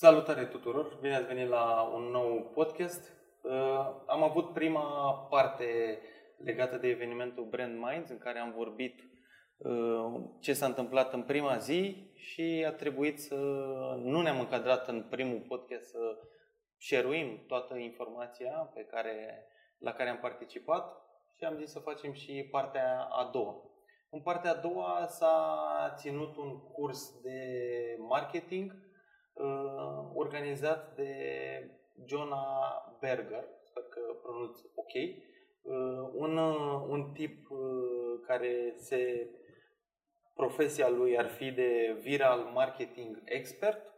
[0.00, 0.98] Salutare tuturor!
[1.00, 3.12] Bine ați venit la un nou podcast.
[3.42, 3.52] Uh,
[4.06, 5.98] am avut prima parte
[6.36, 9.00] legată de evenimentul Brand Minds, în care am vorbit
[9.56, 13.34] uh, ce s-a întâmplat în prima zi și a trebuit să
[14.02, 16.18] nu ne-am încadrat în primul podcast să
[16.78, 19.46] share toată informația pe care,
[19.78, 21.02] la care am participat
[21.38, 23.62] și am zis să facem și partea a doua.
[24.10, 27.40] În partea a doua s-a ținut un curs de
[27.98, 28.88] marketing
[29.42, 31.10] uh, organizat de
[32.06, 39.30] Jonah Berger, sper că pronunț ok, uh, un, uh, un tip uh, care se
[40.34, 43.92] profesia lui ar fi de viral marketing expert.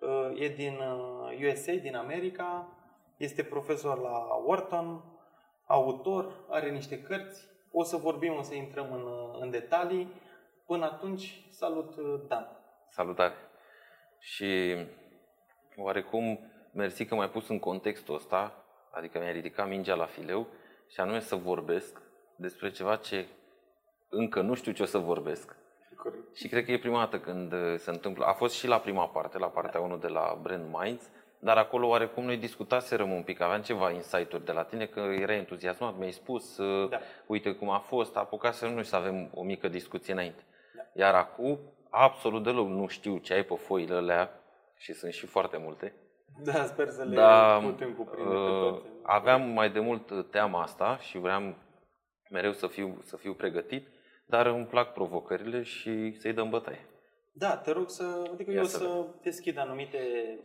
[0.00, 0.78] Uh, e din
[1.50, 2.68] USA, uh, din America,
[3.16, 5.04] este profesor la Wharton,
[5.66, 7.48] autor, are niște cărți.
[7.72, 9.06] O să vorbim, o să intrăm în,
[9.40, 10.12] în detalii.
[10.66, 11.96] Până atunci, salut
[12.28, 12.48] Dan!
[12.90, 13.53] Salutare!
[14.24, 14.76] Și
[15.76, 16.38] oarecum,
[16.72, 20.46] mersi că m-ai pus în contextul ăsta, adică mi-ai ridicat mingea la fileu,
[20.88, 22.00] și anume să vorbesc
[22.36, 23.26] despre ceva ce
[24.08, 25.56] încă nu știu ce o să vorbesc.
[25.96, 26.36] Corect.
[26.36, 28.24] Și cred că e prima dată când se întâmplă.
[28.24, 31.86] A fost și la prima parte, la partea 1 de la Brand Minds, dar acolo
[31.86, 36.12] oarecum noi discutaserăm un pic, aveam ceva insight-uri de la tine, că erai entuziasmat, mi-ai
[36.12, 36.56] spus,
[36.90, 37.00] da.
[37.26, 40.42] uite cum a fost, apucasem noi să avem o mică discuție înainte.
[40.76, 40.82] Da.
[40.92, 41.58] Iar acum,
[41.94, 44.44] absolut deloc nu știu ce ai pe foile alea,
[44.76, 45.94] și sunt și foarte multe.
[46.42, 48.88] Da, sper să le da, putem cuprinde uh, pe toate.
[49.02, 51.54] Aveam mai de mult teama asta și vreau
[52.30, 53.88] mereu să fiu, să fiu pregătit,
[54.26, 56.86] dar îmi plac provocările și să-i dăm bătaie.
[57.32, 59.98] Da, te rog să, adică Ia eu să, să deschid anumite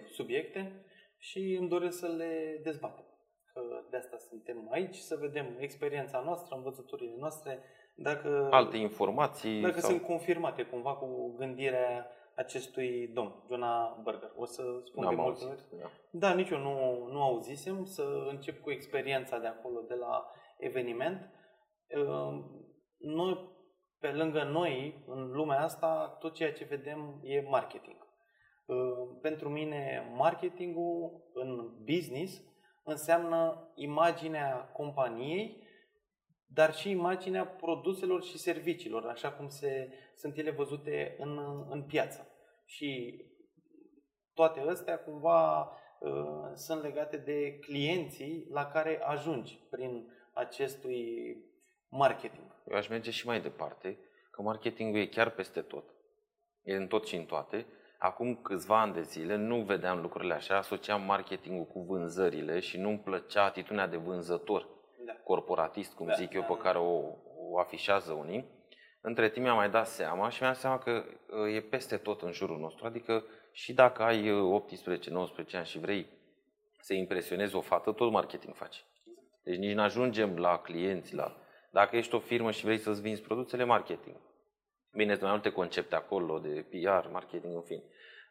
[0.07, 0.85] subiecte
[1.17, 3.05] și îmi doresc să le dezbatem.
[3.53, 7.63] Că de asta suntem aici, să vedem experiența noastră, învățăturile noastre,
[7.95, 8.47] dacă...
[8.51, 9.61] Alte informații.
[9.61, 9.89] Dacă sau...
[9.89, 14.31] sunt confirmate cumva cu gândirea acestui domn, Jonah Berger.
[14.35, 15.65] O să spun de multe ori.
[15.81, 15.89] Da.
[16.09, 17.85] da, nici eu nu, nu auzisem.
[17.85, 21.29] Să încep cu experiența de acolo, de la eveniment.
[21.87, 22.65] Ehm,
[22.97, 23.49] noi,
[23.99, 28.07] pe lângă noi, în lumea asta, tot ceea ce vedem e marketing.
[28.65, 32.41] Ehm, pentru mine, marketingul în business
[32.83, 35.67] înseamnă imaginea companiei,
[36.53, 41.39] dar și imaginea produselor și serviciilor, așa cum se, sunt ele văzute în,
[41.69, 42.27] în piață.
[42.65, 43.21] Și
[44.33, 45.61] toate astea cumva
[45.99, 51.37] uh, sunt legate de clienții la care ajungi prin acestui
[51.89, 52.55] marketing.
[52.69, 53.97] Eu aș merge și mai departe,
[54.31, 55.83] că marketingul e chiar peste tot.
[56.63, 57.65] E în tot și în toate.
[57.99, 62.99] Acum câțiva ani de zile nu vedeam lucrurile așa, asociam marketingul cu vânzările și nu-mi
[62.99, 64.78] plăcea atitudinea de vânzător
[65.13, 65.19] da.
[65.23, 67.01] corporatist, cum da, zic eu, da, pe care o,
[67.51, 68.45] o afișează unii.
[69.01, 71.03] Între timp mi-am mai dat seama și mi-am dat seama că
[71.45, 72.85] uh, e peste tot în jurul nostru.
[72.85, 74.29] Adică și dacă ai 18-19
[75.15, 76.07] uh, ani și vrei
[76.79, 78.85] să impresionezi o fată, tot marketing faci.
[79.43, 81.35] Deci nici nu ajungem la clienți, la...
[81.71, 84.15] Dacă ești o firmă și vrei să-ți vinzi produsele, marketing.
[84.91, 87.83] Bine, sunt mai multe concepte acolo de PR, marketing, în fin.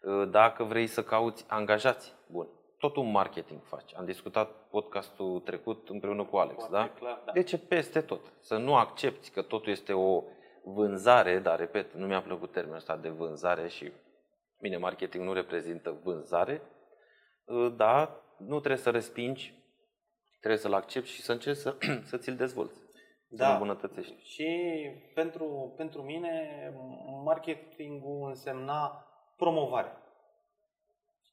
[0.02, 3.94] Uh, dacă vrei să cauți angajați, bun, tot un marketing faci.
[3.94, 6.88] Am discutat podcastul trecut împreună cu Alex, Foarte da?
[6.88, 7.32] Clar, da?
[7.32, 8.32] Deci peste tot.
[8.40, 10.22] Să nu accepti că totul este o
[10.64, 13.92] vânzare, dar repet, nu mi-a plăcut termenul ăsta de vânzare și
[14.60, 16.62] bine, marketing nu reprezintă vânzare,
[17.48, 19.54] ă, dar nu trebuie să respingi,
[20.40, 21.76] trebuie să-l accepti și să încerci să,
[22.10, 22.80] să ți-l dezvolți,
[23.28, 23.44] da.
[23.44, 24.14] să îmbunătățești.
[24.22, 24.46] Și
[25.14, 26.72] pentru, pentru mine
[27.24, 29.06] marketingul însemna
[29.36, 29.92] promovare.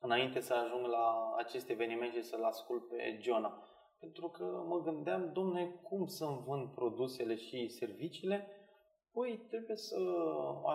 [0.05, 3.53] Înainte să ajung la acest eveniment și să-l ascult pe Jonah.
[3.99, 8.47] Pentru că mă gândeam, domne, cum să-mi vând produsele și serviciile
[9.15, 9.99] Păi trebuie să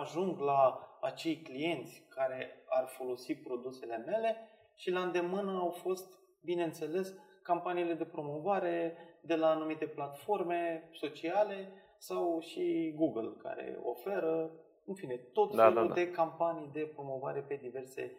[0.01, 4.35] ajung la acei clienți care ar folosi produsele mele
[4.75, 12.39] și la îndemână au fost, bineînțeles, campaniile de promovare de la anumite platforme sociale sau
[12.39, 14.51] și Google care oferă,
[14.85, 15.93] în fine, tot da, felul da, da.
[15.93, 18.11] de campanii de promovare pe diverse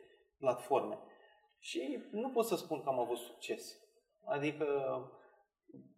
[0.42, 0.98] platforme.
[1.58, 3.64] Și nu pot să spun că am avut succes.
[4.24, 4.66] Adică,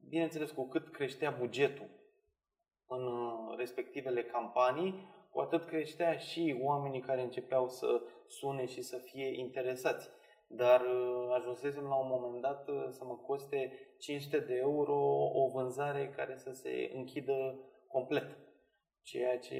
[0.08, 1.88] bineînțeles, cu cât creștea bugetul
[2.86, 8.96] în uh, respectivele campanii, cu atât creștea și oamenii care începeau să sune și să
[8.96, 10.10] fie interesați.
[10.46, 14.96] Dar uh, ajunsesem la un moment dat uh, să mă coste 500 de euro
[15.32, 17.58] o vânzare care să se închidă
[17.88, 18.43] complet.
[19.04, 19.58] Ceea ce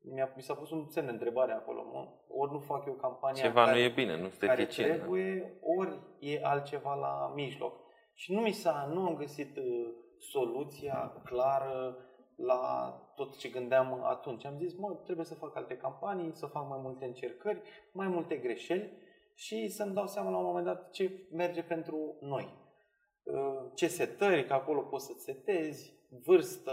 [0.00, 1.84] mi-a, mi s-a pus un semn de întrebare acolo.
[1.92, 2.08] Mă.
[2.28, 5.58] Ori nu fac eu campania Ceva care, nu e bine, nu este care eficient, trebuie,
[5.78, 7.80] ori e altceva la mijloc.
[8.14, 9.58] Și nu mi s-a, nu am găsit
[10.18, 11.96] soluția clară
[12.36, 14.44] la tot ce gândeam atunci.
[14.44, 17.62] Am zis, mă, trebuie să fac alte campanii, să fac mai multe încercări,
[17.92, 18.92] mai multe greșeli
[19.34, 22.58] și să-mi dau seama la un moment dat ce merge pentru noi.
[23.22, 26.72] Uh, ce setări, că acolo poți să setezi, vârstă.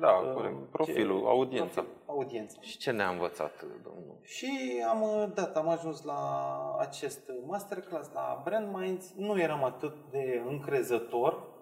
[0.00, 0.70] Da, uh, corect.
[0.70, 1.80] Profilul, ce, audiența.
[1.80, 2.60] Profil, audiența.
[2.60, 4.18] Și ce ne-a învățat, domnul?
[4.22, 9.12] Și am uh, dat, am ajuns la acest masterclass la Brand Minds.
[9.16, 11.54] Nu eram atât de încrezător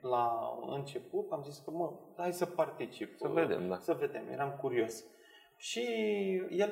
[0.00, 1.32] la început.
[1.32, 3.16] Am zis că, mă, hai să particip.
[3.18, 3.78] Să vedem, da.
[3.78, 5.04] Să vedem, eram curios.
[5.56, 5.84] Și
[6.50, 6.70] el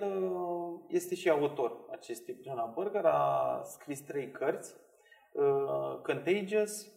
[0.88, 4.74] este și autor acestui Jonah Berger, a scris trei cărți,
[6.02, 6.95] Contagious,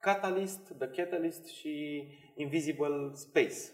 [0.00, 2.04] Catalyst, The Catalyst și
[2.34, 3.72] Invisible Space.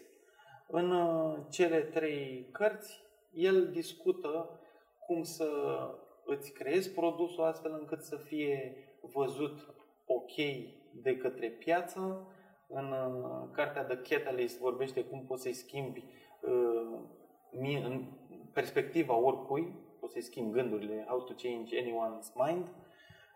[0.67, 4.59] În uh, cele trei cărți, el discută
[5.05, 5.49] cum să
[6.25, 8.75] îți creezi produsul astfel încât să fie
[9.13, 9.75] văzut
[10.05, 10.35] ok
[11.01, 12.27] de către piață.
[12.67, 16.03] În uh, cartea The Catalyst vorbește cum poți să-i schimbi
[16.41, 16.99] uh,
[17.83, 18.05] în
[18.53, 22.67] perspectiva oricui, poți să-i schimbi gândurile, how to change anyone's mind.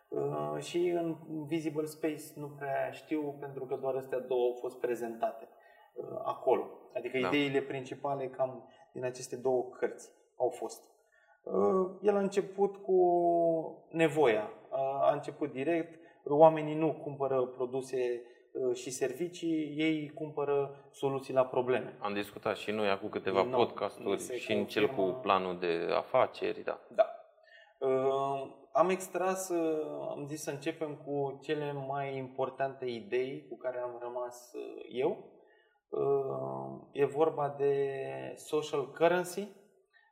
[0.09, 1.15] Uh, și în
[1.47, 5.47] Visible Space nu prea știu pentru că doar astea două au fost prezentate
[5.93, 6.69] uh, acolo.
[6.93, 7.27] Adică da.
[7.27, 10.83] ideile principale cam din aceste două cărți au fost.
[11.43, 12.97] Uh, el a început cu
[13.91, 14.51] nevoia.
[15.01, 15.99] A început direct.
[16.23, 18.21] Oamenii nu cumpără produse
[18.73, 21.97] și servicii, ei cumpără soluții la probleme.
[21.99, 26.63] Am discutat și noi acum câteva no, podcasturi și în cel cu planul de afaceri,
[26.63, 26.79] da.
[26.95, 27.05] Da.
[28.71, 33.97] Am extras, uh, am zis să începem cu cele mai importante idei cu care am
[34.01, 35.17] rămas uh, eu.
[35.89, 37.73] Uh, e vorba de
[38.35, 39.47] social currency,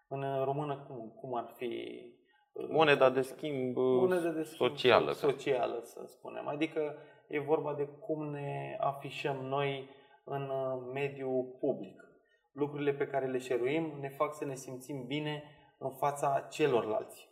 [0.08, 2.02] în română cum, cum ar fi?
[2.70, 5.12] Moneda de schimb, moneda de schimb socială.
[5.12, 6.48] Socială, să spunem.
[6.48, 6.96] Adică
[7.28, 9.90] e vorba de cum ne afișăm noi
[10.24, 10.52] în
[10.94, 12.04] mediul public.
[12.52, 15.44] Lucrurile pe care le șeruim ne fac să ne simțim bine
[15.78, 17.27] în fața celorlalți.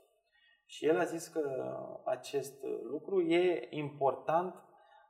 [0.66, 1.76] Și el a zis că
[2.06, 4.64] acest lucru e important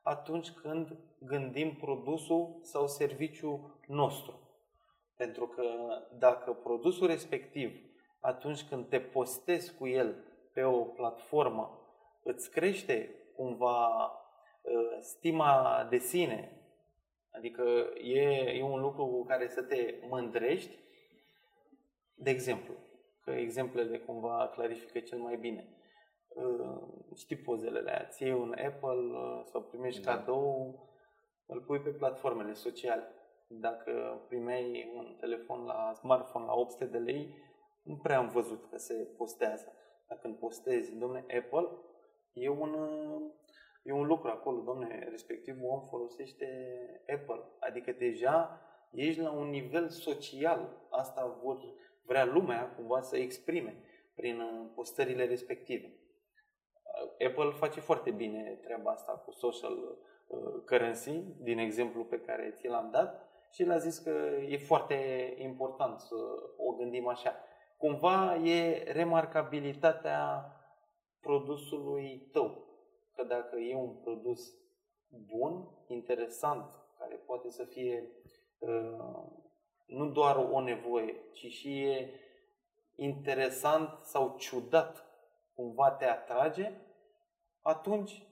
[0.04, 4.40] atunci când gândim produsul sau serviciul nostru.
[5.18, 5.64] Pentru că
[6.18, 7.86] dacă produsul respectiv,
[8.20, 10.16] atunci când te postezi cu el
[10.54, 11.80] pe o platformă,
[12.24, 14.12] îți crește cumva ă,
[15.02, 16.66] stima de sine,
[17.32, 18.22] adică e,
[18.58, 20.78] e un lucru cu care să te mândrești,
[22.16, 22.74] de exemplu,
[23.26, 25.70] că exemplele cumva clarifică cel mai bine.
[26.28, 26.82] Uh,
[27.16, 30.16] știi pozele alea, ți un Apple uh, sau primești da.
[30.16, 30.80] cadou,
[31.46, 33.04] îl pui pe platformele sociale.
[33.48, 37.36] Dacă primeai un telefon la smartphone la 800 de lei,
[37.84, 39.74] nu prea am văzut că se postează.
[40.08, 41.70] Dacă când postezi, domne, Apple,
[42.34, 42.76] e un,
[43.84, 46.48] e un lucru acolo, domne, respectiv om folosește
[47.00, 47.44] Apple.
[47.60, 48.62] Adică deja
[48.92, 50.88] ești la un nivel social.
[50.90, 51.60] Asta vor
[52.06, 53.84] vrea lumea cumva să exprime
[54.16, 55.88] prin uh, postările respective.
[55.88, 62.52] Uh, Apple face foarte bine treaba asta cu social uh, currency, din exemplu pe care
[62.56, 64.10] ți l-am dat, și el a zis că
[64.50, 64.96] e foarte
[65.38, 66.16] important să
[66.58, 67.36] o gândim așa.
[67.78, 70.52] Cumva e remarcabilitatea
[71.20, 72.64] produsului tău.
[73.16, 74.54] Că dacă e un produs
[75.08, 76.66] bun, interesant,
[77.00, 78.12] care poate să fie
[79.86, 82.20] nu doar o nevoie, ci și e
[82.96, 85.06] interesant sau ciudat,
[85.54, 86.72] cumva te atrage,
[87.62, 88.24] atunci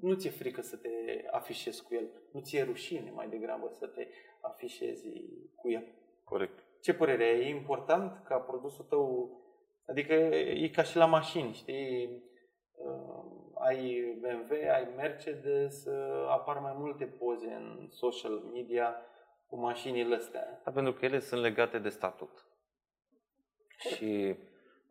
[0.00, 0.88] nu ți-e frică să te
[1.30, 2.08] afișezi cu el.
[2.32, 4.08] Nu ți-e rușine mai degrabă să te
[4.40, 5.08] afișezi
[5.56, 5.84] cu el.
[6.24, 6.64] Corect.
[6.80, 7.40] Ce părere ai?
[7.40, 9.30] E important ca produsul tău,
[9.86, 12.22] adică e ca și la mașini, știi?
[12.72, 13.08] Uh,
[13.54, 18.96] ai BMW, ai Mercedes, uh, apar mai multe poze în social media
[19.48, 20.60] cu mașinile astea.
[20.64, 22.46] Da, pentru că ele sunt legate de statut.
[23.78, 24.36] Și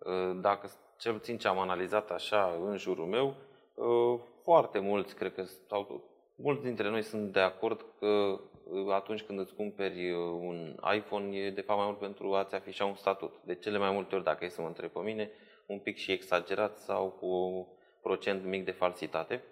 [0.05, 3.35] ă, dacă cel puțin ce am analizat așa în jurul meu,
[3.77, 6.03] ă, foarte mulți, cred că, sau
[6.35, 8.39] mulți dintre noi sunt de acord că
[8.87, 12.85] ă, atunci când îți cumperi un iPhone e de fapt mai mult pentru a-ți afișa
[12.85, 13.33] un statut.
[13.43, 15.31] De cele mai multe ori, dacă e să mă întreb pe mine,
[15.65, 17.65] un pic și exagerat sau cu un
[18.01, 19.43] procent mic de falsitate.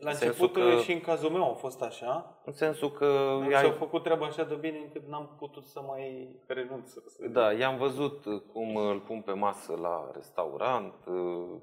[0.00, 2.40] La început că, și în cazul meu a fost așa.
[2.44, 3.40] În sensul că...
[3.48, 3.70] Și ai...
[3.70, 6.92] făcut treaba așa de bine încât n-am putut să mai renunț.
[7.32, 10.94] Da, i-am văzut cum îl pun pe masă la restaurant,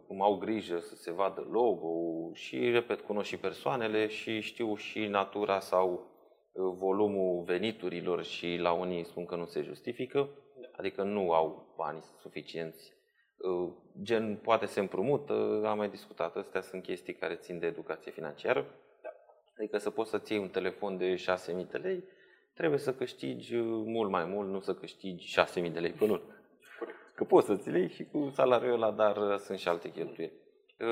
[0.08, 1.94] cum au grijă să se vadă logo
[2.34, 5.92] și, repet, cunosc și persoanele și știu și natura sau
[6.52, 10.30] uh, volumul veniturilor și la unii spun că nu se justifică,
[10.72, 12.97] adică nu au bani suficienți Uh,
[14.02, 18.66] gen poate se împrumută, am mai discutat, astea sunt chestii care țin de educație financiară.
[19.02, 19.10] Da.
[19.58, 22.04] Adică să poți să-ți iei un telefon de 6.000 de lei,
[22.54, 26.22] trebuie să câștigi uh, mult mai mult, nu să câștigi 6.000 de lei pe lună.
[27.16, 30.34] Că poți să ți iei și cu salariul ăla, dar sunt și alte cheltuieli.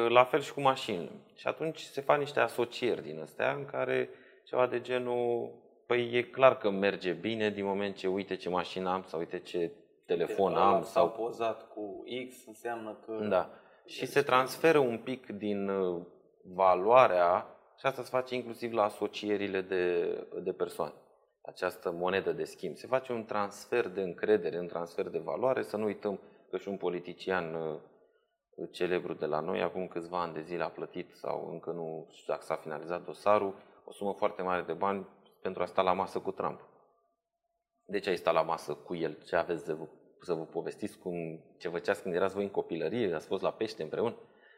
[0.09, 1.11] La fel și cu mașinile.
[1.35, 4.09] Și atunci se fac niște asocieri din astea în care
[4.43, 5.51] ceva de genul,
[5.85, 9.39] păi e clar că merge bine din moment ce uite ce mașină am sau uite
[9.39, 9.71] ce
[10.05, 10.83] telefon De am.
[10.83, 13.25] sau pozat cu X înseamnă că...
[13.27, 13.49] Da.
[13.85, 16.01] Și se transferă un pic din uh,
[16.53, 17.47] valoarea,
[17.79, 20.03] și asta se face inclusiv la asocierile de,
[20.43, 20.93] de persoane,
[21.41, 22.75] această monedă de schimb.
[22.75, 26.19] Se face un transfer de încredere, un transfer de valoare, să nu uităm
[26.49, 27.79] că și un politician uh,
[28.71, 32.33] celebru de la noi, acum câțiva ani de zile a plătit sau încă nu știu
[32.33, 35.07] dacă s-a finalizat dosarul, o sumă foarte mare de bani
[35.41, 36.59] pentru a sta la masă cu Trump.
[37.85, 39.17] De ce ai stat la masă cu el?
[39.25, 39.87] Ce aveți de vă,
[40.21, 43.83] să vă povestiți cum ce făceați când erați voi în copilărie, ați fost la pește
[43.83, 44.15] împreună?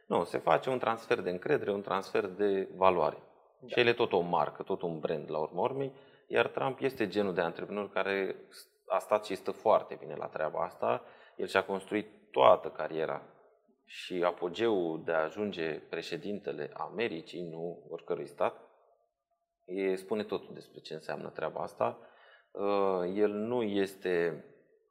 [0.08, 3.18] Nu, se face un transfer de încredere, un transfer de valoare.
[3.60, 3.68] Da.
[3.68, 5.92] Și el e tot o marcă, tot un brand la urmă urmei,
[6.28, 8.36] iar Trump este genul de antreprenor care
[8.88, 11.04] a stat și stă foarte bine la treaba asta.
[11.36, 13.22] El și-a construit toată cariera
[13.86, 18.62] și apogeul de a ajunge președintele Americii, nu oricărui stat,
[19.66, 22.00] e, spune totul despre ce înseamnă treaba asta.
[22.60, 24.44] Uh, el nu este,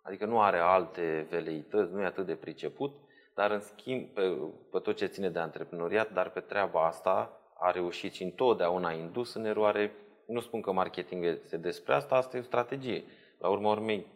[0.02, 2.94] adică nu are alte veleități, nu e atât de priceput,
[3.34, 4.36] dar în schimb, pe,
[4.70, 8.92] pe tot ce ține de antreprenoriat, dar pe treaba asta a reușit și întotdeauna a
[8.92, 9.92] indus în eroare.
[10.26, 13.04] Nu spun că marketing este despre asta, asta e o strategie.
[13.38, 14.06] La urma urmei,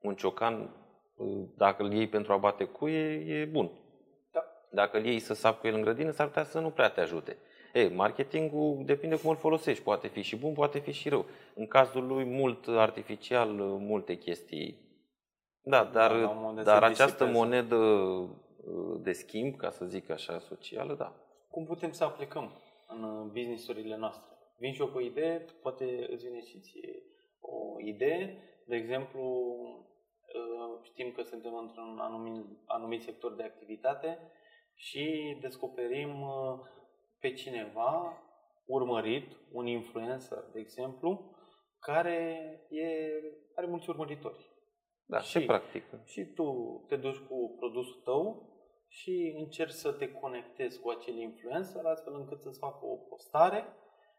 [0.00, 0.74] un ciocan,
[1.16, 3.70] uh, dacă îl iei pentru a bate cuie, e bun.
[4.32, 4.44] Da.
[4.70, 7.00] Dacă îl iei să sap cu el în grădină, s-ar putea să nu prea te
[7.00, 7.36] ajute.
[7.72, 9.82] Ei, marketingul depinde cum îl folosești.
[9.82, 11.24] Poate fi și bun, poate fi și rău.
[11.54, 13.48] În cazul lui, mult artificial,
[13.78, 14.88] multe chestii.
[15.62, 16.12] Da, dar,
[16.54, 21.14] da, dar această monedă uh, de schimb, ca să zic așa, socială, da.
[21.50, 22.52] Cum putem să aplicăm
[22.88, 24.30] în businessurile noastre?
[24.58, 27.02] Vin și eu cu o idee, poate îți vine și ție
[27.40, 28.36] o idee.
[28.66, 29.22] De exemplu,
[30.34, 34.18] uh, știm că suntem într-un anumit, anumit sector de activitate
[34.74, 36.58] și descoperim uh,
[37.20, 38.22] pe cineva
[38.66, 41.36] urmărit, un influencer, de exemplu,
[41.78, 42.28] care
[42.70, 42.86] e,
[43.54, 44.50] are mulți urmăritori.
[45.06, 46.02] Da, și, se practică.
[46.04, 46.44] Și tu
[46.88, 48.48] te duci cu produsul tău
[48.88, 53.64] și încerci să te conectezi cu acel influencer astfel încât să-ți facă o postare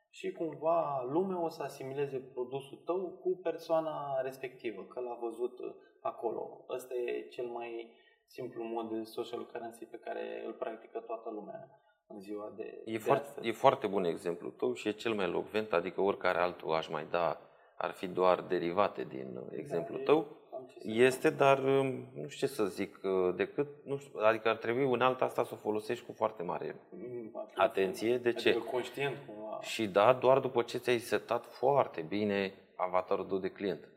[0.10, 5.60] și cumva lumea o să asimileze produsul tău cu persoana respectivă, că l-a văzut
[6.02, 6.66] acolo.
[6.70, 7.92] Ăsta e cel mai
[8.26, 12.92] simplu mod de social currency pe care îl practică toată lumea în ziua de, e
[12.92, 13.48] de foarte, astăzi.
[13.48, 17.08] E foarte bun exemplu tău și e cel mai locvent, adică oricare altul aș mai
[17.10, 17.42] da,
[17.78, 20.40] ar fi doar derivate din da, exemplul da, tău.
[20.84, 24.84] Este, dar um, nu știu ce să zic, uh, decât, nu știu, adică ar trebui
[24.84, 28.18] un alt asta să o folosești cu foarte mare mm, atenție.
[28.18, 28.50] De ce?
[28.50, 29.60] Adică conștient cumva.
[29.62, 33.90] Și da, doar după ce ți-ai setat foarte bine avatarul tău de client.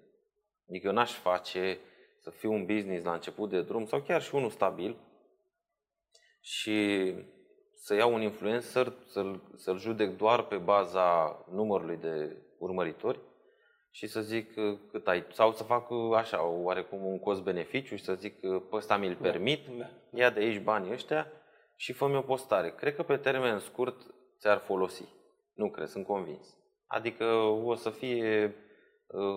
[0.69, 1.79] Adică eu n-aș face
[2.19, 4.97] să fiu un business la început de drum sau chiar și unul stabil
[6.41, 7.13] și
[7.85, 13.19] să iau un influencer, să-l, să-l judec doar pe baza numărului de urmăritori
[13.91, 18.05] și să zic uh, cât ai, sau să fac uh, așa, oarecum un cost-beneficiu și
[18.05, 19.91] să zic uh, pe ăsta mi-l da, permit, da.
[20.19, 21.27] ia de aici banii ăștia
[21.77, 22.75] și fă-mi o postare.
[22.77, 23.97] Cred că pe termen scurt
[24.39, 25.05] ți-ar folosi.
[25.55, 26.57] Nu cred, sunt convins.
[26.87, 27.25] Adică
[27.65, 28.55] o să fie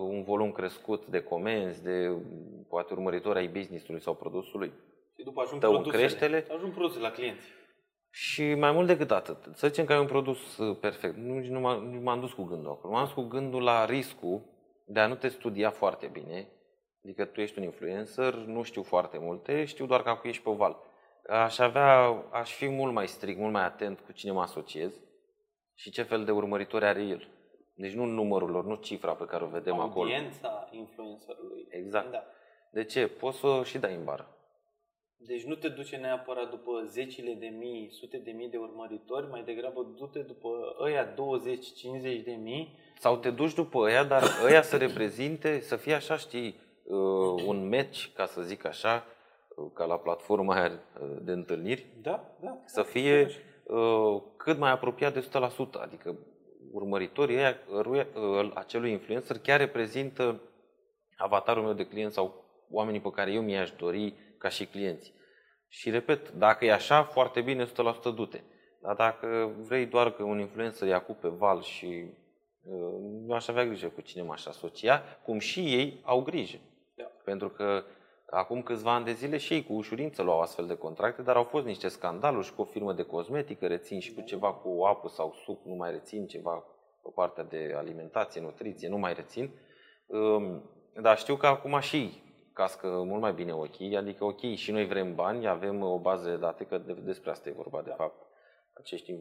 [0.02, 2.12] un volum crescut de comenzi, de
[2.70, 4.72] poate urmăritori ai business-ului sau produsului.
[5.18, 7.56] Și după ajung tău produsele, creștele, ajung produsele la clienți.
[8.20, 11.16] Și mai mult decât atât, să zicem că ai un produs uh, perfect.
[11.16, 12.94] Nu, nu, m-am, nu m-am dus cu gândul acolo.
[12.94, 14.42] M-am dus cu gândul la riscul
[14.86, 16.48] de a nu te studia foarte bine.
[17.04, 20.52] Adică tu ești un influencer, nu știu foarte multe, știu doar că acum ești pe
[20.52, 20.78] val.
[21.28, 25.00] Aș avea, aș fi mult mai strict, mult mai atent cu cine mă asociez
[25.74, 27.28] și ce fel de urmăritori are el.
[27.76, 30.14] Deci nu numărul lor, nu cifra pe care o vedem Audiența acolo.
[30.14, 31.68] Audiența influencerului.
[31.70, 32.12] Exact.
[32.12, 32.24] Da.
[32.72, 33.08] De ce?
[33.08, 34.37] Poți să și dai în bară.
[35.18, 39.44] Deci nu te duce neapărat după zecile de mii, sute de mii de urmăritori, mai
[39.44, 41.16] degrabă du-te după ăia 20-50
[42.24, 42.78] de mii.
[43.00, 47.70] Sau te duci după ăia, dar ăia să reprezinte, să fie așa, știi, uh, un
[47.70, 49.06] match, ca să zic așa,
[49.56, 51.86] uh, ca la platforma aia uh, de întâlniri.
[52.02, 52.62] Da, da.
[52.66, 53.28] Să fie
[54.38, 56.18] cât mai apropiat de 100%, adică
[56.72, 57.58] urmăritorii ăia,
[58.54, 60.42] acelui influencer chiar reprezintă
[61.18, 65.14] avatarul meu de client sau oamenii pe care eu mi-aș dori ca și clienți.
[65.68, 67.70] Și repet, dacă e așa, foarte bine, 100%
[68.16, 68.42] du-te.
[68.82, 72.06] Dar dacă vrei doar că un influencer ia cu pe val și
[72.64, 72.94] uh,
[73.26, 76.58] nu aș avea grijă cu cine m-aș asocia, cum și ei au grijă.
[76.96, 77.04] Da.
[77.04, 77.84] Pentru că
[78.30, 81.44] acum câțiva ani de zile și ei cu ușurință luau astfel de contracte, dar au
[81.44, 85.08] fost niște scandaluri și cu o firmă de cosmetică rețin și cu ceva cu apă
[85.08, 86.64] sau suc, nu mai rețin ceva
[87.04, 89.50] pe partea de alimentație, nutriție, nu mai rețin.
[90.06, 90.70] Um,
[91.02, 92.22] dar știu că acum și
[92.58, 96.36] cască mult mai bine ochii, adică ok, și noi vrem bani, avem o bază de
[96.38, 98.26] date, că despre asta e vorba de fapt,
[98.74, 99.14] acești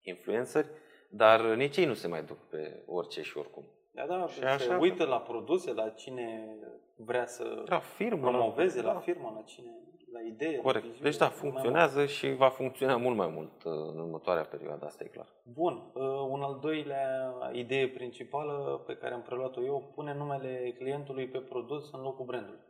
[0.00, 0.66] influenceri,
[1.10, 3.64] dar nici ei nu se mai duc pe orice și oricum.
[3.92, 6.56] Da, da, Și se așa- uită la produse, la cine
[6.96, 9.70] vrea să La firmă, promoveze, la, la firmă, la cine,
[10.12, 10.56] la idee.
[10.56, 10.84] la Corect.
[10.84, 14.84] viziune, Deci da, mai funcționează și va funcționa mult mai mult uh, în următoarea perioadă,
[14.86, 15.28] asta e clar.
[15.52, 21.28] Bun, uh, un al doilea idee principală pe care am preluat-o eu, pune numele clientului
[21.28, 22.60] pe produs în locul brandului.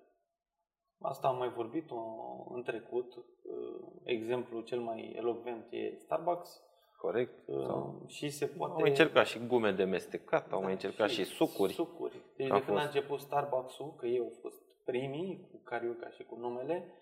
[1.02, 1.90] Asta am mai vorbit
[2.54, 3.16] în trecut.
[3.16, 3.22] Uh,
[4.04, 6.62] Exemplul cel mai elocvent e Starbucks
[6.98, 7.48] Corect?
[7.48, 8.02] uh, Sau...
[8.06, 8.72] și se poate...
[8.72, 11.72] Au mai încercat și gume de mestecat, au Da, mai încercat și, sucuri.
[11.72, 12.16] sucuri.
[12.36, 12.94] Deci A de când a fost.
[12.94, 16.92] început Starbucks-ul, că ei au fost primii, cu Carioca și cu numele, uh,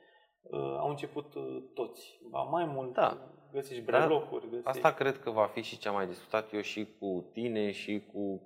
[0.57, 2.21] au început uh, toți.
[2.31, 3.19] Ba mai mult, Da.
[3.53, 3.99] găsești Da.
[3.99, 4.69] brelocuri, găsești...
[4.69, 8.03] Asta cred că va fi și ce am mai discutat eu și cu tine și
[8.13, 8.43] cu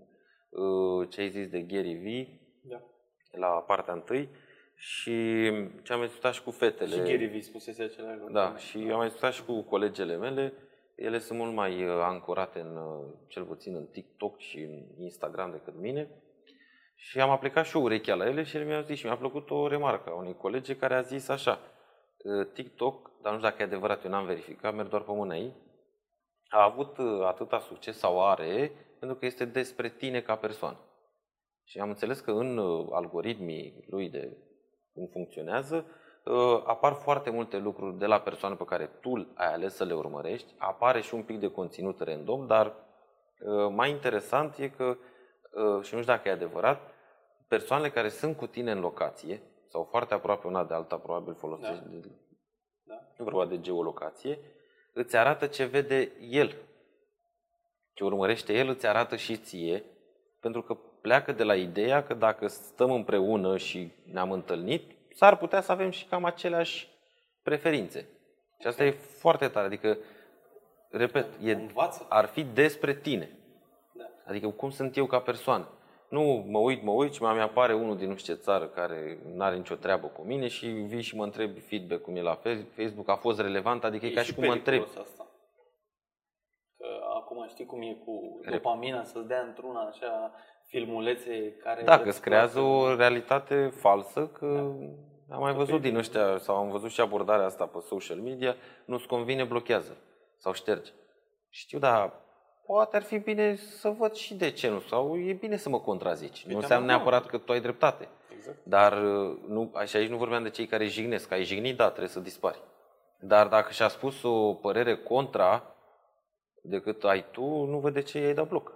[0.50, 2.28] uh, ce ai zis de Gary V
[2.68, 2.80] Da.
[3.32, 4.28] la partea întâi
[4.74, 5.50] și
[5.82, 6.90] ce am mai discutat și cu fetele.
[6.90, 8.32] Și Gary Vee spusese același lucru.
[8.32, 10.52] Da, și am mai discutat și cu colegele mele.
[10.94, 15.50] Ele sunt mult mai uh, ancorate în, uh, cel puțin în TikTok și în Instagram
[15.50, 16.10] decât mine.
[16.94, 19.50] Și am aplicat și eu urechea la ele și ele mi-au zis și mi-a plăcut
[19.50, 21.71] o remarcă a unui colege care a zis așa uh,
[22.52, 25.52] TikTok, dar nu știu dacă e adevărat, eu n-am verificat, merg doar pe mâna ei,
[26.48, 30.78] a avut uh, atâta succes sau are pentru că este despre tine ca persoană.
[31.64, 34.36] Și am înțeles că în uh, algoritmii lui de
[34.92, 35.84] cum funcționează,
[36.24, 39.94] uh, apar foarte multe lucruri de la persoană pe care tu ai ales să le
[39.94, 45.82] urmărești, apare și un pic de conținut random, dar uh, mai interesant e că, uh,
[45.82, 46.94] și nu știu dacă e adevărat,
[47.48, 51.82] persoanele care sunt cu tine în locație, sau foarte aproape una de alta, probabil folosești,
[51.84, 51.88] Da.
[51.90, 52.08] de,
[52.82, 52.94] Da.
[53.18, 54.38] e vorba de geolocație,
[54.92, 56.54] îți arată ce vede el.
[57.92, 59.84] Ce urmărește el îți arată și ție,
[60.40, 65.60] pentru că pleacă de la ideea că dacă stăm împreună și ne-am întâlnit, s-ar putea
[65.60, 66.88] să avem și cam aceleași
[67.42, 68.08] preferințe.
[68.60, 69.98] Și asta e foarte tare, adică,
[70.90, 72.06] repet, e, Învață.
[72.08, 73.38] ar fi despre tine.
[73.94, 74.04] Da.
[74.26, 75.68] Adică cum sunt eu ca persoană.
[76.12, 79.18] Nu mă uit, mă uit și mai apare unul din nu știu ce țară care
[79.34, 82.34] nu are nicio treabă cu mine și vii și mă întrebi feedback cum e la
[82.34, 84.78] Fe- Facebook, a fost relevant, adică e, ca și cum mă întreb.
[84.82, 85.26] periculos Asta.
[86.78, 90.32] Că acum știi cum e cu dopamina să-ți dea într-una așa
[90.66, 91.82] filmulețe care...
[91.82, 92.72] Da, că îți îți creează place.
[92.74, 94.46] o realitate falsă, că
[95.30, 98.16] am mai Că văzut pe- din ăștia, sau am văzut și abordarea asta pe social
[98.18, 99.96] media, nu-ți convine, blochează
[100.36, 100.90] sau șterge.
[101.48, 102.12] Știu, dar
[102.66, 105.80] poate ar fi bine să văd și de ce nu, sau e bine să mă
[105.80, 106.42] contrazici.
[106.42, 108.08] Nu te-am înseamnă dat neapărat că tu ai dreptate.
[108.36, 108.58] Exact.
[108.64, 111.32] Dar uh, nu, și aici nu vorbeam de cei care jignesc.
[111.32, 112.62] Ai jignit, da, trebuie să dispari.
[113.20, 115.74] Dar dacă și-a spus o părere contra
[116.62, 118.72] decât ai tu, nu văd de ce i-ai dat bloc.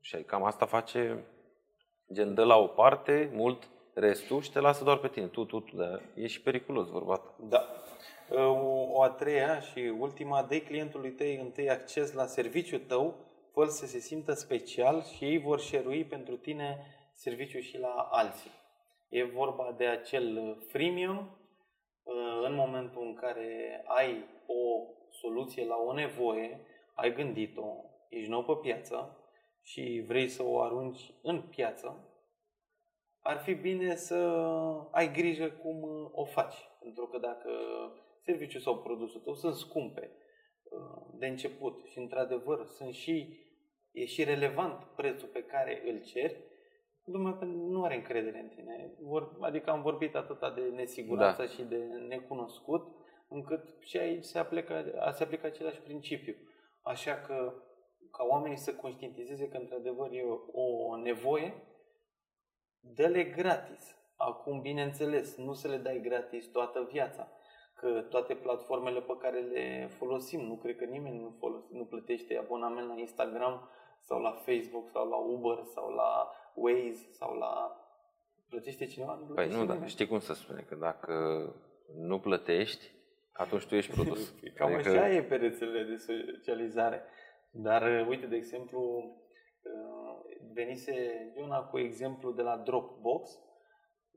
[0.00, 1.24] Și cam asta face,
[2.12, 5.26] gen, dă la o parte mult restul și te lasă doar pe tine.
[5.26, 7.34] Tu, tu, tu, dar e și periculos vorba ta.
[7.48, 7.66] Da.
[8.30, 8.40] O,
[8.92, 13.14] o a treia și ultima, dă clientului tău întâi acces la serviciul tău,
[13.52, 18.50] fă să se simtă special și ei vor șerui pentru tine serviciul și la alții.
[19.08, 21.30] E vorba de acel freemium
[22.42, 26.60] în momentul în care ai o soluție la o nevoie,
[26.94, 29.16] ai gândit-o, ești nou pe piață
[29.62, 32.06] și vrei să o arunci în piață,
[33.20, 34.16] ar fi bine să
[34.90, 36.68] ai grijă cum uh, o faci.
[36.80, 37.50] Pentru că dacă
[38.26, 40.10] serviciul sau produsul tău sunt scumpe
[40.62, 43.38] uh, de început și într-adevăr sunt și,
[43.90, 46.44] e și relevant prețul pe care îl ceri,
[47.04, 48.94] lumea nu are încredere în tine.
[49.00, 51.48] Vor, adică am vorbit atâta de nesiguranță Da.
[51.48, 51.76] și de
[52.08, 52.86] necunoscut,
[53.28, 56.34] încât și aici se aplică, se aplică același principiu.
[56.82, 57.54] Așa că
[58.10, 61.54] ca oamenii să conștientizeze că într-adevăr e o nevoie,
[62.80, 63.96] dă-le gratis.
[64.16, 67.30] Acum, bineînțeles, nu să le dai gratis toată viața,
[67.76, 72.36] că toate platformele pe care le folosim, nu cred că nimeni nu, folos, nu plătește
[72.36, 73.68] abonament la Instagram
[74.00, 77.76] sau la Facebook sau la Uber sau la Waze sau la...
[78.48, 79.12] Plătește cineva?
[79.14, 79.90] Nu Păi plătește nu, dar nimeni.
[79.90, 81.14] știi cum să spune, că dacă
[81.96, 82.90] nu plătești,
[83.32, 84.34] atunci tu ești produs.
[84.56, 87.02] Cam Adică- așa e pe rețelele de socializare.
[87.50, 90.94] Dar, uh, uite, de exemplu, uh, venise
[91.36, 93.38] Iona cu exemplu de la Dropbox.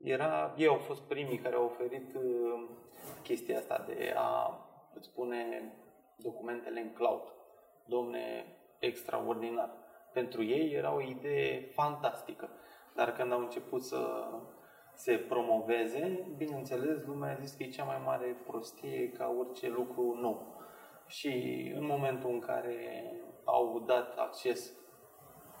[0.02, 2.68] Era, ei au fost primii care au oferit uh,
[3.22, 4.58] chestia asta de a
[4.94, 5.72] îți pune
[6.16, 7.22] documentele în cloud.
[7.84, 8.44] Domne,
[8.78, 9.70] extraordinar.
[10.12, 12.48] Pentru ei era o idee fantastică.
[12.94, 14.28] Dar când au început să
[14.94, 20.18] se promoveze, bineînțeles, lumea a zis că e cea mai mare prostie ca orice lucru
[20.20, 20.62] nou.
[21.06, 21.28] Și
[21.76, 23.12] în momentul în care
[23.44, 24.72] au dat acces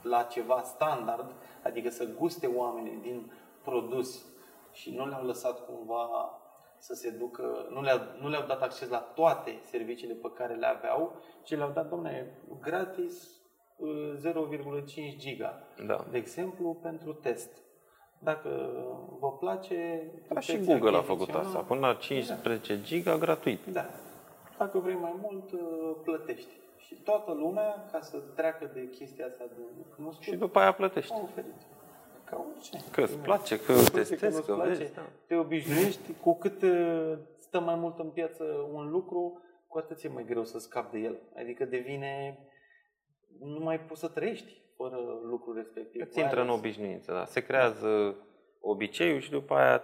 [0.02, 3.32] la ceva standard, adică să guste oamenii din
[3.70, 4.24] produs
[4.72, 6.08] și nu le-au lăsat cumva
[6.78, 10.66] să se ducă, nu le-au, nu le-au dat acces la toate serviciile pe care le
[10.66, 13.40] aveau, ci le-au dat, domne, gratis
[14.16, 16.04] 0,5 giga, Da.
[16.10, 17.50] de exemplu, pentru test.
[18.18, 18.48] Dacă
[19.20, 20.02] vă place...
[20.32, 21.46] Da, și puteți Google a făcut achiziționa.
[21.46, 21.58] asta.
[21.60, 23.66] Până la 15 giga gratuit.
[23.66, 23.84] Da.
[24.58, 25.60] Dacă vrei mai mult, uh,
[26.04, 26.50] plătești.
[26.76, 29.62] Și toată lumea, ca să treacă de chestia asta de
[29.96, 31.12] cunoscut, Și după aia plătești.
[31.12, 31.54] a oferit.
[32.30, 32.78] Ca orice.
[32.92, 34.94] Că îți place, că Îți place, testezi, nu-ți că place, vezi.
[34.94, 35.02] Da.
[35.26, 40.08] Te obișnuiești, cu cât uh, stă mai mult în piață un lucru, cu atât e
[40.08, 41.18] mai greu să scapi de el.
[41.36, 42.38] Adică devine,
[43.40, 46.00] nu mai poți să trăiești fără lucrul respectiv.
[46.06, 47.24] Îți intră în Mai ales- obișnuință, da.
[47.24, 48.14] Se creează
[48.60, 49.82] obiceiul și după aia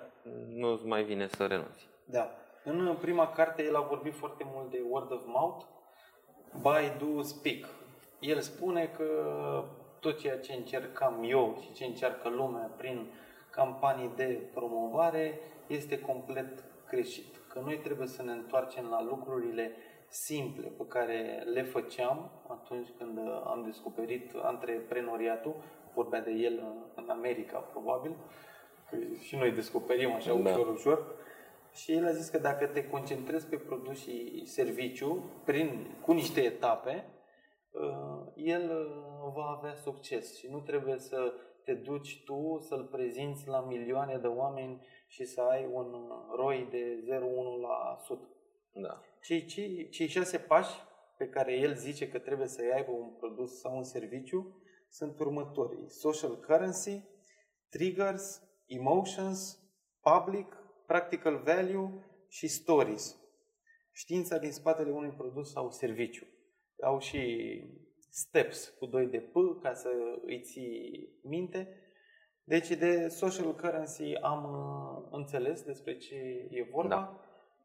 [0.48, 1.88] nu-ți mai vine să renunți.
[2.04, 2.30] Da.
[2.64, 5.64] În prima carte el a vorbit foarte mult de word of mouth,
[6.60, 7.64] buy, do, speak.
[8.20, 9.04] El spune că
[10.00, 13.06] tot ceea ce încercam eu și ce încearcă lumea prin
[13.50, 17.36] campanii de promovare este complet greșit.
[17.48, 19.72] Că noi trebuie să ne întoarcem la lucrurile
[20.08, 25.54] simple pe care le făceam atunci când am descoperit antreprenoriatul,
[25.94, 26.62] vorbea de el
[26.94, 28.16] în America probabil,
[28.90, 30.50] că și noi descoperim așa Da.
[30.50, 31.14] ușor, ușor.
[31.74, 36.40] Și el a zis că dacă te concentrezi pe produs și serviciu, prin, cu niște
[36.40, 37.15] etape, uh,
[38.34, 41.32] el uh, va avea succes și nu trebuie să
[41.64, 47.04] te duci tu să-l prezinți la milioane de oameni și să ai un ROI de
[47.10, 48.36] 0,1%.
[48.72, 49.00] Da.
[49.22, 50.74] Cei, cei, cei șase pași
[51.16, 55.90] pe care el zice că trebuie să aibă un produs sau un serviciu sunt următorii.
[55.90, 57.04] Social currency,
[57.68, 59.58] triggers, emotions,
[60.00, 61.90] public, practical value
[62.28, 63.16] și stories.
[63.92, 66.26] Știința din spatele unui produs sau serviciu.
[66.82, 67.62] Au și
[68.10, 69.88] steps cu 2 de P ca să
[70.24, 71.80] îi ții minte.
[72.44, 76.14] Deci de social currency am uh, înțeles despre ce
[76.50, 76.88] e vorba.
[76.88, 77.20] Da.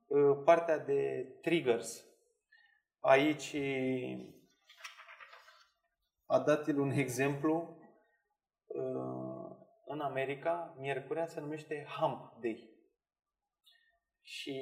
[0.08, 2.06] Uh, Partea de triggers.
[3.00, 3.56] Aici
[6.26, 7.78] a dat el un exemplu.
[8.68, 12.70] Uh, În America, miercurea se numește Hump Day.
[14.22, 14.56] Și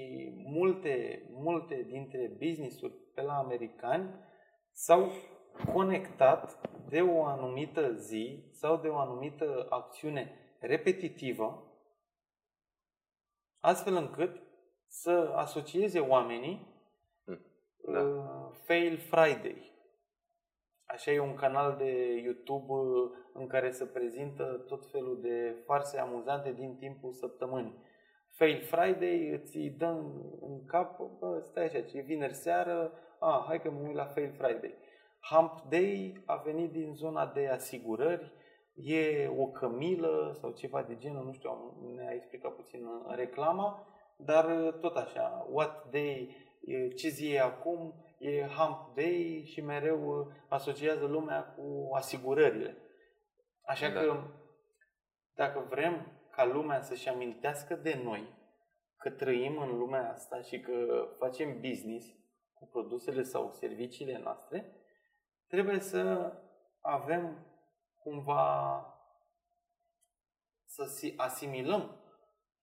[0.45, 4.27] multe, multe dintre business-uri pe la americani
[4.79, 5.11] s-au
[5.73, 11.73] conectat de o anumită zi sau de o anumită acțiune repetitivă,
[13.59, 14.41] astfel încât
[14.87, 16.67] să asocieze oamenii
[17.23, 17.99] Da.
[17.99, 19.71] uh, Fail Friday.
[20.85, 25.99] Așa e un canal de YouTube uh, în care se prezintă tot felul de farse
[25.99, 27.83] amuzante din timpul săptămânii.
[28.27, 30.11] Fail Friday îți dă în,
[30.41, 34.05] în cap, bă, stai așa, ce e vineri seară, a, hai că mă uit la
[34.05, 34.75] Fail Friday.
[35.29, 38.32] Hump Day a venit din zona de asigurări,
[38.73, 43.88] e o cămilă sau ceva de genul, nu știu, am- ne-a explicat puțin în reclama,
[44.17, 49.62] dar uh, tot așa, what day, e, ce zi e acum, e Hump Day și
[49.62, 52.77] mereu uh, asociază lumea cu asigurările.
[53.65, 53.99] Așa Da.
[53.99, 54.23] că
[55.36, 58.38] dacă vrem ca lumea să-și amintească de noi
[58.97, 62.08] că trăim în lumea asta și că facem business
[62.59, 64.75] cu produsele sau serviciile noastre,
[65.47, 66.31] trebuie să
[66.81, 67.45] avem
[67.97, 68.83] cumva
[70.65, 72.01] să si- asimilăm,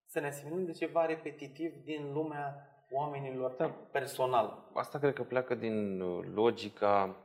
[0.07, 3.69] să ne asimilăm de ceva repetitiv din lumea oamenilor Da.
[3.69, 4.71] personal.
[4.75, 7.17] Asta cred că pleacă din uh, logica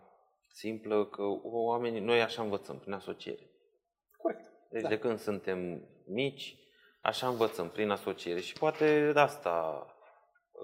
[0.53, 3.49] simplă că oamenii, noi așa învățăm, prin asociere.
[4.17, 4.51] Corect.
[4.69, 4.87] Deci Da.
[4.87, 6.55] de când suntem mici,
[7.01, 8.39] așa învățăm, prin asociere.
[8.39, 9.85] Și poate de asta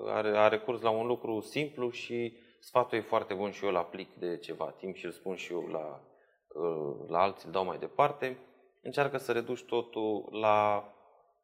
[0.05, 3.75] are, are curs la un lucru simplu și sfatul e foarte bun și eu îl
[3.75, 6.01] aplic de ceva timp și îl spun și eu la,
[6.47, 8.37] uh, la alții, îl dau mai departe.
[8.81, 10.89] Încearcă să reduci totul la,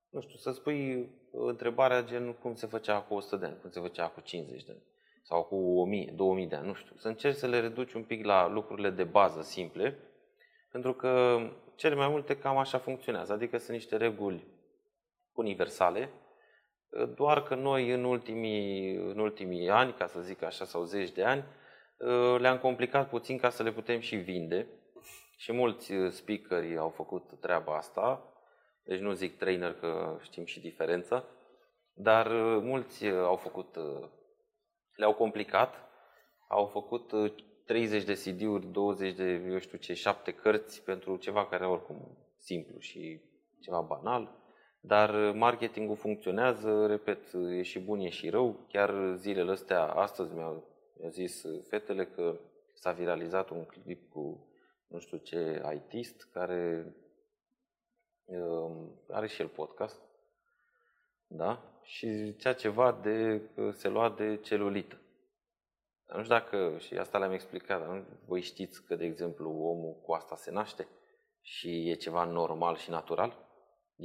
[0.10, 3.80] nu știu, să spui întrebarea gen cum se făcea cu 100 de ani, cum se
[3.80, 4.84] făcea cu 50 de ani
[5.24, 6.96] sau cu 1000, 2000 de ani, nu știu.
[6.98, 9.98] Să încerci să le reduci un pic la lucrurile de bază simple,
[10.72, 11.40] pentru că
[11.76, 14.48] cele mai multe cam așa funcționează, adică sunt niște reguli
[15.34, 16.10] universale,
[17.16, 21.24] doar că noi în ultimii, în ultimii ani, ca să zic așa, sau zeci de
[21.24, 21.44] ani,
[22.38, 24.68] le-am complicat puțin ca să le putem și vinde.
[25.38, 28.34] Și mulți speakeri au făcut treaba asta,
[28.84, 31.24] deci nu zic trainer că știm și diferența,
[31.94, 32.28] dar
[32.62, 33.76] mulți au făcut,
[34.96, 35.76] le-au complicat,
[36.48, 37.12] au făcut
[37.66, 42.80] 30 de CD-uri, 20 de, eu știu ce, 7 cărți pentru ceva care oricum simplu
[42.80, 43.22] și
[43.62, 44.43] ceva banal.
[44.86, 48.66] Dar marketingul funcționează, repet, e și bun, e și rău.
[48.68, 52.40] Chiar zilele astea, astăzi mi-au, mi zis fetele că
[52.74, 54.48] s-a viralizat un clip cu
[54.88, 56.94] nu știu ce ITist care
[58.26, 60.02] um, are și el podcast
[61.28, 61.62] da?
[61.84, 64.98] și zicea ceva de că se lua de celulită.
[66.08, 69.50] Dar nu știu dacă, și asta le-am explicat, dar nu, voi știți că, de exemplu,
[69.50, 70.88] omul cu asta se naște
[71.42, 73.43] și e ceva normal și natural?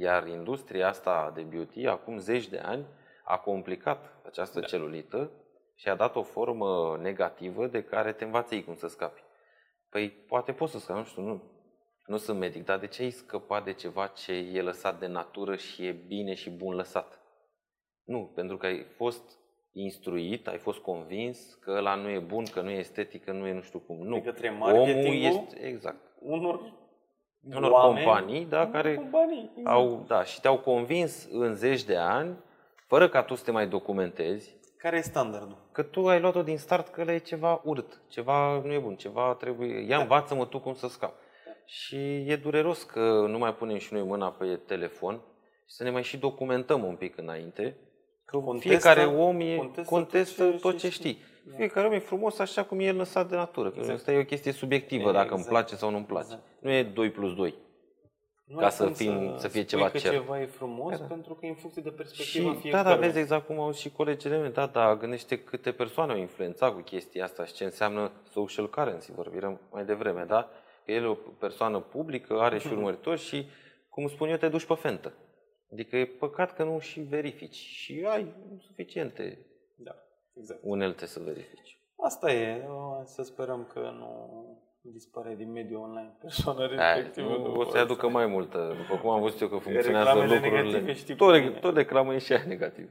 [0.01, 2.85] Iar industria asta de beauty, acum zeci de ani,
[3.23, 4.65] a complicat această da.
[4.65, 5.31] celulită
[5.75, 9.23] și a dat o formă negativă de care te învață ei cum să scapi.
[9.89, 11.43] Păi poate poți să scapi, nu știu, nu,
[12.05, 15.55] nu sunt medic, dar de ce ai scăpat de ceva ce e lăsat de natură
[15.55, 17.19] și e bine și bun lăsat?
[18.03, 19.37] Nu, pentru că ai fost
[19.71, 23.47] instruit, ai fost convins că ăla nu e bun, că nu e estetic, că nu
[23.47, 23.97] e nu știu cum.
[23.97, 24.13] Nu.
[24.13, 25.99] De către Omul este, exact.
[26.19, 26.73] Unor
[27.47, 29.75] unor oameni, companii, da, care companii, exact.
[29.75, 32.37] au, da, și te-au convins în zeci de ani,
[32.87, 34.57] fără ca tu să te mai documentezi.
[34.77, 35.57] Care e standardul?
[35.71, 38.95] Că tu ai luat-o din start că le e ceva urât, ceva nu e bun,
[38.95, 40.01] ceva trebuie, ia da.
[40.01, 41.13] învață-mă tu cum să scap.
[41.45, 41.51] Da.
[41.65, 41.95] Și
[42.27, 45.21] e dureros că nu mai punem și noi mâna pe telefon
[45.65, 47.77] și să ne mai și documentăm un pic înainte,
[48.25, 51.11] că contestă, fiecare om e, contestă, contestă tot ce, tot ce știi.
[51.11, 51.23] știi.
[51.43, 51.55] Da.
[51.55, 53.69] Fiecare om e frumos așa cum e lăsat de natură.
[53.69, 53.97] Că exact.
[53.97, 55.17] asta e o chestie subiectivă, exact.
[55.17, 56.25] dacă îmi place sau nu îmi place.
[56.25, 56.43] Exact.
[56.59, 57.55] Nu e 2 plus 2.
[58.49, 60.11] Nu ca să, fim, să, să fie ceva că cer.
[60.11, 61.05] ceva e frumos da.
[61.05, 62.83] pentru că e în funcție de perspectiva și, fiecare.
[62.83, 64.49] Da, da, vezi exact cum au și colegele mele.
[64.49, 69.11] Da, da, gândește câte persoane au influențat cu chestia asta și ce înseamnă social currency,
[69.11, 70.49] vorbim mai devreme, da?
[70.85, 72.75] Că el e o persoană publică, are și mhm.
[72.75, 73.47] urmăritori și,
[73.89, 75.13] cum spun eu, te duci pe fentă.
[75.71, 79.48] Adică e păcat că nu și verifici și ai suficiente da,
[80.39, 80.59] exact.
[80.63, 81.79] unelte să verifici.
[81.95, 82.67] Asta e,
[83.03, 84.43] să sperăm că nu
[84.81, 87.37] dispare din mediul online persoana respectivă.
[87.37, 90.79] Nu, o să aducă mai multă, după cum am văzut eu că funcționează lucrurile.
[90.79, 92.89] Negative, tot, tot reclamă e și aia negativ.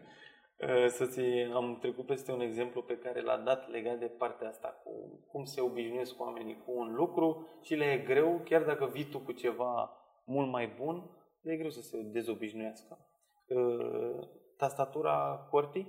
[0.86, 1.20] Să-ți,
[1.54, 4.90] am trecut peste un exemplu pe care l-a dat legat de partea asta, cu
[5.30, 9.18] cum se obișnuiesc oamenii cu un lucru și le e greu, chiar dacă vii tu
[9.18, 9.90] cu ceva
[10.24, 12.98] mult mai bun, le e greu să se dezobișnuiască.
[14.56, 15.86] Tastatura QWERTY,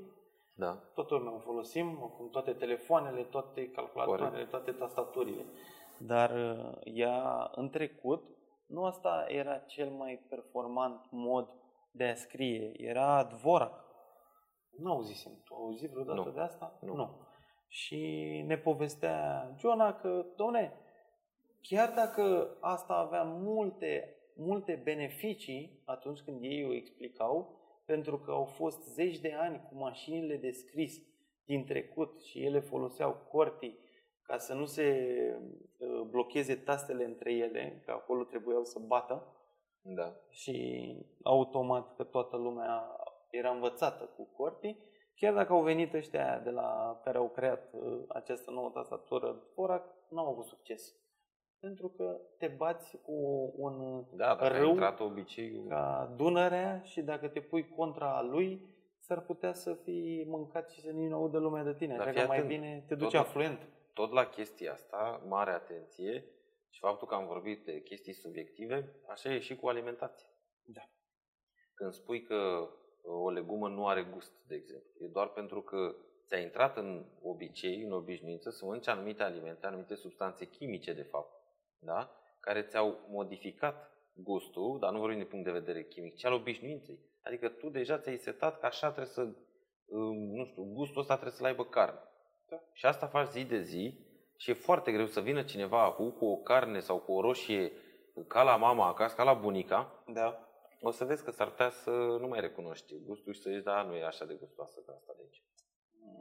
[0.60, 0.80] da.
[0.94, 4.50] toată lumea o folosim, acum toate telefoanele, toate calculatoarele, Corect.
[4.50, 5.46] toate tastaturile.
[5.98, 6.32] Dar
[6.84, 8.24] ea, în trecut,
[8.66, 11.50] nu asta era cel mai performant mod
[11.92, 13.86] de a scrie, era Dvorak.
[14.78, 15.32] Nu auzisem.
[15.44, 16.32] Tu auzit vreodată nu.
[16.32, 16.78] de asta?
[16.82, 16.96] Nu.
[16.96, 17.10] nu.
[17.68, 18.02] Și
[18.48, 20.74] ne povestea Joana că, domne,
[21.62, 27.59] chiar dacă asta avea multe multe beneficii atunci când ei o explicau,
[27.92, 31.02] pentru că au fost zeci de ani cu mașinile de scris
[31.46, 33.80] din trecut și ele foloseau cortii
[34.22, 35.08] ca să nu se
[35.78, 39.36] uh, blocheze tastele între ele, că acolo trebuiau să bată.
[39.82, 40.16] Da.
[40.30, 42.96] Și automat că toată lumea
[43.30, 44.78] era învățată cu cortii,
[45.16, 49.96] chiar dacă au venit ăștia de la care au creat uh, această nouă tastatură Forac,
[50.10, 50.96] nu au avut succes
[51.60, 55.68] pentru că te bați cu un da, dacă râu intrat obiceiul...
[55.68, 60.92] ca Dunărea și dacă te pui contra lui, s-ar putea să fii mâncat și să
[60.92, 61.98] nu audă lumea de tine.
[61.98, 63.68] Așa că mai bine te duci tot, afluent.
[63.94, 66.26] Tot la chestia asta, mare atenție
[66.70, 70.28] și faptul că am vorbit de chestii subiective, așa e și cu alimentația.
[70.64, 70.82] Da.
[71.74, 72.70] Când spui că
[73.04, 75.96] o legumă nu are gust, de exemplu, e doar pentru că
[76.28, 81.39] ți-a intrat în obicei, în obișnuință, să mănânci anumite alimente, anumite substanțe chimice, de fapt,
[81.80, 82.14] da?
[82.40, 87.00] care ți-au modificat gustul, dar nu vorbim din punct de vedere chimic, ci al obișnuinței.
[87.24, 89.22] Adică tu deja ți-ai setat că așa trebuie să,
[89.86, 92.00] um, nu știu, gustul ăsta trebuie să-l aibă carne.
[92.50, 92.62] Da.
[92.74, 96.26] Și asta faci zi de zi și e foarte greu să vină cineva acum cu
[96.26, 97.72] o carne sau cu o roșie
[98.28, 100.04] ca la mama acasă, ca la bunica.
[100.08, 100.44] Da.
[100.82, 103.82] O să vezi că s-ar putea să nu mai recunoști gustul și să zici, da,
[103.82, 105.44] nu e așa de gustoasă ca asta de aici.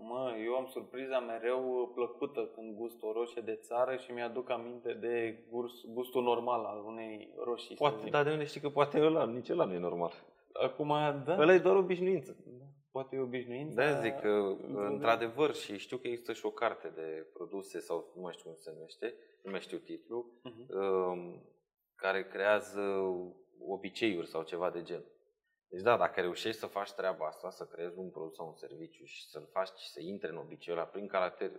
[0.01, 4.93] Mă, eu am surpriza mereu plăcută când gust o roșie de țară și mi-aduc aminte
[4.93, 7.77] de gust, gustul normal al unei roșii.
[7.77, 10.13] Poate, dar de unde știi că poate ăla, nici ăla nu e normal.
[10.53, 10.89] Acum,
[11.25, 11.37] da.
[11.39, 12.37] Ăla e doar obișnuință.
[12.47, 12.65] Da.
[12.91, 13.75] Poate e obișnuință.
[13.75, 18.23] Da, zic că, într-adevăr, și știu că există și o carte de produse, sau nu
[18.23, 21.41] mai știu cum se numește, nu mai știu titlul, uh-huh.
[21.95, 22.81] care creează
[23.67, 25.17] obiceiuri sau ceva de genul.
[25.69, 29.05] Deci da, dacă reușești să faci treaba asta, să creezi un produs sau un serviciu
[29.05, 31.51] și să-l faci și să intre în obiceiul ăla prin caracter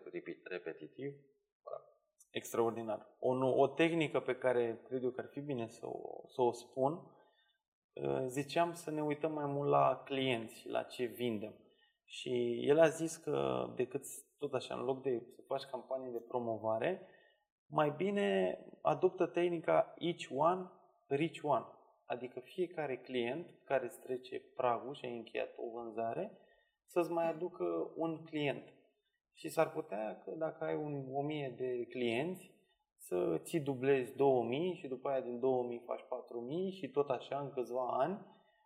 [0.44, 1.14] repetitiv,
[1.64, 1.84] bravo.
[2.32, 3.16] Extraordinar.
[3.20, 6.52] O, o tehnică pe care cred eu că ar fi bine să o, să o
[6.52, 6.94] spun,
[8.04, 11.54] ă, ziceam să ne uităm mai mult la clienți, la ce vindem.
[12.06, 14.04] Și el a zis că decât
[14.38, 17.08] tot așa, în loc de să faci campanii de promovare,
[17.68, 20.72] mai bine adoptă tehnica each one,
[21.08, 21.66] reach one.
[22.10, 26.38] Adică fiecare client care îți trece pragul și a încheiat o vânzare,
[26.86, 28.74] să-ți mai aducă un client.
[29.34, 32.54] Și s-ar putea că dacă ai un 1000 de clienți,
[32.98, 37.52] să ți dublezi 2000 și după aia din 2000 faci 4000 și tot așa în
[37.52, 38.26] câțiva ani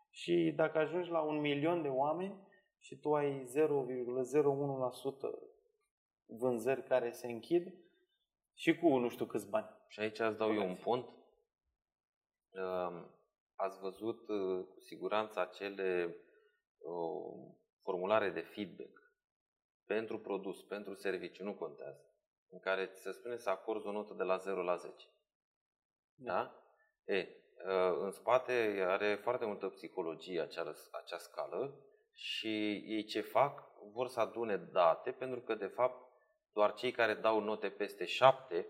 [0.10, 2.36] Și dacă ajungi la un milion de oameni
[2.80, 3.48] și tu ai 0,01%
[6.26, 7.74] vânzări care se închid
[8.54, 9.70] și cu nu știu câți bani.
[9.88, 11.06] Și aici îți dau eu un pont.
[13.56, 16.18] Ați văzut uh, cu siguranță acele
[16.78, 19.02] uh, formulare de feedback
[19.86, 22.06] pentru produs, pentru serviciu, nu contează,
[22.50, 25.08] în care ți se spune să acorzi o notă de la 0 la 10.
[26.16, 26.34] Da?
[26.34, 26.64] da?
[27.14, 27.28] E,
[27.66, 31.78] uh, în spate are foarte multă psihologie acea, acea scală
[32.14, 33.72] și ei ce fac?
[33.94, 36.12] Vor să adune date pentru că, de fapt,
[36.54, 38.68] doar cei care dau note peste 7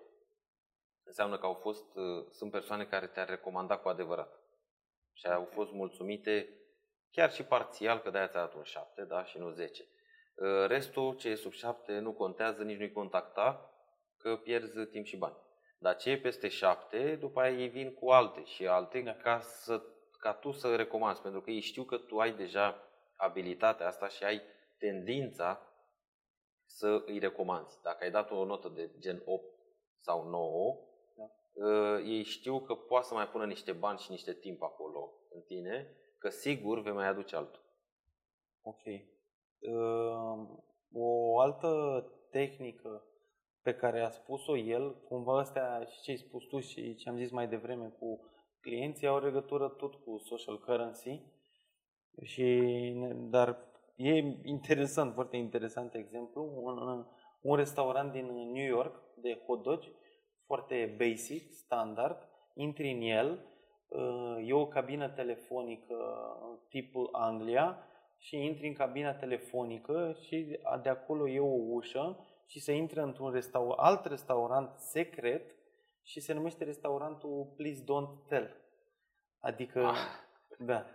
[1.04, 4.43] înseamnă că au fost, uh, sunt persoane care te-ar recomanda cu adevărat.
[5.14, 6.50] Și au fost mulțumite
[7.12, 9.84] chiar și parțial, că de-aia ți-a dat un 7, da, și nu 10.
[10.36, 13.74] Uh, restul, ce e sub 7, nu contează, nici nu-i contacta,
[14.18, 15.36] că pierzi timp și bani.
[15.80, 19.16] Dar ce e peste 7, după aia ei vin cu alte și alte da.
[19.16, 19.82] ca, să,
[20.20, 24.24] ca tu să recomanzi, pentru că ei știu că tu ai deja abilitatea asta și
[24.24, 24.42] ai
[24.78, 25.68] tendința
[26.66, 27.82] să îi recomanzi.
[27.82, 29.44] Dacă ai dat o notă de gen 8
[30.00, 30.88] sau 9, da.
[30.88, 30.93] Uh,
[32.06, 35.98] ei știu că poate să mai pună niște bani și niște timp acolo în tine,
[36.18, 37.62] că sigur vei mai aduce altul.
[38.62, 38.84] Ok.
[38.86, 40.48] Uh,
[40.92, 43.08] o altă tehnică
[43.62, 47.18] pe care a spus-o el, cumva astea și ce ai spus tu și ce am
[47.18, 51.22] zis mai devreme cu clienții au legătură tot cu social currency,
[52.22, 52.70] și,
[53.30, 53.58] dar
[53.96, 57.06] e interesant, foarte interesant exemplu, un,
[57.42, 59.80] un restaurant din New York de hot dog,
[60.46, 63.46] foarte basic, standard, intri în el,
[63.88, 65.96] uh, e o cabină telefonică
[66.70, 67.78] tipul Anglia
[68.18, 73.32] și intri în cabina telefonică și de acolo e o ușă și se intră într-un
[73.32, 75.56] restaurant, alt restaurant secret
[76.04, 78.56] și se numește restaurantul Please Don't Tell.
[79.40, 79.96] Adică, ah.
[80.58, 80.86] da.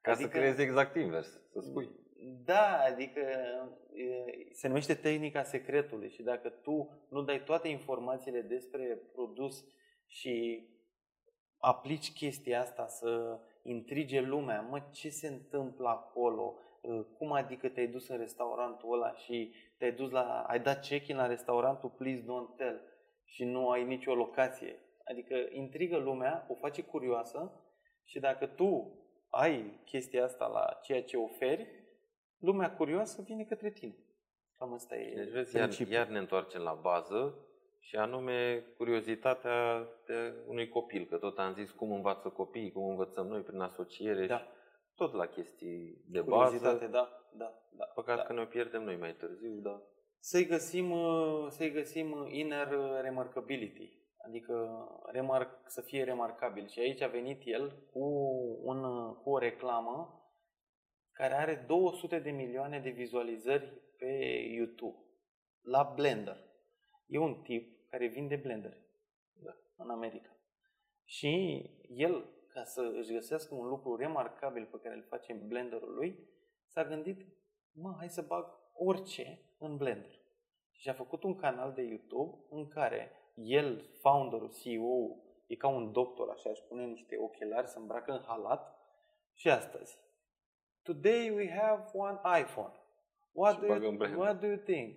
[0.00, 2.05] Ca adică, să creezi exact invers, să spui.
[2.44, 3.22] Da, adică
[4.52, 9.64] se numește tehnica secretului și dacă tu nu dai toate informațiile despre produs
[10.06, 10.66] și
[11.58, 16.58] aplici chestia asta să intrige lumea, mă, ce se întâmplă acolo,
[17.18, 21.26] cum adică te-ai dus în restaurantul ăla și te-ai dus la, ai dat check-in la
[21.26, 22.80] restaurantul Please Don't Tell
[23.24, 24.78] și nu ai nicio locație.
[25.04, 27.52] Adică intrigă lumea, o face curioasă
[28.04, 29.00] și dacă tu
[29.30, 31.85] ai chestia asta la ceea ce oferi,
[32.38, 33.96] lumea curioasă vine către tine.
[34.58, 37.46] Cam asta e Deci vezi, iar, iar ne întoarcem la bază
[37.78, 43.26] și anume curiozitatea de unui copil, că tot am zis cum învață copiii, cum învățăm
[43.26, 44.38] noi prin asociere da.
[44.38, 44.44] și
[44.94, 46.88] tot la chestii de bază.
[46.90, 47.84] da, da, da.
[47.84, 48.22] Păcat da.
[48.22, 49.82] că ne pierdem noi mai târziu, da.
[50.18, 50.94] Să-i găsim,
[51.48, 52.68] să-i găsim inner
[53.00, 56.66] remarkability, adică remarc, să fie remarcabil.
[56.66, 58.04] Și aici a venit el cu,
[58.62, 58.82] un,
[59.14, 60.15] cu o reclamă
[61.16, 64.12] care are 200 de milioane de vizualizări pe
[64.54, 64.96] YouTube,
[65.60, 66.36] la Blender.
[67.06, 68.76] E un tip care vinde Blender
[69.32, 70.36] da, în America.
[71.04, 75.94] Și el, ca să își găsească un lucru remarcabil pe care îl face în Blenderul
[75.94, 76.28] lui,
[76.66, 77.26] s-a gândit,
[77.72, 80.20] mă, hai să bag orice în Blender.
[80.72, 85.92] Și a făcut un canal de YouTube în care el, founderul, CEO, e ca un
[85.92, 88.78] doctor, așa, își pune niște ochelari, se îmbracă în halat
[89.34, 90.04] și astăzi.
[90.86, 92.72] Today we have one iPhone.
[93.32, 94.96] What, do you, what do you think?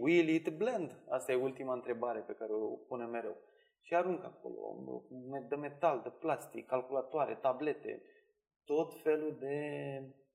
[0.00, 0.90] Will it blend?
[1.08, 3.36] Asta e ultima întrebare pe care o pune mereu.
[3.82, 5.02] Și aruncă acolo
[5.48, 8.02] de metal, de plastic, calculatoare, tablete,
[8.64, 9.56] tot felul de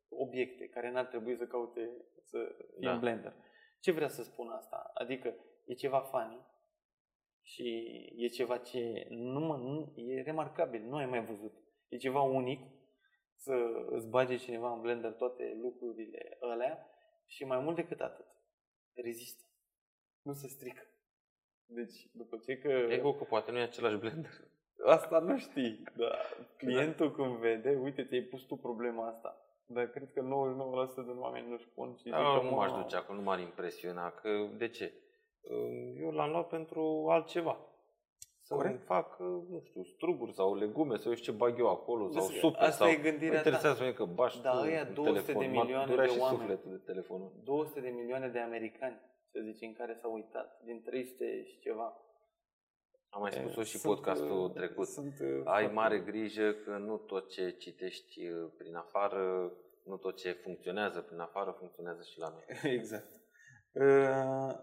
[0.10, 1.90] obiecte care n-ar trebui să caute
[2.22, 2.38] să
[2.80, 2.94] fie da.
[2.94, 3.34] în Blender.
[3.80, 4.92] Ce vrea să spun asta?
[4.94, 5.36] Adică
[5.66, 6.46] e ceva funny,
[7.44, 7.66] și
[8.18, 11.54] e ceva ce nu, mă, nu e remarcabil, nu ai mai văzut.
[11.88, 12.60] E ceva unic
[13.44, 13.56] să
[13.90, 16.88] îți bage cineva în Blender toate lucrurile alea
[17.26, 18.26] și mai mult decât atât,
[18.94, 19.44] rezistă.
[20.22, 20.82] Nu se strică.
[21.66, 22.70] Deci, după ce că...
[22.70, 24.32] Ego că poate nu e același Blender.
[24.86, 26.12] Asta nu știi, da.
[26.58, 29.38] Clientul când vede, uite, ți-ai pus tu problema asta.
[29.66, 30.24] Dar cred că 99%
[30.96, 34.12] din oameni nu-și pun și da, zic nu m-aș duce acolo, nu m-ar impresiona.
[34.12, 34.94] Că, de ce?
[36.00, 37.58] eu l-am luat pentru altceva.
[38.46, 38.84] Să Corect.
[38.84, 39.20] fac,
[39.50, 42.58] nu știu, struguri sau legume, sau eu știu ce bag eu acolo, sau supe.
[42.58, 42.88] Asta sau...
[42.88, 43.94] e gândirea interesează ta.
[43.94, 45.42] că bași da, ăia 200 telefon.
[45.42, 46.40] de milioane de și oameni.
[46.40, 47.32] sufletul de telefonul.
[47.44, 51.98] 200 de milioane de americani, să zicem, care s-au uitat, din 300 și ceva.
[53.10, 54.88] Am mai spus-o și sunt, podcastul trecut.
[54.88, 55.14] Sunt,
[55.44, 59.52] Ai mare grijă că nu tot ce citești uh, prin afară,
[59.84, 62.46] nu tot ce funcționează prin afară, funcționează și la noi.
[62.78, 63.12] exact.
[63.74, 64.54] Uh,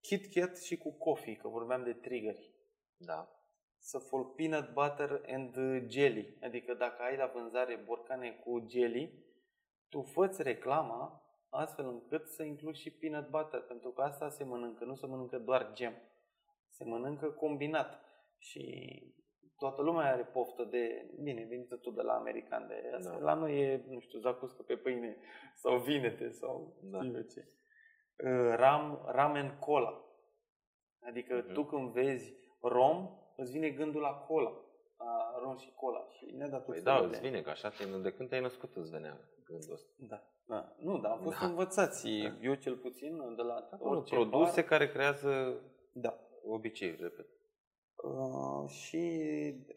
[0.00, 2.51] KitKat și cu coffee, că vorbeam de triggeri.
[3.04, 3.28] Da.
[3.78, 5.56] să fol peanut butter and
[5.88, 6.36] jelly.
[6.42, 9.24] Adică dacă ai la vânzare borcane cu jelly,
[9.88, 14.84] tu făți reclama astfel încât să inclui și peanut butter, pentru că asta se mănâncă,
[14.84, 15.94] nu se mănâncă doar gem.
[16.70, 18.00] Se mănâncă combinat.
[18.38, 18.64] Și
[19.58, 23.10] toată lumea are poftă de, bine, venită tu de la american, de asta.
[23.10, 23.18] Da.
[23.18, 25.16] La noi e, nu știu, zacuscă pe pâine
[25.54, 27.02] sau vinete sau da.
[27.02, 27.48] știu ce.
[28.16, 30.04] Uh, ram, ramen cola.
[31.00, 31.52] Adică uh-huh.
[31.52, 34.52] tu când vezi rom, îți vine gândul la cola.
[34.98, 36.06] La rom și cola.
[36.08, 38.90] Și ne-a dat păi da, îți vine, că așa te, de când te-ai născut îți
[38.90, 39.90] venea gândul ăsta.
[39.96, 40.22] Da.
[40.46, 40.74] da.
[40.78, 41.46] Nu, dar am fost da.
[41.46, 42.08] învățați.
[42.08, 42.36] Da.
[42.40, 45.60] Eu cel puțin de la da, orice Produse bar, care creează
[45.92, 46.18] da.
[46.44, 47.26] obicei, repet.
[48.02, 48.96] Uh, și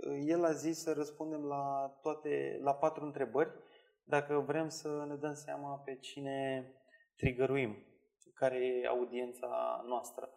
[0.08, 3.52] uh, el a zis să răspundem la toate, la patru întrebări,
[4.04, 6.68] dacă vrem să ne dăm seama pe cine
[7.16, 7.86] trigăruim,
[8.34, 10.30] care e audiența noastră.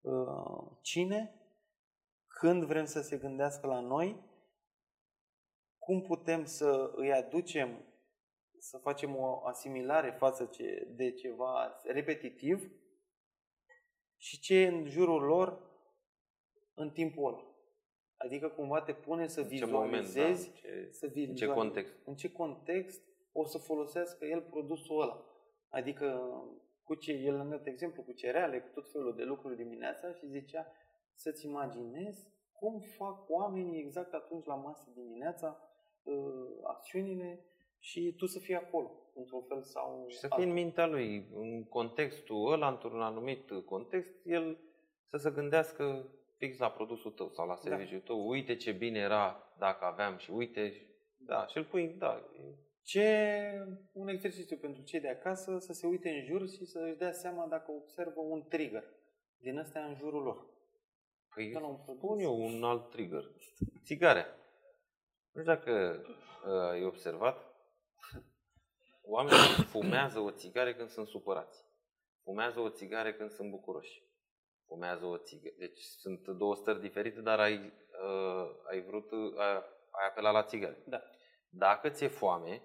[0.00, 1.41] Uh, cine,
[2.42, 4.16] când vrem să se gândească la noi,
[5.78, 7.84] cum putem să îi aducem
[8.58, 10.50] să facem o asimilare față
[10.88, 12.72] de ceva repetitiv
[14.16, 15.70] și ce e în jurul lor
[16.74, 17.44] în timpul ăla.
[18.16, 20.68] Adică cumva te pune să vizualizezi, moment, da?
[20.68, 21.94] ce, să vizualizezi, în ce context.
[22.04, 25.24] În ce context o să folosească el produsul ăla.
[25.68, 26.32] Adică
[26.82, 30.26] cu ce, el a dat exemplu cu cereale, cu tot felul de lucruri dimineața și
[30.26, 30.72] zicea
[31.14, 35.60] să-ți imaginezi cum fac oamenii exact atunci la masă dimineața
[36.02, 36.14] uh,
[36.62, 37.46] acțiunile
[37.78, 41.64] și tu să fii acolo, într-un fel sau Și să fii în mintea lui, în
[41.64, 44.58] contextul ăla, într-un anumit context, el
[45.06, 46.06] să se gândească
[46.36, 47.60] fix la produsul tău sau la da.
[47.60, 48.04] serviciul da.
[48.04, 48.28] tău.
[48.28, 50.86] Uite ce bine era dacă aveam și uite,
[51.16, 52.28] da, și îl pui, da.
[52.82, 53.06] Ce
[53.92, 57.12] un exercițiu pentru cei de acasă să se uite în jur și să își dea
[57.12, 58.84] seama dacă observă un trigger
[59.38, 60.51] din ăsta în jurul lor.
[61.34, 61.54] Păi
[61.96, 63.30] spun eu un alt trigger.
[63.84, 64.26] Țigare.
[65.32, 66.04] Nu știu dacă
[66.46, 67.54] uh, ai observat,
[69.14, 71.64] oamenii fumează o țigare când sunt supărați.
[72.22, 74.10] Fumează o țigare când sunt bucuroși
[74.72, 75.50] fumează o țigă.
[75.58, 77.72] Deci sunt două stări diferite, dar ai,
[78.04, 79.34] uh, ai vrut, uh,
[79.90, 80.76] ai apelat la țigări.
[80.86, 81.02] Da.
[81.48, 82.62] Dacă ți-e foame,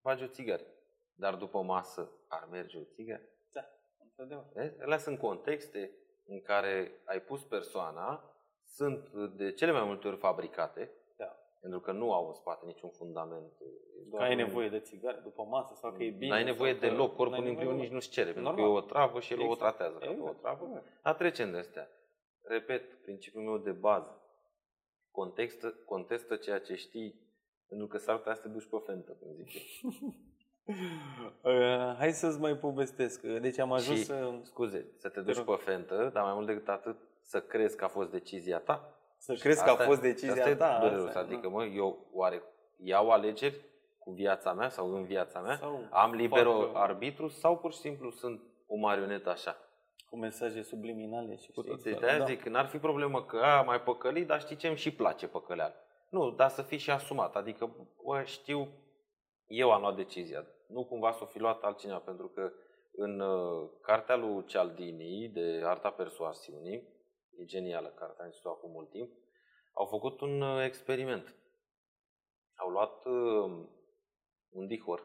[0.00, 0.66] faci o țigări.
[1.14, 3.28] Dar după masă ar merge o țigări?
[3.52, 3.64] Da,
[3.98, 4.48] întotdeauna.
[4.80, 5.90] Alea sunt contexte
[6.28, 8.32] în care ai pus persoana,
[8.64, 10.92] sunt de cele mai multe ori fabricate,
[11.60, 13.52] pentru că nu au în spate niciun fundament.
[14.10, 16.30] Că ai nevoie de țigare după masă sau că e bine.
[16.30, 19.20] N-ai nevoie de loc, corpul în primul nici nu-ți cere, pentru că e o travă
[19.20, 19.60] și el exact.
[19.60, 19.98] o tratează.
[20.04, 20.82] E o travă.
[21.02, 21.88] Dar trecem de astea.
[22.42, 24.22] Repet, principiul meu de bază.
[25.10, 27.20] Contextă, contestă ceea ce știi,
[27.68, 29.90] pentru că s-ar putea să te duci pe fentă, cum zic eu.
[31.42, 33.22] Uh, hai să-ți mai povestesc.
[33.22, 34.30] Deci am ajuns și, să...
[34.42, 37.88] Scuze, să te duci pe fentă, dar mai mult decât atât, să crezi că a
[37.88, 40.68] fost decizia ta să crezi că a fost decizia asta ta.
[40.68, 41.14] Asta dureros.
[41.14, 42.42] Adică, mă, eu oare
[42.76, 43.60] iau alegeri
[43.98, 45.56] cu viața mea sau în viața mea?
[45.56, 46.70] Sau am liber fac...
[46.72, 49.56] arbitru sau pur și simplu sunt o marionetă așa?
[50.10, 51.80] Cu mesaje subliminale și știi.
[51.82, 52.24] Deci de-aia da.
[52.24, 55.74] zic, n-ar fi problemă că a, mai păcălit, dar știi ce îmi și place păcăleal.
[56.08, 57.36] Nu, dar să fii și asumat.
[57.36, 57.70] Adică,
[58.04, 58.68] bă, știu,
[59.46, 60.46] eu am luat decizia.
[60.68, 62.52] Nu cumva să o fi luat altcineva, pentru că
[62.92, 66.96] în uh, cartea lui Cialdini de Arta Persoasiunii,
[67.36, 69.12] e genială cartea, am citit-o acum mult timp,
[69.72, 71.34] au făcut un uh, experiment.
[72.54, 73.66] Au luat uh,
[74.48, 75.00] un dihor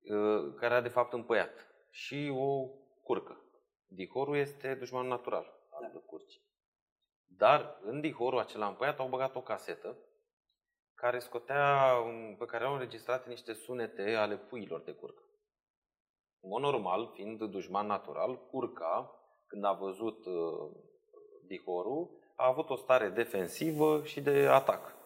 [0.00, 2.68] uh, care a de fapt împăiat și o
[3.02, 3.42] curcă.
[3.86, 5.98] Dihorul este dușmanul natural al da.
[5.98, 6.42] curcii.
[7.26, 9.98] Dar în dihorul acela împăiat au băgat o casetă
[11.00, 15.22] care scotea, um, pe care au înregistrat niște sunete ale puilor de curcă.
[16.40, 19.12] În mod normal, fiind dușman natural, curca
[19.46, 20.70] când a văzut uh,
[21.46, 24.96] dihorul, a avut o stare defensivă și de atac.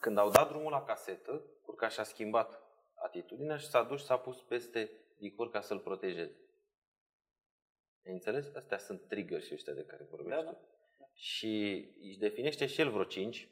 [0.00, 2.62] Când au dat drumul la casetă, curca și-a schimbat
[2.94, 6.36] atitudinea și s-a dus și s-a pus peste dihor ca să-l protejeze.
[8.06, 8.54] Ai înțeles?
[8.54, 10.44] Astea sunt trigger și ăștia de care vorbești.
[10.44, 10.58] Da, da.
[11.12, 13.48] Și își definește și el vreo cinci,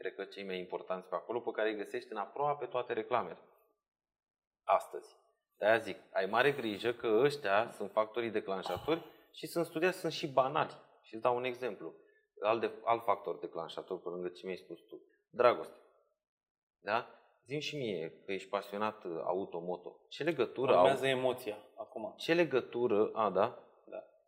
[0.00, 3.38] cred că cei mai importanți pe acolo, pe care îi găsești în aproape toate reclamele.
[4.64, 5.16] Astăzi.
[5.58, 10.32] De-aia zic, ai mare grijă că ăștia sunt factorii declanșatori și sunt studiați, sunt și
[10.32, 10.76] banali.
[11.02, 11.94] Și îți dau un exemplu.
[12.42, 15.00] Alt, de, alt factor declanșator, pe lângă ce mi-ai spus tu.
[15.30, 15.76] Dragoste.
[16.78, 17.06] Da?
[17.46, 19.96] Zim și mie că ești pasionat uh, automoto.
[20.08, 21.10] Ce legătură Urmează au...
[21.10, 22.14] emoția acum.
[22.16, 23.10] Ce legătură...
[23.12, 23.58] A, da?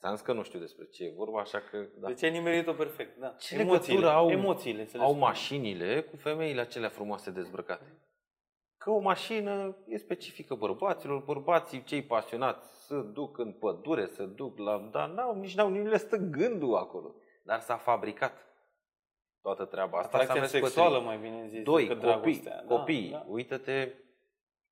[0.02, 0.08] Da.
[0.08, 1.86] Ți-am zis că nu știu despre ce e vorba, așa că...
[1.98, 2.06] Da.
[2.06, 3.28] Deci ai nimerit-o perfect, da.
[3.28, 8.02] Ce emoțiile, legătură au, emoțiile, au mașinile cu femeile acelea frumoase dezbrăcate?
[8.82, 14.58] că o mașină e specifică bărbaților, bărbații cei pasionați să duc în pădure, să duc
[14.58, 14.88] la...
[14.92, 17.14] Dar n-au, nici n-au, nici le stă gândul acolo.
[17.42, 18.46] dar s-a fabricat
[19.40, 20.18] toată treaba asta.
[20.18, 21.62] Atracția sexuală, mai bine zis.
[21.62, 23.10] Doi, copii, da, copii.
[23.10, 23.24] Da.
[23.28, 23.92] Uită-te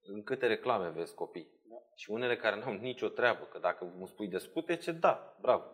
[0.02, 1.59] în câte reclame vezi copii.
[2.00, 2.06] Da.
[2.06, 5.64] Și unele care nu au nicio treabă, că dacă îmi spui de scutece, da, bravo.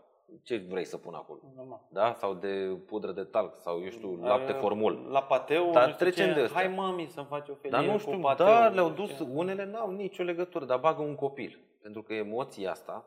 [0.42, 1.40] Ce vrei să pun acolo?
[1.54, 1.86] Normal.
[1.90, 2.12] Da?
[2.12, 5.06] Sau de pudră de talc, sau eu știu, lapte formol.
[5.10, 8.18] La pateu, dar trecem de Hai mami să-mi faci o felie Dar nu știu, cu
[8.18, 11.60] pateu, da, le-au dus, unele n-au nicio legătură, dar bagă un copil.
[11.82, 13.04] Pentru că emoția asta,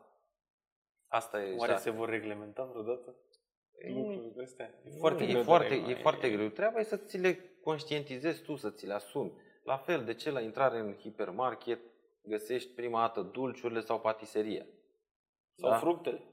[1.06, 1.56] asta e...
[1.56, 3.14] Oare se vor reglementa vreodată?
[3.88, 4.70] lucrurile astea.
[4.84, 6.48] E foarte, e, foarte, e foarte greu.
[6.48, 9.32] Treaba e să ți le conștientizezi tu, să ți le asumi.
[9.64, 11.80] La fel, de ce la intrare în hipermarket
[12.30, 14.66] găsești prima dată dulciurile sau patiseria?
[15.54, 15.76] Sau da?
[15.76, 16.24] fructele.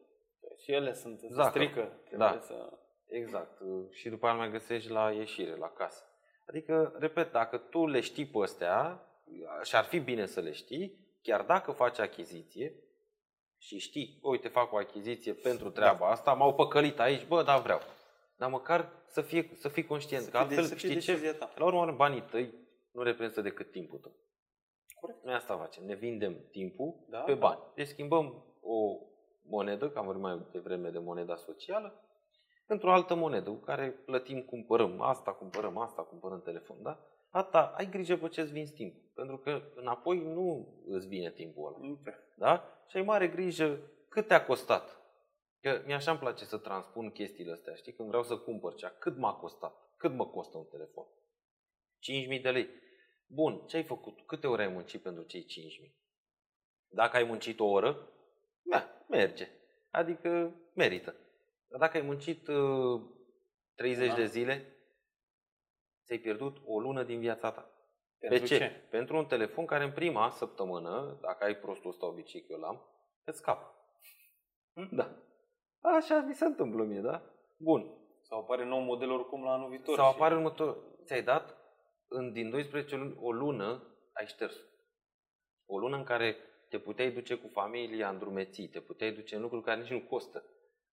[0.64, 1.50] Și ele sunt, se Zacă.
[1.50, 2.02] strică.
[2.18, 2.40] Da.
[2.40, 2.78] Să...
[3.08, 3.62] Exact.
[3.92, 6.04] Și după aceea mai găsești la ieșire, la casă.
[6.48, 9.02] Adică, repet, dacă tu le știi pe astea,
[9.64, 12.82] și ar fi bine să le știi, chiar dacă faci achiziție,
[13.60, 16.12] și știi, uite, fac o achiziție pentru treaba da.
[16.12, 17.80] asta, m-au păcălit aici, bă, da, vreau.
[18.36, 21.52] Dar măcar să, fie, să fii conștient, să că altfel, de, știi ce, ta.
[21.56, 22.54] la urmă, banii tăi
[22.92, 24.16] nu reprezintă decât timpul tău.
[25.00, 25.24] Corect.
[25.24, 27.60] Noi asta facem, ne vindem timpul da, pe bani.
[27.60, 27.72] Da.
[27.76, 28.98] Deci schimbăm o
[29.42, 32.02] monedă, că am vorbit mai devreme de moneda socială,
[32.68, 37.00] într-o altă monedă cu care plătim, cumpărăm asta, cumpărăm asta, cumpărăm telefon, da?
[37.30, 38.96] Ata, ai grijă pe ce-ți vinzi timp.
[39.14, 41.88] Pentru că înapoi nu îți vine timpul ăla.
[41.88, 42.00] Nu
[42.36, 42.64] Da?
[42.88, 43.80] Și ai mare grijă
[44.10, 45.02] cât te-a costat.
[45.62, 47.74] Că mi așa îmi place să transpun chestiile astea.
[47.74, 47.94] Știi?
[47.94, 49.76] Când vreau să cumpăr cea, cât m-a costat?
[49.98, 51.06] Cât mă costă un telefon?
[52.36, 52.70] 5.000 de lei.
[53.28, 54.22] Bun, ce ai făcut?
[54.22, 55.46] Câte ore ai muncit pentru cei
[55.90, 55.92] 5.000?
[56.88, 58.12] Dacă ai muncit o oră,
[58.62, 59.50] da, merge.
[59.92, 61.16] Adică merită.
[61.68, 63.02] Dar dacă ai muncit uh,
[63.76, 64.16] 30 da.
[64.16, 64.78] de zile,
[66.06, 67.72] ți-ai pierdut o lună din viața ta.
[68.20, 68.58] Pentru de ce?
[68.58, 68.88] ce?
[68.90, 72.82] Pentru un telefon care în prima săptămână, dacă ai prostul ăsta obicei că eu l-am,
[73.24, 73.76] îți scapă.
[74.74, 74.90] Hmm?
[74.92, 75.16] Da.
[75.80, 77.22] Așa mi se întâmplă mie, da?
[77.58, 77.98] Bun.
[78.22, 79.96] Sau apare nou model oricum la anul viitor.
[79.96, 80.78] Sau apare următor.
[81.06, 81.57] Ți-ai dat
[82.08, 83.84] în, din 12 luni o lună
[84.14, 84.56] ai șters.
[85.66, 86.36] O lună în care
[86.70, 90.02] te puteai duce cu familia în drumeții, te puteai duce în lucruri care nici nu
[90.02, 90.44] costă.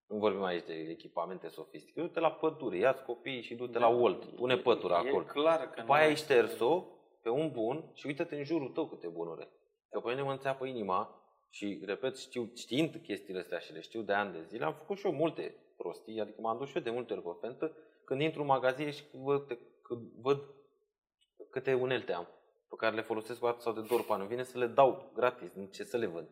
[0.06, 2.06] Nu vorbim aici de echipamente sofisticate.
[2.06, 5.24] Du-te la pădure, ia copiii și du-te da, la Olt, pune pătura e acolo.
[5.24, 6.84] clar că După aia ai șters-o
[7.22, 9.48] pe un bun și uită-te în jurul tău câte bunuri.
[9.90, 14.02] Că pe mine mă înțeapă inima și, repet, știu, știind chestiile astea și le știu
[14.02, 16.82] de ani de zile, am făcut și eu multe prostii, adică m-am dus și eu
[16.82, 20.40] de multe ori pe fentă, când intru în magazin și văd, când văd
[21.54, 22.28] câte unelte am
[22.68, 25.52] pe care le folosesc o dată sau de două ori vine să le dau gratis,
[25.52, 26.28] nu ce să le văd.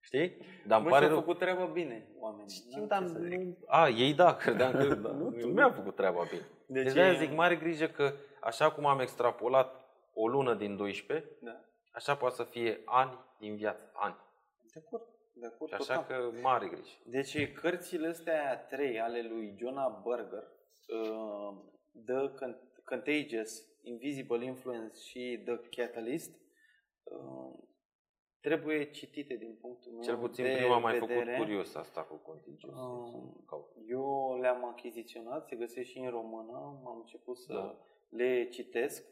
[0.00, 0.36] Știi?
[0.66, 1.16] Dar îmi pare rău.
[1.16, 2.50] făcut treaba bine oamenii.
[2.50, 3.56] Știu, dar nu...
[3.66, 5.10] A, ei da, credeam că da.
[5.10, 6.46] nu, mi-am făcut treaba bine.
[6.66, 9.74] De deci de zic, mare grijă că așa cum am extrapolat
[10.12, 11.60] o lună din 12, da.
[11.92, 14.16] așa poate să fie ani din viață, ani.
[14.74, 15.02] De acord.
[15.32, 16.30] De acord, și așa total.
[16.30, 16.96] că mare grijă.
[17.04, 20.44] Deci cărțile astea trei ale lui Jonah Berger,
[20.88, 21.68] uh,
[22.06, 22.30] The
[22.90, 26.34] Contagious, Invisible Influence și The Catalyst,
[27.02, 27.58] uh,
[28.40, 32.74] trebuie citite din punctul meu Cel puțin de prima mai făcut curios asta cu contagios.
[32.74, 37.76] Uh, eu le-am achiziționat, se găsesc și în română, am început să da.
[38.08, 39.04] le citesc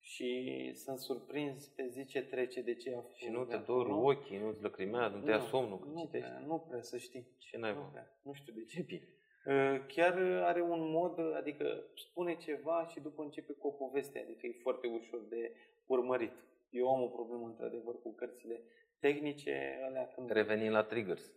[0.00, 4.38] și sunt surprins pe zi ce trece de ce a Și nu te dor ochii,
[4.38, 6.28] nu-ți lăcrimează, nu te ia somnul când nu citești?
[6.28, 7.26] Prea, nu prea, să știi.
[7.38, 8.18] Ce n-ai nu, prea.
[8.22, 8.82] nu știu de ce.
[8.82, 9.08] Bine.
[9.46, 10.14] Uh, chiar
[10.44, 14.86] are un mod, adică spune ceva și după începe cu o poveste, adică e foarte
[14.86, 15.52] ușor de
[15.86, 16.32] urmărit.
[16.70, 18.62] Eu am o problemă, într-adevăr, cu cărțile
[19.00, 19.80] tehnice.
[19.84, 20.30] Alea când...
[20.30, 21.32] Revenim la triggers.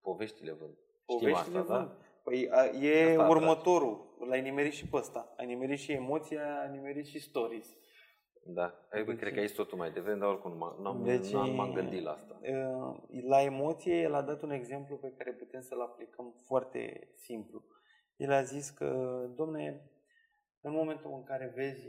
[0.00, 0.74] Poveștile vând.
[1.06, 1.88] Poveștile asta, vând.
[1.88, 1.96] Da?
[2.22, 4.16] Păi a, e asta următorul.
[4.28, 5.34] L-ai nimerit și pe ăsta.
[5.36, 7.76] Ai nimerit și emoția, ai nimerit și stories.
[8.44, 12.02] Da, deci, cred că aici totul mai devreme, dar oricum nu am deci, m-am gândit
[12.02, 12.40] la asta.
[13.28, 17.64] La emoție, el a dat un exemplu pe care putem să-l aplicăm foarte simplu.
[18.16, 19.90] El a zis că, domne,
[20.60, 21.88] în momentul în care vezi,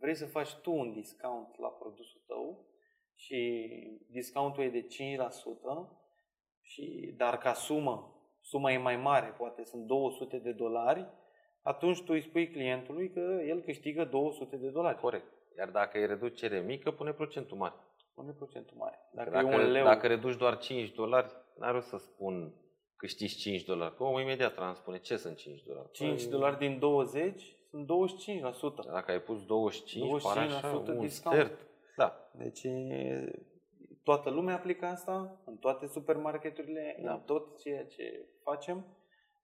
[0.00, 2.66] vrei să faci tu un discount la produsul tău
[3.14, 3.60] și
[4.10, 4.86] discountul e de 5%,
[6.60, 11.06] și, dar ca sumă, suma e mai mare, poate sunt 200 de dolari,
[11.62, 14.98] atunci tu îi spui clientului că el câștigă 200 de dolari.
[14.98, 15.32] Corect.
[15.58, 17.74] Iar dacă e reducere mică, pune procentul mare.
[18.14, 18.98] Pune procentul mare.
[19.12, 19.84] Dacă, dacă, e un leu...
[19.84, 22.54] dacă reduci doar 5 dolari, n-are rost să spun
[22.96, 23.96] câștigi 5 dolari.
[23.96, 25.90] Că omul imediat transpune ce sunt 5 dolari.
[25.90, 26.30] 5 păi...
[26.30, 27.88] dolari din 20 sunt
[28.84, 28.92] 25%.
[28.92, 31.36] Dacă ai pus 25, 25% pare așa un discount.
[31.36, 31.66] Stert.
[31.96, 32.30] Da.
[32.32, 32.66] Deci
[34.02, 37.12] toată lumea aplică asta, în toate supermarketurile, da.
[37.12, 38.84] în tot ceea ce facem,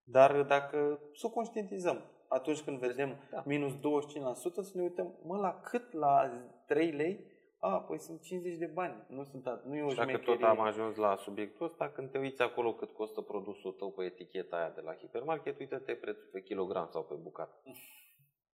[0.04, 3.42] dar dacă să o conștientizăm, atunci când vedem da.
[3.46, 3.78] minus 25%,
[4.62, 6.30] să ne uităm, mă, la cât la
[6.66, 9.96] 3 lei A, păi sunt 50 de bani, nu sunt at- nu e o Și
[9.96, 10.34] dacă șmecherie.
[10.34, 14.04] tot am ajuns la subiectul ăsta, când te uiți acolo cât costă produsul tău pe
[14.04, 17.62] eticheta aia de la hipermarket, uite-te prețul pe kilogram sau pe bucată.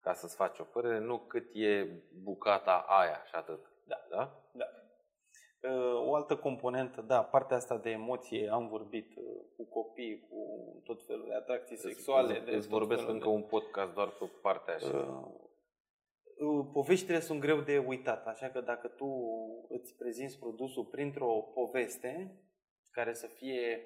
[0.01, 1.87] Ca să-ți faci o părere, nu cât e
[2.23, 3.59] bucata aia și atât.
[3.85, 3.95] Da.
[4.09, 4.43] da?
[4.53, 4.65] Da.
[5.69, 9.23] Uh, O altă componentă, da, partea asta de emoție, am vorbit uh,
[9.55, 10.37] cu copii, cu
[10.83, 12.37] tot felul de atracții sexuale.
[12.37, 14.97] Îți, de îți tot vorbesc felul încă un podcast doar pe partea așa.
[14.97, 19.07] Uh, uh, Poveștile sunt greu de uitat, așa că dacă tu
[19.69, 22.41] îți prezinți produsul printr-o poveste
[22.91, 23.81] care să fie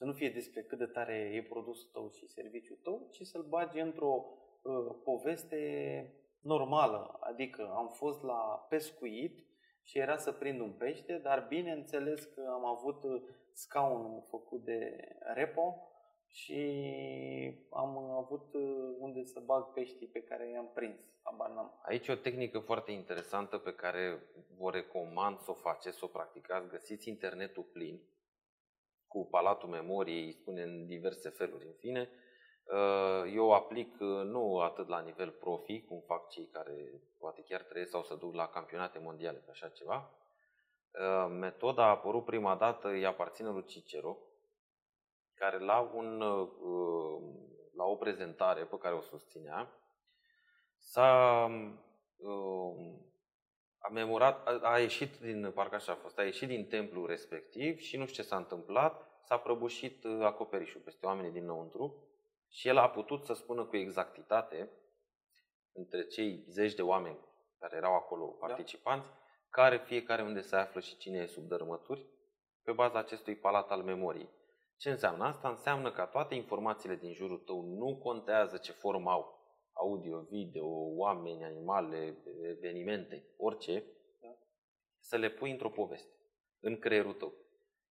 [0.00, 3.46] să nu fie despre cât de tare e produsul tău și serviciul tău, ci să-l
[3.48, 4.26] bagi într-o
[4.62, 5.60] uh, poveste
[6.40, 7.18] normală.
[7.20, 9.49] Adică am fost la pescuit
[9.82, 13.22] și era să prind un pește, dar bineînțeles că am avut uh,
[13.52, 15.84] scaunul făcut de repo
[16.26, 16.62] și
[17.70, 21.00] am avut uh, unde să bag peștii pe care i-am prins.
[21.22, 21.80] Habar n-am.
[21.82, 24.22] Aici e o tehnică foarte interesantă pe care
[24.58, 26.68] vă recomand să o faceți, să o practicați.
[26.68, 28.00] Găsiți internetul plin
[29.06, 32.08] cu palatul memoriei, îi spune în diverse feluri, în fine.
[32.72, 37.62] Uh, Eu aplic uh, nu atât la nivel profi, cum fac cei care poate chiar
[37.62, 40.10] trăiesc sau să duc la campionate mondiale pe așa ceva.
[40.90, 44.16] Uh, Metoda a apărut prima dată, îi aparține lui Cicero,
[45.34, 46.48] care la, un, uh,
[47.76, 49.72] la o prezentare pe care o susținea,
[50.78, 51.44] s-a
[52.16, 52.98] uh,
[53.78, 57.78] a memorat, a, a ieșit din, parcă așa a fost, a ieșit din templul respectiv
[57.78, 62.09] și nu știu ce s-a întâmplat, s-a prăbușit uh, acoperișul peste oamenii dinăuntru
[62.50, 64.70] și el a putut să spună cu exactitate
[65.72, 67.18] între cei zeci de oameni
[67.58, 69.08] care erau acolo participanți,
[69.48, 72.06] care fiecare unde se află și cine e sub dărâmături,
[72.62, 74.28] pe baza acestui palat al memoriei.
[74.76, 75.48] Ce înseamnă asta?
[75.48, 79.38] Înseamnă că toate informațiile din jurul tău nu contează ce formă au,
[79.72, 83.84] audio, video, oameni, animale, evenimente, orice,
[84.20, 84.28] Da.
[84.98, 86.12] să le pui într-o poveste,
[86.60, 87.34] în creierul tău.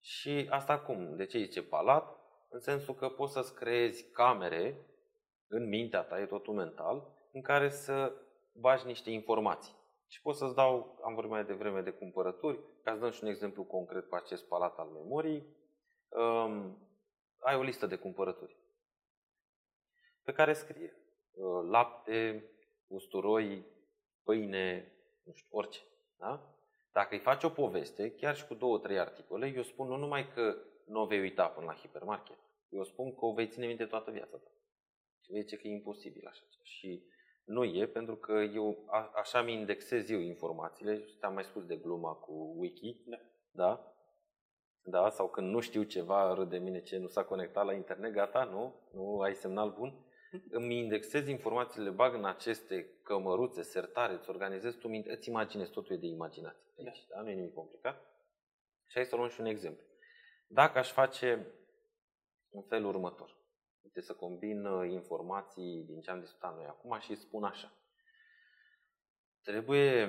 [0.01, 1.17] Și asta cum?
[1.17, 2.18] De ce zice palat?
[2.49, 4.87] În sensul că poți să-ți creezi camere
[5.47, 8.13] în mintea ta, e totul mental, în care să
[8.53, 9.77] bagi niște informații.
[10.07, 13.31] Și pot să-ți dau, am vorbit mai devreme de cumpărături, ca să dăm și un
[13.31, 15.57] exemplu concret cu acest palat al memoriei.
[16.09, 16.79] Um,
[17.39, 18.57] ai o listă de cumpărături
[20.29, 20.97] pe care scrie
[21.33, 22.51] uh, lapte,
[22.87, 23.67] usturoi,
[24.23, 24.93] pâine,
[25.25, 25.81] nu știu, orice.
[26.17, 26.55] Da?
[26.93, 30.33] Dacă îi faci o poveste, chiar și cu două, trei articole, eu spun nu numai
[30.35, 30.57] că
[30.89, 32.37] nu o vei uita până la hipermarket,
[32.69, 34.51] eu spun că o vei ține minte toată viața ta.
[35.21, 36.65] Și vei zice că e imposibil așa ceva.
[36.65, 37.05] Și
[37.45, 41.05] nu e, pentru că eu a, așa mi indexez eu informațiile.
[41.19, 43.03] Ți-am mai spus de gluma cu Wiki.
[43.05, 43.19] Da.
[43.51, 43.93] Da?
[44.83, 45.11] Da?
[45.11, 48.45] Sau când nu știu ceva, râd de mine ce nu s-a conectat la internet, gata,
[48.45, 48.75] nu?
[48.93, 50.07] Nu ai semnal bun?
[50.51, 55.71] Îmi indexez informațiile, le bag în aceste cămăruțe, sertare, îți organizez tu, minte, îți imaginezi,
[55.71, 57.21] totul e de imaginație aici, da?
[57.21, 58.01] Nu e nimic complicat.
[58.87, 59.85] Și hai să luăm și un exemplu.
[60.51, 61.53] Dacă aș face
[62.51, 63.37] în felul următor,
[63.83, 67.73] uite să combin uh, informații din ce am discutat noi acum și spun așa.
[69.43, 70.07] Trebuie,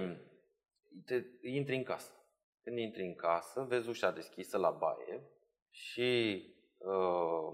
[1.05, 2.13] te, intri în casă.
[2.61, 5.29] Când intri în casă, vezi ușa deschisă la baie
[5.69, 6.43] și
[6.77, 7.53] uh,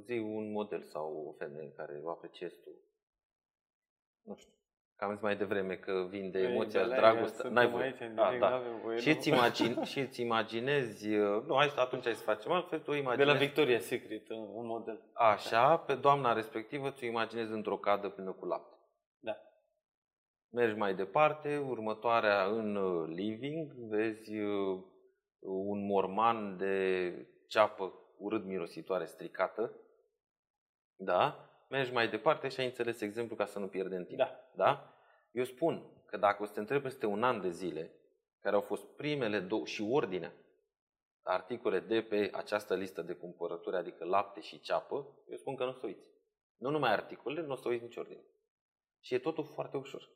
[0.00, 2.70] zi un model sau o femeie care o apreciezi tu.
[4.22, 4.55] Nu știu.
[4.96, 7.34] Că am zis mai devreme că vin de emoția, Ei, dragoste.
[7.36, 7.84] suntem N-ai voie.
[7.84, 8.48] aici, în Da, direct, da.
[8.48, 9.14] n-avem voie, Și nu?
[9.16, 12.96] îți, imagine, și îți imaginezi, uh, nu, hai, atunci hai să facem altfel, tu De
[12.96, 13.30] imaginezi.
[13.38, 15.10] la Victoria's Secret, un un model.
[15.12, 18.76] Așa, pe doamna respectivă ți-o imaginezi într-o cadă plină cu lapte.
[19.18, 19.36] Da.
[20.52, 24.82] Mergi mai departe, următoarea în uh, living, vezi uh,
[25.40, 27.12] un morman de
[27.48, 29.72] ceapă urât mirositoare stricată.
[30.96, 31.45] Da?
[31.68, 34.18] Mergi mai departe și ai înțeles exemplu ca să nu pierdem timp.
[34.18, 34.50] Da.
[34.54, 34.94] Da?
[35.30, 37.92] Eu spun că dacă o să te întreb peste un an de zile,
[38.40, 40.32] care au fost primele două și ordinea
[41.22, 45.70] articole de pe această listă de cumpărături, adică lapte și ceapă, eu spun că nu
[45.70, 46.06] o să uiți.
[46.56, 48.24] Nu numai articolele, nu o să uiți nici ordine.
[49.00, 50.10] Și e totul foarte ușor.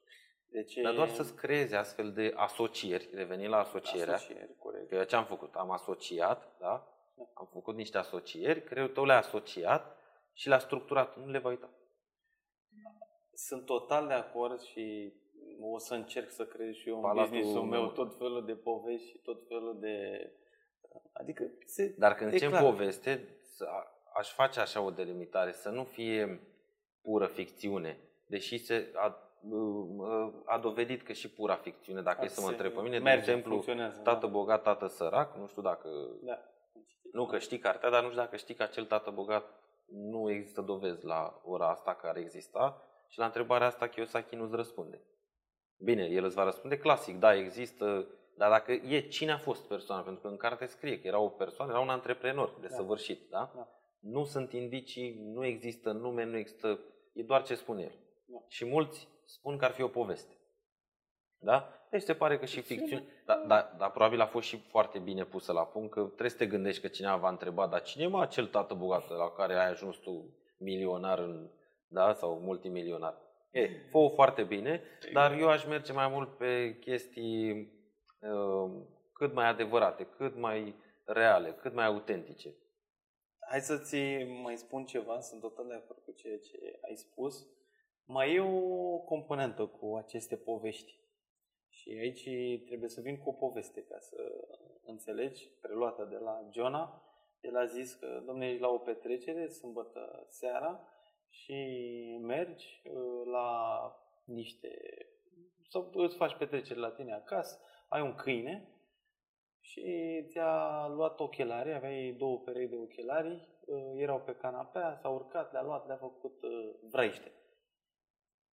[0.46, 4.88] Deci Dar doar să-ți creezi astfel de asocieri, revenind la asocierea, Asocieri, corect.
[4.88, 5.54] că eu ce am făcut?
[5.54, 6.94] Am asociat, da?
[7.34, 9.96] Am făcut niște asocieri, creierul tău le-a asociat
[10.32, 11.16] și le-a structurat.
[11.16, 11.70] Nu le va uita.
[13.34, 15.12] Sunt total de acord și
[15.60, 17.90] o să încerc să creez și eu în Palatul business-ul meu meu.
[17.90, 20.30] tot felul de povești și tot felul de...
[21.12, 21.94] Adică se...
[21.98, 22.62] Dar când E încep clar.
[22.62, 26.40] poveste, să- a- aș face așa o delimitare, să nu fie
[27.02, 29.32] pură ficțiune, deși se a,
[30.44, 33.02] a dovedit că și pura ficțiune, dacă e să mă se întreb pe mine, de
[33.02, 34.32] merge, exemplu, funcționează, tată da.
[34.32, 35.88] bogat, tată sărac, nu știu dacă,
[36.22, 36.38] Da.
[37.12, 39.59] nu că știi cartea, dar nu știu dacă știi că acel tată bogat
[39.90, 45.04] nu există dovezi la ora asta care exista și la întrebarea asta Kiyosaki nu-ți răspunde.
[45.78, 50.02] Bine, el îți va răspunde clasic, da, există, dar dacă e cine a fost persoana,
[50.02, 52.74] pentru că în carte scrie că era o persoană, era un antreprenor de Da.
[52.74, 53.52] săvârșit, da?
[53.54, 53.68] Da.
[53.98, 56.78] Nu sunt indicii, nu există nume, nu există,
[57.12, 57.94] e doar ce spune el.
[58.24, 58.38] Da.
[58.48, 60.34] Și mulți spun că ar fi o poveste.
[61.40, 61.74] Da?
[61.90, 62.80] Deci se pare că și Ficțiune.
[62.80, 66.30] ficțiune, dar da, da, probabil a fost și foarte bine pusă la punct, că trebuie
[66.30, 69.30] să te gândești că cineva va întreba, dar cine e mă acel tată bogat la
[69.30, 71.50] care ai ajuns tu milionar în,
[71.88, 73.16] da, sau multimilionar?
[73.50, 74.82] E, fă foarte bine,
[75.12, 77.50] dar eu aș merge mai mult pe chestii
[78.20, 78.70] uh,
[79.12, 80.74] cât mai adevărate, cât mai
[81.04, 82.54] reale, cât mai autentice.
[83.50, 83.96] Hai să-ți
[84.42, 87.46] mai spun ceva, sunt total de acord cu ceea ce ai spus.
[88.04, 90.99] Mai e o componentă cu aceste povești.
[91.80, 92.28] Și aici
[92.66, 94.16] trebuie să vin cu o poveste ca să
[94.84, 97.02] înțelegi, preluată de la Jona.
[97.40, 100.88] El a zis că, domne, ești la o petrecere, sâmbătă seara,
[101.28, 101.54] și
[102.22, 103.80] mergi uh, la
[104.24, 104.78] niște...
[105.68, 108.68] sau îți faci petrecere la tine acasă, ai un câine
[109.60, 115.52] și ți-a luat ochelari, aveai două perechi de ochelari, uh, erau pe canapea, s-a urcat,
[115.52, 117.32] le-a luat, le-a făcut uh, vraiște.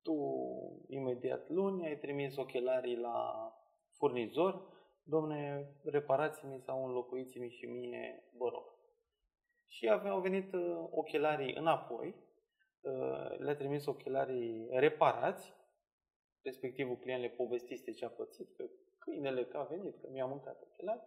[0.08, 3.52] Tu, imediat luni, ai trimis ochelarii la
[3.98, 4.62] furnizor,
[5.04, 8.64] domne, reparați-mi sau înlocuiți-mi și mie, vă rog.
[9.66, 12.16] Și aveau venit uh, ochelarii înapoi,
[12.82, 15.54] uh, le-a trimis ochelarii reparați,
[16.42, 18.66] respectivul client le povestise ce a pățit, că
[18.98, 21.02] câinele că a venit, că mi-a mâncat ochelari,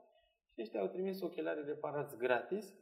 [0.53, 2.75] și ăștia au trimis ochelarii reparați gratis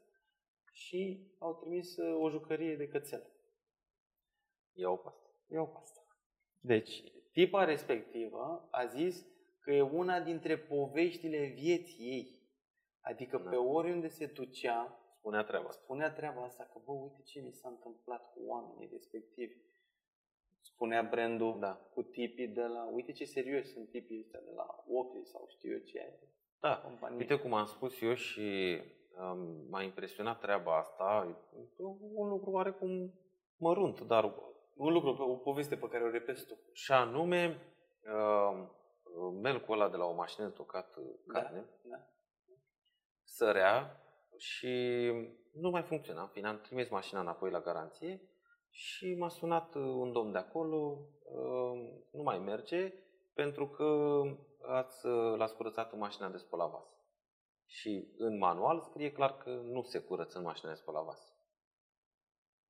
[0.73, 3.27] și au trimis uh, o jucărie de cățel.
[4.73, 5.31] Iau pe asta.
[5.47, 5.98] Iau pe asta.
[6.61, 7.03] Deci,
[7.33, 9.27] tipa respectivă a zis
[9.61, 12.37] că e una dintre poveștile vieții ei.
[13.01, 13.51] Adică Da.
[13.51, 15.81] pe oriunde se ducea, Spunea treaba asta.
[15.83, 19.55] spunea treaba asta, că bă, uite ce mi s-a întâmplat cu oamenii respectivi.
[20.61, 21.73] Spunea brandul Da.
[21.95, 25.73] cu tipii de la, uite ce serios sunt tipii ăștia de la Oakley sau știu
[25.73, 26.19] eu ce e.
[26.61, 27.17] Da, companie.
[27.19, 28.79] Uite cum am spus eu și
[29.21, 31.37] um, m-a impresionat treaba asta,
[31.79, 31.83] e
[32.15, 33.13] un lucru oarecum
[33.57, 34.35] mărunt, dar
[34.79, 36.59] Un lucru, o poveste pe care o repezi tu.
[36.73, 37.63] și anume
[38.03, 38.69] uh,
[39.43, 41.97] melcul ăla de la o mașină tocat uh, Da, carne, da.
[43.25, 44.03] sărea
[44.37, 44.69] și
[45.53, 46.23] nu mai funcționa.
[46.23, 48.29] În fine, am trimis mașina înapoi la garanție
[48.71, 52.93] și m-a sunat uh, un domn de acolo, uh, nu mai merge
[53.35, 54.21] pentru că
[54.63, 56.89] ați, uh, l-ați curățat în mașina de spălat vas.
[57.67, 61.37] Și în manual scrie clar că nu se curăță în mașina de spălat vas.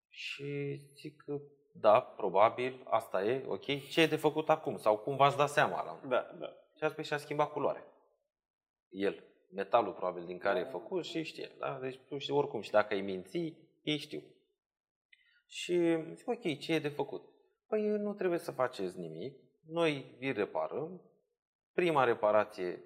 [0.08, 1.40] Și zic că
[1.80, 4.76] da, probabil, asta e, ok, ce e de făcut acum?
[4.76, 5.84] Sau cum v-ați dat seama?
[5.84, 6.08] La...
[6.08, 6.46] Da, da.
[6.76, 7.84] Și a spus și a schimbat culoare.
[8.88, 9.24] El,
[9.54, 10.68] metalul probabil din care e Da.
[10.68, 11.50] făcut și știe.
[11.58, 11.78] Da?
[11.80, 14.22] Deci tu știi oricum și dacă ai minți, ei știu.
[15.46, 17.22] Și zic, ok, ce e de făcut?
[17.66, 21.02] Păi nu trebuie să faceți nimic, noi vi reparăm,
[21.72, 22.84] prima reparație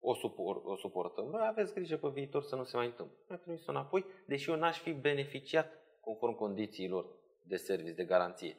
[0.00, 3.16] o, supor, o suportăm, noi aveți grijă pe viitor să nu se mai întâmple.
[3.28, 7.06] Mi-a trimis-o înapoi, deși eu n-aș fi beneficiat conform condițiilor
[7.46, 8.56] de service, de garanție.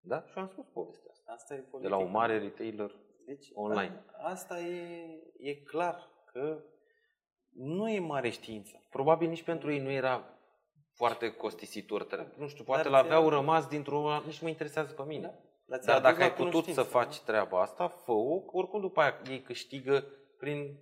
[0.00, 0.24] Da?
[0.26, 1.32] Și am spus povestea asta.
[1.32, 1.96] Asta e De politica.
[1.96, 2.90] la un mare retailer
[3.26, 4.04] Deci, online.
[4.12, 5.06] a- Asta e,
[5.38, 6.62] e clar că
[7.52, 8.86] nu e mare știință.
[8.90, 10.38] Probabil nici pentru ei nu era
[10.94, 12.04] foarte costisitor.
[12.04, 14.20] Tre- Nu știu, poate Dar l-aveau ți-a- rămas dintr-o...
[14.24, 15.22] Nici nu mă interesează pe mine.
[15.26, 15.34] Da?
[15.66, 17.24] Dar, ți-a Dar adus dacă la ai putut să cunoștință, faci nu?
[17.24, 20.04] treaba asta, fă-o, că oricum după aia ei câștigă
[20.38, 20.78] prin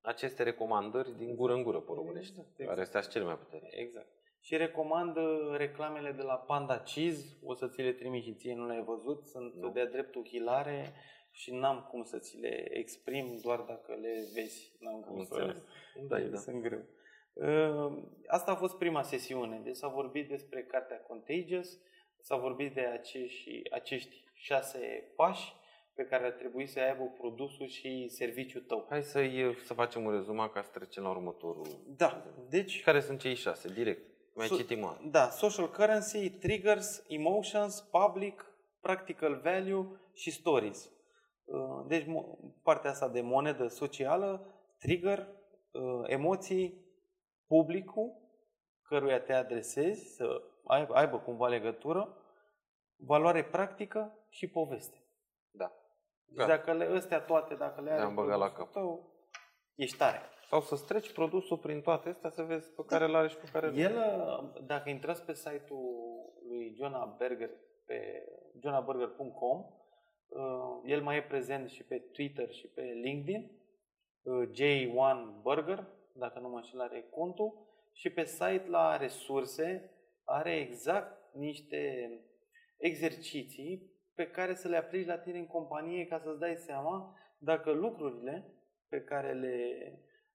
[0.00, 2.80] aceste recomandări din gură în gură pe românești, Exact, care exact.
[2.86, 3.76] astea sunt cele mai puternice.
[3.76, 4.08] Exact.
[4.40, 8.54] Și recomand uh, reclamele de la Panda Cheese, o să ți le trimit și ție,
[8.54, 9.70] nu le-ai văzut, sunt Nu.
[9.70, 10.92] de-a dreptul hilare
[11.30, 14.72] și n-am cum să ți le exprim doar dacă le vezi.
[14.78, 15.34] N-am Am cum să...
[15.34, 15.64] înțeles.
[16.08, 16.36] Da, da.
[16.38, 16.82] Sunt greu.
[17.32, 19.60] Uh, Asta a fost prima sesiune.
[19.64, 21.78] Deci s-a vorbit despre cartea Contagious,
[22.20, 25.52] s-a vorbit de acești, acești șase pași
[25.94, 28.86] pe care ar trebui să aibă produsul și serviciul tău.
[28.88, 29.20] Hai să,
[29.64, 31.66] să facem un rezumat ca să trecem la următorul.
[31.96, 33.72] Da, deci Care sunt cei șase?
[33.72, 34.09] Direct.
[34.40, 38.46] Mai Su- citim o Da, social currency, triggers, emotions, public,
[38.80, 40.90] practical value și stories.
[41.44, 45.18] Uh, Deci mo- partea asta de monedă socială, trigger,
[45.72, 46.84] uh, emoții,
[47.46, 48.12] publicul
[48.82, 52.16] căruia te adresezi, să aibă, aibă cumva legătură,
[52.96, 54.96] valoare practică și poveste.
[55.50, 55.72] Da.
[56.24, 56.46] Deci Da.
[56.46, 58.70] dacă le, astea toate, dacă le ai Le-am băgat la cap.
[58.72, 59.12] tău,
[59.74, 60.20] ești tare.
[60.50, 63.48] Sau să streci produsul prin toate astea să vezi pe care îl are și pe
[63.52, 67.50] care El, uh, dacă intrați pe site-ul lui Jonah Berger,
[67.86, 68.28] pe
[68.62, 69.64] jonaberger.com,
[70.28, 73.50] uh, el mai e prezent și pe Twitter și pe LinkedIn,
[74.22, 79.90] uh, J1 Burger, dacă nu mă înșel, are contul, și pe site la resurse
[80.24, 82.10] are exact niște
[82.76, 87.70] exerciții pe care să le aplici la tine în companie ca să-ți dai seama dacă
[87.70, 88.54] lucrurile
[88.88, 89.64] pe care le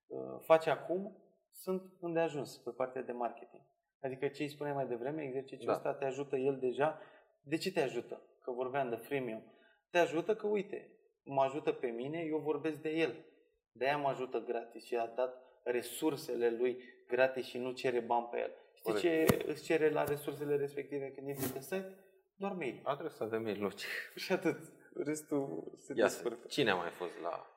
[0.06, 1.16] uh, faci acum
[1.52, 3.62] sunt unde ajuns pe partea de marketing.
[4.00, 5.72] Adică ce îi spuneai mai devreme, exercițiul da.
[5.72, 7.00] ăsta te ajută el deja.
[7.42, 8.22] De ce te ajută?
[8.42, 9.42] Că vorbeam de freemium.
[9.90, 10.90] Te ajută că, uite,
[11.24, 13.24] mă ajută pe mine, eu vorbesc de el.
[13.72, 18.38] De-aia mă ajută gratis și a dat resursele lui gratis și nu cere bani pe
[18.38, 18.52] el.
[18.74, 19.40] Știi Corect.
[19.40, 21.94] ce îți cere la resursele respective când intri pe site?
[22.34, 22.80] Doar mail.
[22.82, 23.70] Adresa de mail, nu
[24.14, 24.72] Și atât.
[24.94, 26.46] Restul se Ia descurcă.
[26.46, 27.55] Cine a mai fost la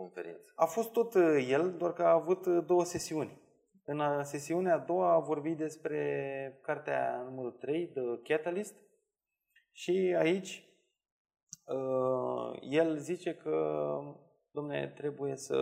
[0.00, 0.52] conferință?
[0.54, 3.40] A fost tot uh, el, doar că a avut uh, două sesiuni.
[3.84, 8.74] În uh, sesiunea a doua a vorbit despre cartea numărul 3, The Catalyst,
[9.72, 10.64] și aici
[12.60, 13.98] el zice că,
[14.50, 15.56] domne, trebuie să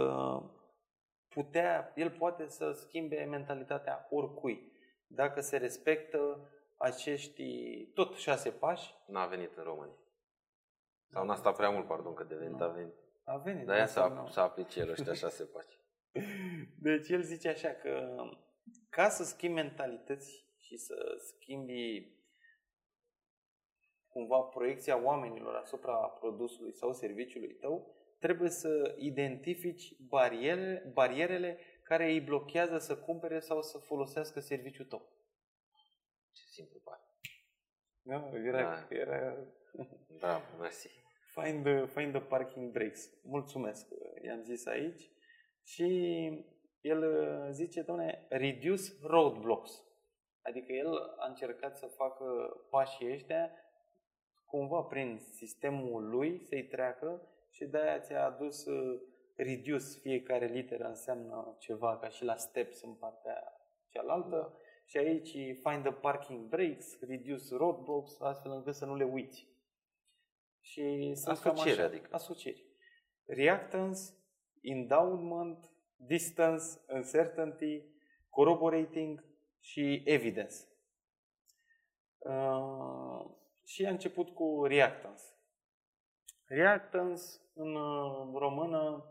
[1.28, 4.72] putea, el poate să schimbe mentalitatea oricui.
[5.06, 7.44] Dacă se respectă acești
[7.94, 8.94] tot șase pași.
[9.06, 9.98] N-a venit în România.
[11.10, 12.94] Sau n-a stat prea mult, pardon, că de venit a venit.
[13.28, 13.66] A venit.
[13.66, 15.78] Dar să, să aplice el ăștia șase pași.
[16.86, 18.14] Deci el zice așa că
[18.88, 22.16] ca să schimbi mentalități și să schimbi
[24.08, 32.20] cumva proiecția oamenilor asupra produsului sau serviciului tău, trebuie să identifici bariere, barierele care îi
[32.20, 35.12] blochează să cumpere sau să folosească serviciul tău.
[36.32, 37.00] Ce simplu pare.
[38.02, 38.96] Da, era, da.
[38.96, 39.36] era...
[40.18, 41.06] Da, mersi.
[41.42, 43.10] Find the, find the parking brakes.
[43.22, 43.86] Mulțumesc,
[44.22, 45.10] i-am zis aici.
[45.64, 45.86] Și
[46.80, 49.82] el uh, zice, doamne, reduce roadblocks.
[50.42, 52.24] Adică el a încercat să facă
[52.70, 53.50] pașii ăștia
[54.46, 59.00] cumva prin sistemul lui să-i treacă și de-aia ți-a adus uh,
[59.36, 63.52] reduce, fiecare literă înseamnă ceva, ca și la steps în partea
[63.88, 64.36] cealaltă.
[64.36, 64.52] Da.
[64.84, 69.46] Și aici find the parking brakes, reduce roadblocks, astfel încât să nu le uiți.
[70.68, 72.08] Și asociere, adică.
[72.12, 72.64] Asocieri.
[73.26, 74.00] Reactance,
[74.60, 77.82] endowment, distance, uncertainty,
[78.28, 79.24] corroborating
[79.60, 80.56] și evidence.
[82.18, 83.30] Uh,
[83.64, 85.22] și a început cu reactance.
[86.44, 87.22] Reactance
[87.54, 89.04] în uh, română,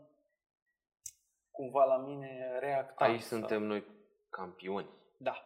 [1.50, 3.12] cumva la mine, reactance.
[3.12, 3.84] Aici suntem noi
[4.30, 4.88] campioni.
[5.16, 5.42] Da.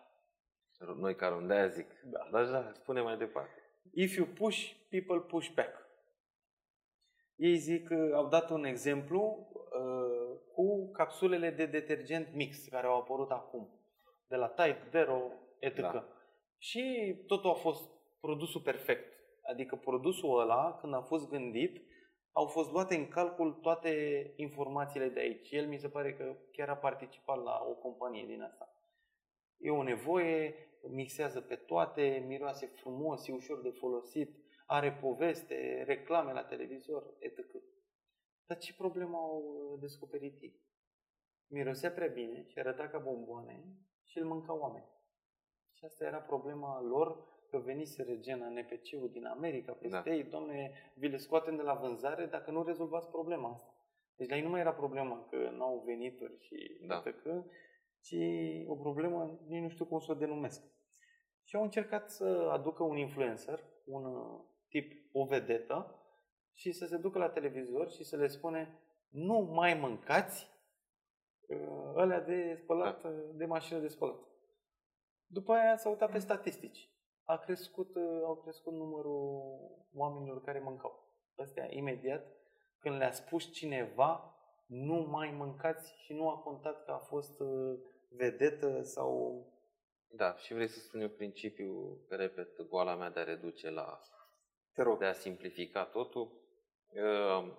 [0.96, 2.00] Noi care de zic.
[2.04, 2.28] Da.
[2.30, 3.62] Dar da, spune mai departe.
[3.94, 5.81] If you push, people push back.
[7.36, 13.30] Ei zic, au dat un exemplu uh, cu capsulele de detergent mix care au apărut
[13.30, 13.68] acum,
[14.28, 15.80] de la Tide, Dero, etc.
[15.80, 16.06] Da.
[16.58, 19.12] Și totul a fost produsul perfect.
[19.50, 21.82] Adică produsul ăla, când a fost gândit,
[22.32, 23.92] au fost luate în calcul toate
[24.36, 25.50] informațiile de aici.
[25.50, 28.76] El mi se pare că chiar a participat la o companie din asta.
[29.58, 30.54] E o nevoie,
[30.90, 37.38] mixează pe toate, miroase frumos, e ușor de folosit, are poveste, reclame la televizor, etc.
[38.46, 40.60] Dar ce problemă au descoperit ei?
[41.46, 43.64] Mirosea prea bine și arăta ca bomboane
[44.04, 44.88] și îl mânca oameni.
[45.72, 50.14] Și asta era problema lor, că venise regena NPC-ul din America peste da.
[50.14, 53.74] ei, domne, vi le scoatem de la vânzare dacă nu rezolvați problema asta.
[54.16, 57.02] Deci la ei nu mai era problema că nu au venituri și da.
[57.02, 57.44] că,
[58.00, 58.16] ci
[58.66, 60.62] o problemă, nici nu știu cum să o denumesc.
[61.44, 64.04] Și au încercat să aducă un influencer, un
[64.72, 65.96] tip o vedetă
[66.52, 70.50] și să se ducă la televizor și să le spune nu mai mâncați
[71.46, 73.08] uh, ălea de spălat, da.
[73.32, 74.20] de mașină de spălat.
[75.26, 76.90] După aia s-a uitat pe statistici.
[77.24, 79.42] A crescut, uh, au crescut numărul
[79.94, 81.10] oamenilor care mâncau.
[81.36, 82.26] Astea, imediat,
[82.78, 87.78] când le-a spus cineva, nu mai mâncați și nu a contat că a fost uh,
[88.08, 89.42] vedetă sau...
[90.14, 94.00] Da, și vrei să spun eu principiul, repet, goala mea de a reduce la
[94.74, 94.98] te rog.
[94.98, 96.32] de a simplifica totul,
[96.92, 97.58] ehm,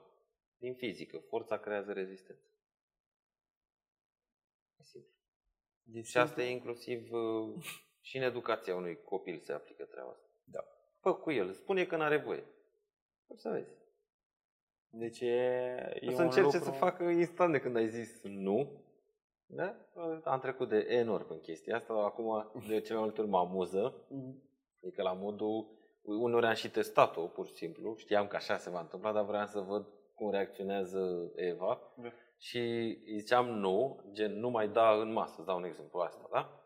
[0.57, 2.47] din fizică, forța creează rezistență.
[4.80, 5.11] E simplu.
[5.84, 7.64] De și asta e inclusiv uh,
[8.01, 10.28] și în educația unui copil se aplică treaba asta.
[10.43, 10.66] Da.
[10.99, 12.43] Fă cu el, spune că nu are voie.
[13.28, 13.82] O să vezi.
[14.89, 16.64] Deci e, o să încerce lucru...
[16.64, 18.82] să facă instant de când ai zis nu.
[19.45, 19.76] Da?
[20.24, 24.05] Am trecut de enorm în chestia asta, acum de cele mai multe ori mă amuză.
[24.09, 24.43] Mm.
[24.82, 25.68] Adică la modul
[26.04, 27.95] uneori am și testat-o, pur și simplu.
[27.97, 29.86] Știam că așa se va întâmpla, dar vreau să văd
[30.16, 31.80] cum reacționează Eva.
[31.95, 32.10] Da.
[32.38, 32.58] Și
[33.06, 36.58] îi ziceam nu, gen nu mai da în masă, îți dau un exemplu asta, da?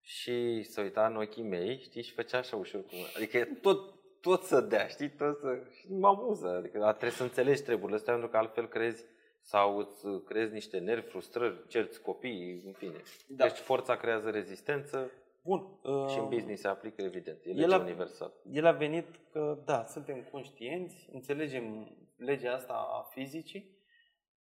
[0.00, 2.98] Și se uita în ochii mei, știi, și făcea așa ușor cum...
[3.16, 5.62] Adică tot, tot să dea, știi, tot să...
[5.70, 9.04] Și mă amuză, adică dar trebuie să înțelegi treburile astea, pentru că altfel crezi
[9.40, 13.02] sau îți crezi niște nervi, frustrări, cerți copii, în fine.
[13.28, 13.46] Da.
[13.46, 15.10] Deci forța creează rezistență,
[15.46, 15.78] Bun.
[16.08, 17.38] Și în uh, business se aplică, evident.
[17.44, 18.34] E el legea a- universală.
[18.50, 23.76] El a venit că, da, suntem conștienți, înțelegem legea asta a fizicii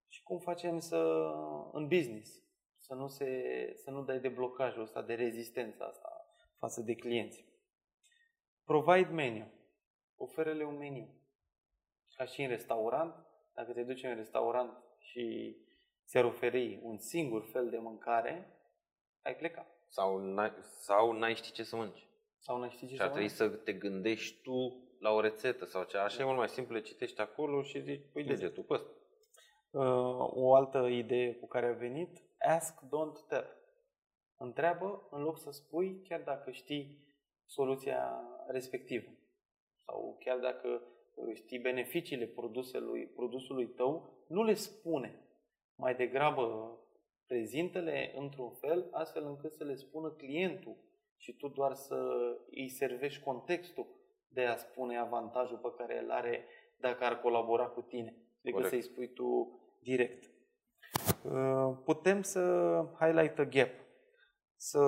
[0.09, 1.31] și cum facem să,
[1.73, 2.43] în business,
[2.79, 3.29] să nu, se,
[3.75, 6.27] să nu dai de blocajul ăsta, de rezistența asta
[6.59, 7.45] față de clienți.
[8.65, 9.53] Provide menu.
[10.17, 11.09] Oferele un meniu.
[12.17, 13.15] Ca și în restaurant,
[13.55, 15.57] dacă te duci în restaurant și
[16.07, 18.59] ți-ar oferi un singur fel de mâncare,
[19.23, 19.67] ai pleca.
[19.95, 22.09] Sau n-ai, sau n-ai ști ce să mănânci.
[22.38, 23.57] Sau nu știi ce Și ar să trebui mănânci?
[23.57, 26.05] să te gândești tu la o rețetă sau ceva.
[26.05, 28.90] Așa e mult mai simplu, le citești acolo și zici, pui degetul pe ăsta.
[29.70, 33.57] Uh, o altă idee cu care a venit, ask, don't tell.
[34.36, 36.99] Întreabă în loc să spui, chiar dacă știi
[37.47, 39.11] soluția respectivă.
[39.86, 40.82] Sau chiar dacă
[41.14, 45.28] uh, știi beneficiile produsului, produsului tău, nu le spune.
[45.74, 46.78] Mai degrabă
[47.27, 50.77] prezintă-le într-un fel, astfel încât să le spună clientul
[51.16, 51.97] și tu doar să
[52.51, 53.87] îi servești contextul
[54.29, 56.45] de a spune avantajul pe care îl are
[56.77, 58.68] dacă ar colabora cu tine, decât Corect.
[58.68, 60.31] să-i spui tu direct.
[61.25, 62.41] Uh, Putem să
[63.01, 63.70] highlight a gap.
[64.57, 64.81] Să,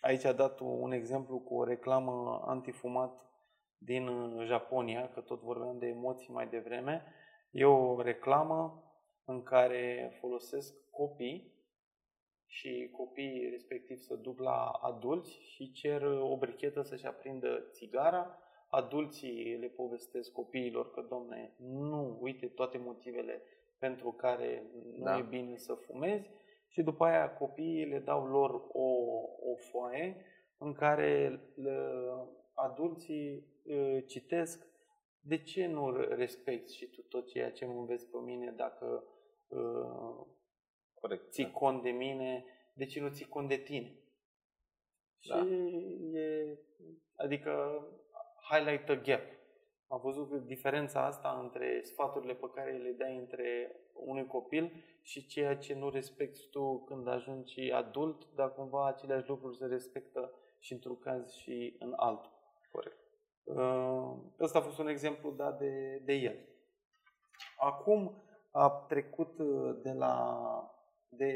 [0.00, 3.22] aici a dat un exemplu cu o reclamă antifumat
[3.78, 7.04] din uh, Japonia, că tot vorbeam de emoții mai devreme.
[7.50, 8.87] E o reclamă
[9.28, 11.52] în care folosesc copii
[12.46, 18.38] și copiii respectiv se duc la adulți și cer o brichetă să-și aprindă țigara.
[18.70, 23.42] Adulții le povestesc copiilor că, domne, nu, uite toate motivele
[23.78, 24.62] pentru care
[24.96, 25.18] nu Da.
[25.18, 26.30] e bine să fumezi
[26.68, 28.88] și după aia copiii le dau lor o,
[29.50, 30.24] o foaie
[30.58, 31.80] în care le,
[32.54, 34.66] adulții uh, citesc
[35.20, 39.16] de ce nu respecti și tu tot ceea ce mă înveți pe mine dacă uh,
[40.94, 41.30] Corect.
[41.30, 42.44] ții cont de mine,
[42.74, 43.98] de ce nu ții cont de tine?
[45.28, 45.36] Da.
[45.36, 45.52] Și
[46.14, 46.58] e,
[47.16, 47.82] adică
[48.50, 49.22] highlight a gap.
[49.88, 54.72] Am văzut că diferența asta între sfaturile pe care le dai între unui copil
[55.02, 60.32] și ceea ce nu respecti tu când ajungi adult, dar cumva aceleași lucruri se respectă
[60.58, 62.32] și într-un caz și în altul.
[62.72, 62.98] Corect.
[63.44, 66.36] Uh, Ăsta a fost un exemplu dat de, de el.
[67.56, 68.22] Acum
[68.58, 70.14] a trecut uh, de la...
[71.08, 71.30] De,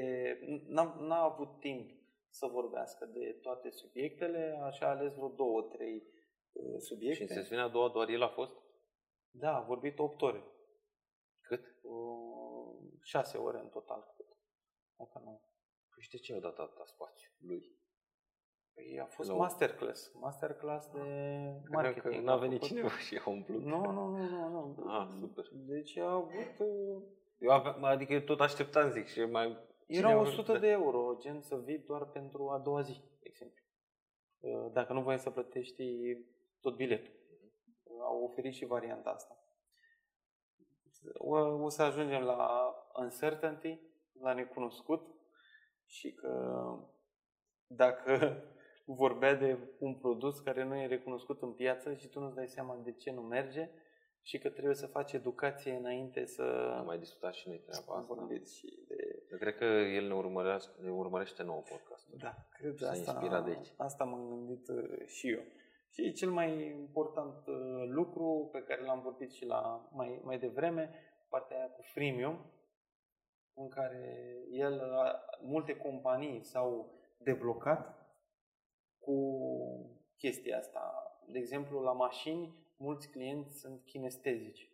[0.68, 1.90] n-a, n-a avut timp
[2.28, 5.94] să vorbească de toate subiectele, așa a ales vreo două, trei
[6.52, 7.26] uh, Și în subiecte.
[7.34, 8.52] sesiunea a doua doar el a fost?
[9.30, 10.44] Da, a vorbit 8 ore.
[11.40, 11.64] Cât?
[11.82, 12.52] Uh,
[13.02, 14.12] 6 ore în total.
[14.14, 14.26] cred.
[14.96, 15.40] Dacă nu.
[15.94, 17.81] Păi și de ce au dat atâta spațiu lui?
[18.74, 19.36] Păi a fost Nu.
[19.36, 20.12] masterclass.
[20.14, 22.14] Masterclass de Credeam marketing.
[22.14, 23.62] că n-a A venit făcut- cineva și a umplut.
[23.62, 24.90] Nu, nu, nu, nu, nu.
[24.90, 25.44] Ah, super.
[25.52, 26.58] Deci a avut...
[26.58, 27.02] uh,
[27.38, 29.46] Eu aveam, adică eu tot așteptam, zic, și mai...
[29.86, 33.62] Era cineva- 100 de euro, gen să vii doar pentru a doua zi, de exemplu.
[34.40, 35.84] Uh, Dacă nu voiai să plătești
[36.60, 37.12] tot biletul.
[37.82, 39.36] Uh, Au oferit și varianta asta.
[41.14, 43.80] O, o să ajungem la uncertainty,
[44.20, 45.06] la necunoscut
[45.86, 46.54] și că
[47.66, 48.42] dacă
[48.84, 52.80] vorbea de un produs care nu e recunoscut în piață și tu nu-ți dai seama
[52.84, 53.70] de ce nu merge
[54.22, 56.42] și că trebuie să faci educație înainte să
[56.78, 58.14] Am mai discutat și noi treaba asta.
[58.14, 58.96] vorbiți și de
[59.30, 62.08] Eu cred că el ne urmărește, ne urmărește nouă podcast.
[62.08, 63.72] Da, cred S-a asta, inspirat de aici.
[63.76, 65.42] asta m-am gândit uh, și eu.
[65.90, 67.54] Și cel mai important uh,
[67.88, 70.90] lucru pe care l-am vorbit și la mai, mai devreme,
[71.28, 72.50] partea aia cu freemium,
[73.54, 75.12] în care el, uh,
[75.42, 78.01] multe companii s-au deblocat
[79.04, 79.16] cu
[80.16, 80.82] chestia asta.
[81.26, 84.70] De exemplu, la mașini, mulți clienți sunt kinestezici.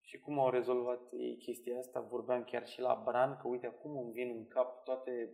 [0.00, 2.00] Și cum au rezolvat ei chestia asta?
[2.00, 5.30] Vorbeam chiar și la Bran, că uite, acum îmi vin în cap toate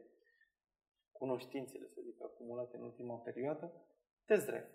[1.12, 3.72] cunoștințele, să zic, acumulate în ultima perioadă.
[4.24, 4.70] Test drive.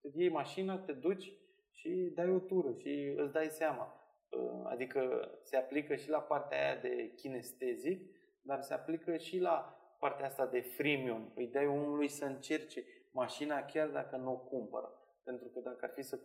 [0.00, 1.32] Te iei mașina, te duci
[1.70, 4.00] și dai o tură și îți dai seama.
[4.30, 8.10] Uh, Adică se aplică și la partea aia de kinestezic,
[8.42, 11.32] dar se aplică și la partea asta de freemium.
[11.34, 14.92] Îi dai omului să încerce mașina chiar dacă nu o cumpără.
[15.24, 16.18] Pentru că dacă ar fi să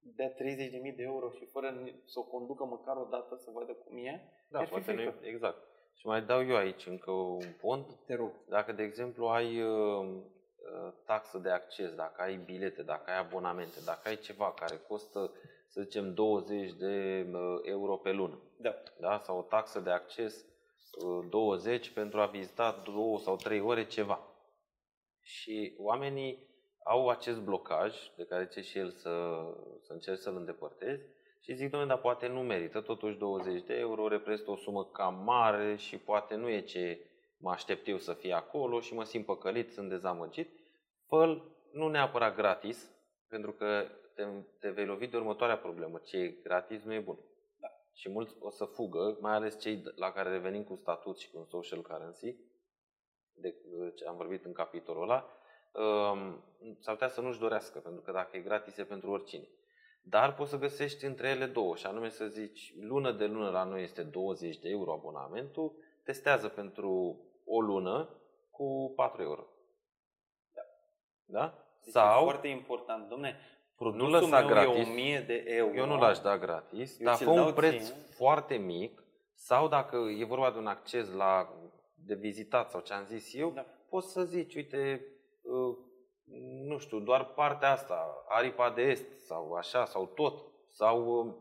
[0.00, 3.72] dea 30.000 de euro și fără ni- să o conducă măcar o dată să vadă
[3.72, 5.14] cum e, Da, ar fi poate frică.
[5.20, 5.58] nu, exact.
[5.94, 7.94] Și mai dau eu aici încă un pont.
[8.06, 8.30] Te rog.
[8.48, 13.78] Dacă, de exemplu, ai uh, uh, taxă de acces, dacă ai bilete, dacă ai abonamente,
[13.84, 15.32] dacă ai ceva care costă,
[15.68, 18.74] să zicem, 20 de uh, euro pe lună, Da.
[19.00, 19.18] da?
[19.18, 20.47] sau o taxă de acces uh,
[21.28, 24.20] 20 pentru a vizita 2 sau 3 ore ceva.
[25.20, 26.46] Și oamenii
[26.84, 29.10] au acest blocaj de care zice și el să,
[29.80, 31.02] să încerci să-l îndepărtezi
[31.40, 35.22] și zic, domnule, dar poate nu merită, totuși 20 de euro reprezintă o sumă cam
[35.24, 37.00] mare și poate nu e ce
[37.38, 40.50] mă aștept eu să fie acolo și mă simt păcălit, sunt dezamăgit,
[41.06, 42.90] fă nu neapărat gratis,
[43.28, 44.24] pentru că te,
[44.58, 45.98] te vei lovi de următoarea problemă.
[45.98, 47.18] Ce e gratis nu e bun.
[47.98, 48.04] Da.
[48.04, 51.46] Și mulți o să fugă, mai ales cei la care revenim cu statut și cu
[51.48, 52.36] social currency,
[53.34, 53.54] de
[53.94, 55.24] ce am vorbit în capitolul ăla,
[55.72, 56.44] um,
[56.80, 59.48] s-ar putea să nu-și dorească, pentru că dacă e gratis e pentru oricine.
[60.02, 63.64] Dar poți să găsești între ele două, și anume să zici, lună de lună la
[63.64, 68.08] noi este 20 de euro abonamentul, testează pentru o lună
[68.50, 69.46] cu 4 euro.
[70.54, 70.62] Da?
[71.24, 71.68] da?
[71.84, 73.36] Deci Sau, e foarte important, domne,
[73.78, 74.86] produsul nu lăsa meu gratis.
[74.86, 75.74] e 1000 de euro.
[75.74, 77.94] Eu nu l-aș da gratis, dar fă un preț ție.
[77.94, 79.02] foarte mic
[79.34, 81.54] sau dacă e vorba de un acces la
[81.94, 83.66] de vizitat sau ce am zis eu, da.
[83.88, 85.06] poți să zici, uite,
[85.42, 85.76] uh,
[86.66, 91.36] nu știu, doar partea asta, aripa de est sau așa, sau tot, sau um,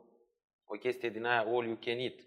[0.66, 2.20] o chestie din aia all you can eat.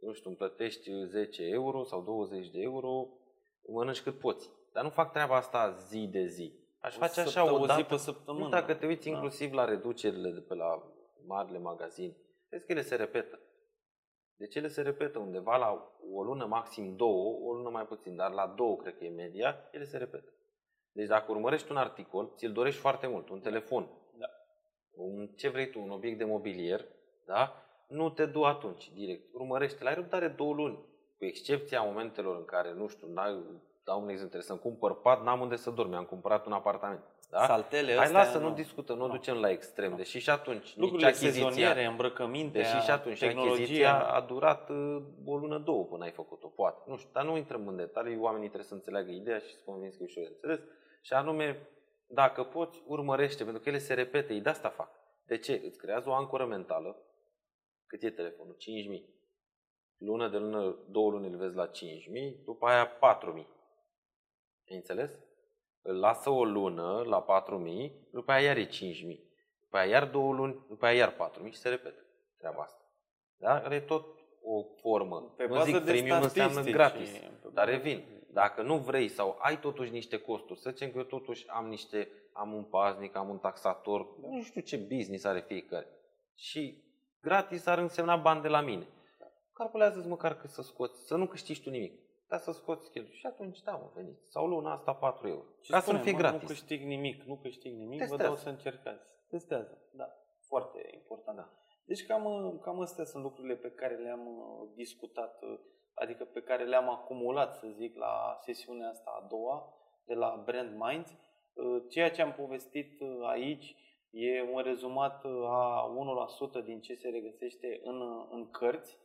[0.00, 3.08] Nu știu, îmi plătești 10 euro sau 20 de euro,
[3.68, 4.50] mănânci cât poți.
[4.72, 6.61] Dar nu fac treaba asta zi de zi.
[6.82, 8.44] Aș face așa o, dată, zi pe săptămână.
[8.44, 9.14] Nu, dacă te uiți da.
[9.14, 10.82] inclusiv la reducerile de pe la
[11.26, 12.16] marile magazini,
[12.48, 13.40] vezi că ele se repetă.
[14.36, 18.30] Deci ele se repetă undeva la o lună, maxim două, o lună mai puțin, dar
[18.30, 20.32] la două cred că e media, ele se repetă.
[20.92, 24.26] Deci dacă urmărești un articol, ți-l dorești foarte mult, un telefon, da.
[24.90, 26.86] un, ce vrei tu, un obiect de mobilier,
[27.26, 27.62] da?
[27.88, 29.32] nu te du atunci direct.
[29.32, 30.76] Urmărește, la ai răbdare două luni,
[31.18, 33.08] cu excepția momentelor în care, nu știu,
[33.84, 37.04] dau un exemplu, să-mi cumpăr pat, n-am unde să dorm, mi-am cumpărat un apartament.
[37.30, 37.46] Da?
[37.46, 39.90] Saltele Hai, lasă, nu, nu discutăm, nu, nu ducem la extrem.
[39.90, 39.96] Nu.
[39.96, 45.02] Deși și atunci Lucrurile nici achiziția, îmbrăcăminte, deși și atunci tehnologia achiziția a durat uh,
[45.24, 46.82] o lună, două până ai făcut-o, poate.
[46.86, 49.94] Nu știu, dar nu intrăm în detalii, oamenii trebuie să înțeleagă ideea și să convins
[49.94, 50.60] că e ușor de înțeles.
[51.00, 51.68] Și anume,
[52.06, 54.90] dacă poți, urmărește, pentru că ele se repete, ei de asta fac.
[55.26, 55.62] De ce?
[55.66, 56.96] Îți creează o ancoră mentală.
[57.86, 58.56] Cât e telefonul?
[59.00, 59.04] 5.000.
[59.98, 61.70] Lună de lună, două luni îl vezi la 5.000,
[62.44, 63.46] după aia 4.000.
[64.72, 65.18] Ai înțeles?
[65.82, 68.70] Îl lasă o lună la 4.000, după aia iar e 5.000.
[69.62, 72.02] După aia iar două luni, după aia iar 4.000 și se repetă
[72.38, 72.80] treaba asta.
[73.36, 73.54] Da?
[73.54, 74.06] Are tot
[74.42, 75.34] o formă.
[75.36, 77.10] Pe nu zic premium înseamnă gratis,
[77.52, 81.48] dar revin dacă nu vrei sau ai totuși niște costuri, să zicem că eu totuși
[81.48, 84.28] am niște, am un paznic, am un taxator, da.
[84.28, 85.86] nu știu ce business are fiecare.
[86.34, 86.82] Și
[87.20, 88.86] gratis ar însemna bani de la mine.
[89.18, 89.26] Da.
[89.52, 92.00] Calculează-ți măcar cât să scoți, să nu câștigi tu nimic.
[92.32, 93.18] Dar să scoți cheltuieli.
[93.18, 94.30] Și atunci, da, mă, veniți.
[94.30, 95.46] Sau luna asta 4 euro.
[95.60, 96.40] Ce Ca spune, să nu fie gratis.
[96.40, 98.22] Nu câștig nimic, nu câștig nimic, Testează.
[98.22, 99.06] vă dau să încercați.
[99.28, 100.08] Testează, da.
[100.48, 101.36] Foarte important.
[101.36, 101.48] Da.
[101.84, 102.24] Deci cam,
[102.62, 105.58] cam astea sunt lucrurile pe care le-am uh, discutat uh,
[105.94, 109.74] adică pe care le-am acumulat, să zic, la sesiunea asta a doua
[110.04, 111.10] de la Brand Minds.
[111.52, 113.76] Uh, ceea ce am povestit uh, aici
[114.10, 115.94] e un rezumat uh, a
[116.62, 119.00] 1% din ce se regăsește în, în cărți.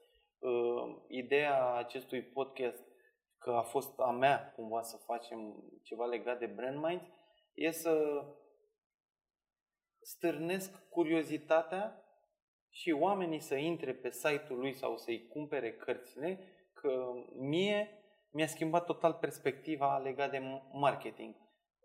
[1.08, 2.87] Ideea acestui podcast,
[3.48, 7.06] că a fost a mea cumva să facem ceva legat de Brand Minds,
[7.54, 8.24] e să
[10.02, 12.04] stârnesc curiozitatea
[12.70, 16.40] și oamenii să intre pe site-ul lui sau să-i cumpere cărțile
[16.74, 17.90] că mie
[18.32, 21.36] mi-a schimbat total perspectiva legat de marketing.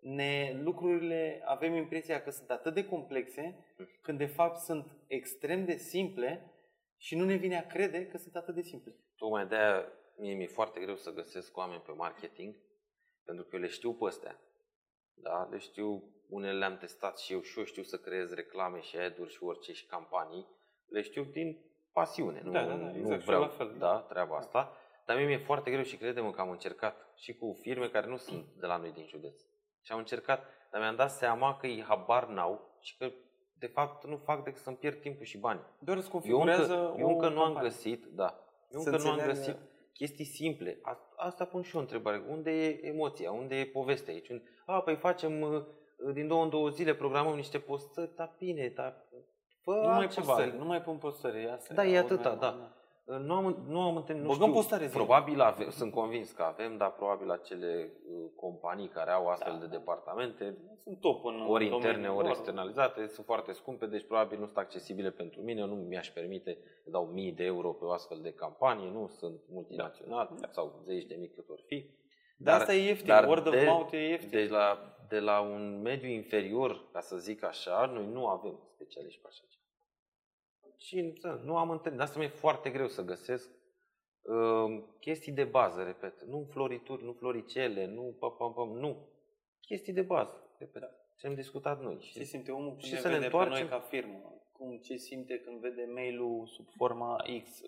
[0.01, 3.67] Ne, lucrurile, avem impresia că sunt atât de complexe,
[4.01, 6.53] când de fapt sunt extrem de simple
[6.97, 8.97] și nu ne vine a crede că sunt atât de simple.
[9.17, 9.93] Tocmai de aia
[10.23, 12.55] mie mi-e foarte greu să găsesc oameni pe marketing,
[13.25, 14.41] pentru că eu le știu pe astea.
[15.15, 15.49] Da?
[15.51, 19.33] Le știu, unele le-am testat și eu și eu știu să creez reclame și ad-uri
[19.33, 20.47] și orice și campanii.
[20.89, 21.59] Le știu din
[21.93, 24.77] pasiune, nu, da, da, da, exact, nu vreau la fel, da, treaba asta.
[25.07, 28.17] Dar mie mi-e foarte greu și credem că am încercat și cu firme care nu
[28.17, 29.41] sunt de la noi din județ.
[29.83, 33.13] Și am încercat, dar mi-am dat seama că ei habar n-au și că
[33.59, 35.61] de fapt nu fac decât să-mi pierd timpul și bani.
[35.79, 38.39] Doar îți configurează Eu încă, eu încă nu am găsit, da,
[38.71, 39.57] eu încă nu am găsit
[39.93, 40.81] chestii simple.
[41.17, 42.25] Asta pun și eu o întrebare.
[42.29, 43.33] Unde e emoția?
[43.33, 44.31] Unde e povestea aici?
[44.67, 45.65] A, păi facem uh,
[46.13, 49.07] din două în două zile, programăm niște postări, dar bine, dar
[49.63, 51.51] fă nu mai postări, nu mai pun postări.
[51.51, 52.77] Asta da, e atâta, da.
[53.05, 56.93] Nu am, nu am întâlnit, nu știu, postare probabil avem, sunt convins că avem, dar
[56.93, 59.59] probabil acele uh, companii care au astfel da.
[59.59, 64.45] de departamente sunt top în ori interne, ori externalizate, sunt foarte scumpe, deci probabil nu
[64.45, 67.91] sunt accesibile pentru mine, eu nu mi-aș permite să dau mii de euro pe o
[67.91, 70.49] astfel de campanie, nu sunt multinațional da.
[70.51, 71.91] sau zeci de mii cât or fi.
[72.37, 74.31] Dar, asta e ieftin, dar word of de, mouth e ieftin.
[74.31, 79.21] Deci la, de la un mediu inferior, ca să zic așa, noi nu avem specialiști
[79.21, 79.43] pe așa
[80.83, 82.01] și nu am întâlnit.
[82.01, 83.51] Asta mi-e foarte greu să găsesc
[84.23, 86.25] uh, chestii de bază, repet.
[86.25, 89.09] Nu florituri, nu floricele, nu pam, pam, pam, nu.
[89.61, 90.81] Chestii de bază, repet.
[90.81, 90.89] Da.
[91.17, 91.99] Ce am discutat noi.
[92.01, 93.55] Și, ce simte omul când și ne să vede ne întoarcem...
[93.55, 94.43] pe noi ca firmă?
[94.53, 97.61] Cum, ce simte când vede mail-ul sub forma X?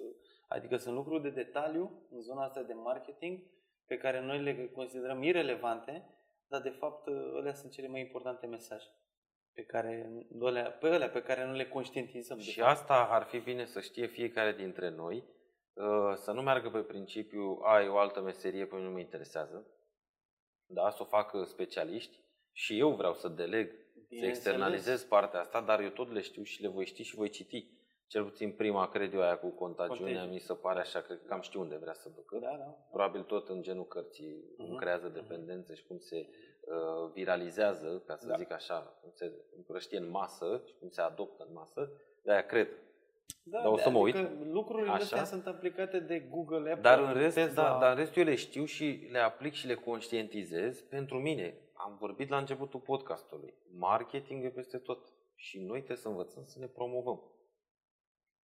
[0.48, 3.38] Adică sunt lucruri de detaliu în zona asta de marketing
[3.86, 6.08] pe care noi le considerăm irelevante,
[6.48, 8.86] dar de fapt alea sunt cele mai importante mesaje
[9.54, 10.12] pe care,
[10.80, 12.38] pe alea pe care nu le conștientizăm.
[12.38, 15.16] Și asta ar fi bine să știe fiecare dintre noi,
[15.74, 19.66] uh, să nu meargă pe principiu, ai o altă meserie, pe mine nu mă interesează,
[20.66, 22.18] da, să o facă specialiști
[22.52, 23.70] și eu vreau să deleg,
[24.08, 25.08] bine să externalizez înțeles.
[25.08, 27.72] partea asta, dar eu tot le știu și le voi ști și voi citi.
[28.06, 30.32] Cel puțin prima, cred eu, aia cu contagiunea, Contagion.
[30.32, 32.38] mi se pare așa, cred că cam știu unde vrea să ducă.
[32.38, 32.76] Da, da.
[32.90, 34.56] Probabil tot în genul cărții, uh-huh.
[34.56, 34.76] cum mhm.
[34.76, 35.14] creează mhm.
[35.14, 35.76] dependență uh-huh.
[35.76, 36.28] și cum se
[36.66, 38.36] uh, viralizează, ca să da.
[38.36, 41.92] zic așa, cum se împrăștie în masă și cum se adoptă în masă.
[42.22, 42.68] De-aia cred.
[43.42, 44.16] Da, dar o să mă uit.
[44.44, 45.02] Lucrurile așa.
[45.02, 47.62] astea sunt aplicate de Google, Apple, dar în rest, Tesla.
[47.62, 51.58] Da, dar în rest eu le știu și le aplic și le conștientizez pentru mine.
[51.72, 53.54] Am vorbit la începutul podcastului.
[53.78, 55.12] Marketing e peste tot.
[55.34, 57.22] Și noi trebuie să învățăm să ne promovăm.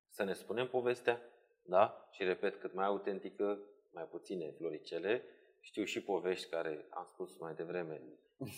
[0.09, 1.21] Să ne spunem povestea,
[1.63, 2.07] da?
[2.11, 3.59] Și repet, cât mai autentică,
[3.91, 5.23] mai puține floricele,
[5.67, 8.01] știu și povești care, am spus mai devreme,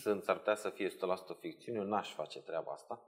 [0.01, 0.91] sunt, s-ar putea să fie 100%
[1.39, 3.03] ficțiune, eu n-aș face treaba asta.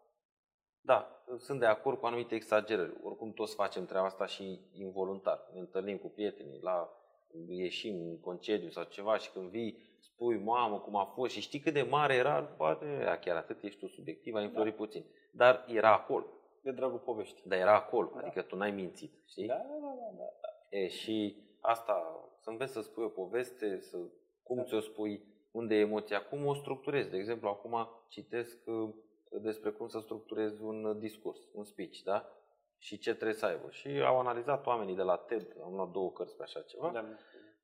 [0.84, 2.98] Da, sunt de acord cu anumite exagerări.
[3.04, 5.50] Oricum toți facem treaba asta și involuntar.
[5.54, 6.90] Ne întâlnim cu prietenii, la
[7.48, 11.60] ieșim în concediu sau ceva și când vii, spui, mamă, cum a fost și știi
[11.60, 14.84] cât de mare era, poate era chiar atât, ești tu subiectiv, ai înflorit da.
[14.84, 15.06] puțin.
[15.32, 16.26] Dar era acolo.
[16.62, 17.44] De dragul poveștii.
[17.46, 18.20] Dar era acolo, da.
[18.20, 19.48] adică tu n-ai mințit, știi?
[19.48, 19.94] Da, da, da.
[20.00, 20.78] da, da.
[20.78, 23.98] E, și asta să înveți să spui o poveste, să,
[24.44, 24.64] cum da.
[24.64, 27.10] ți-o spui, unde e emoția, cum o structurezi.
[27.10, 28.90] De exemplu, acum citesc uh,
[29.42, 32.28] despre cum să structurezi un discurs, un speech, da?
[32.78, 33.70] Și ce trebuie să aibă.
[33.70, 36.92] Și au analizat oamenii de la TED, am luat două cărți pe așa ceva.
[36.92, 37.06] Da.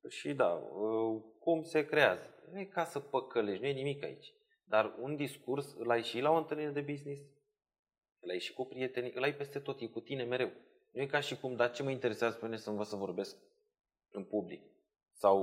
[0.07, 2.33] Și da, uh, cum se creează.
[2.51, 4.33] Nu e ca să păcălești, nu e nimic aici.
[4.63, 7.21] Dar un discurs îl ai și la o întâlnire de business,
[8.19, 10.51] îl ai și cu prietenii, îl ai peste tot, e cu tine mereu.
[10.91, 13.37] Nu e ca și cum, dar ce mă interesează pe mine să învăț să vorbesc?
[14.17, 14.61] În public.
[15.11, 15.35] Sau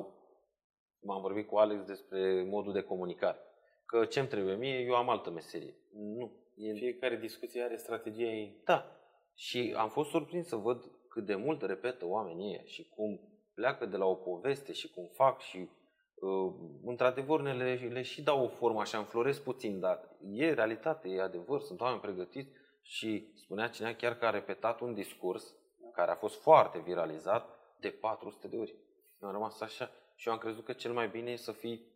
[1.00, 3.38] m-am vorbit cu Alex despre modul de comunicare.
[3.86, 5.74] Că ce-mi trebuie mie, eu am altă meserie.
[5.92, 6.32] Nu.
[6.56, 6.72] E...
[6.72, 8.62] Fiecare discuție are strategia ei.
[8.64, 8.86] Da.
[9.34, 13.20] Și am fost surprins să văd cât de mult repetă oamenii ăia și cum
[13.54, 18.44] pleacă de la o poveste și cum fac și uh, într-adevăr le, le și dau
[18.44, 22.50] o formă așa, înfloresc puțin, dar e realitate, e adevăr, sunt oameni pregătiți
[22.82, 25.54] și spunea cineva chiar că a repetat un discurs
[25.92, 28.74] care a fost foarte viralizat de 400 de ori.
[29.22, 31.92] Eu am rămas așa și eu am crezut că cel mai bine e să fii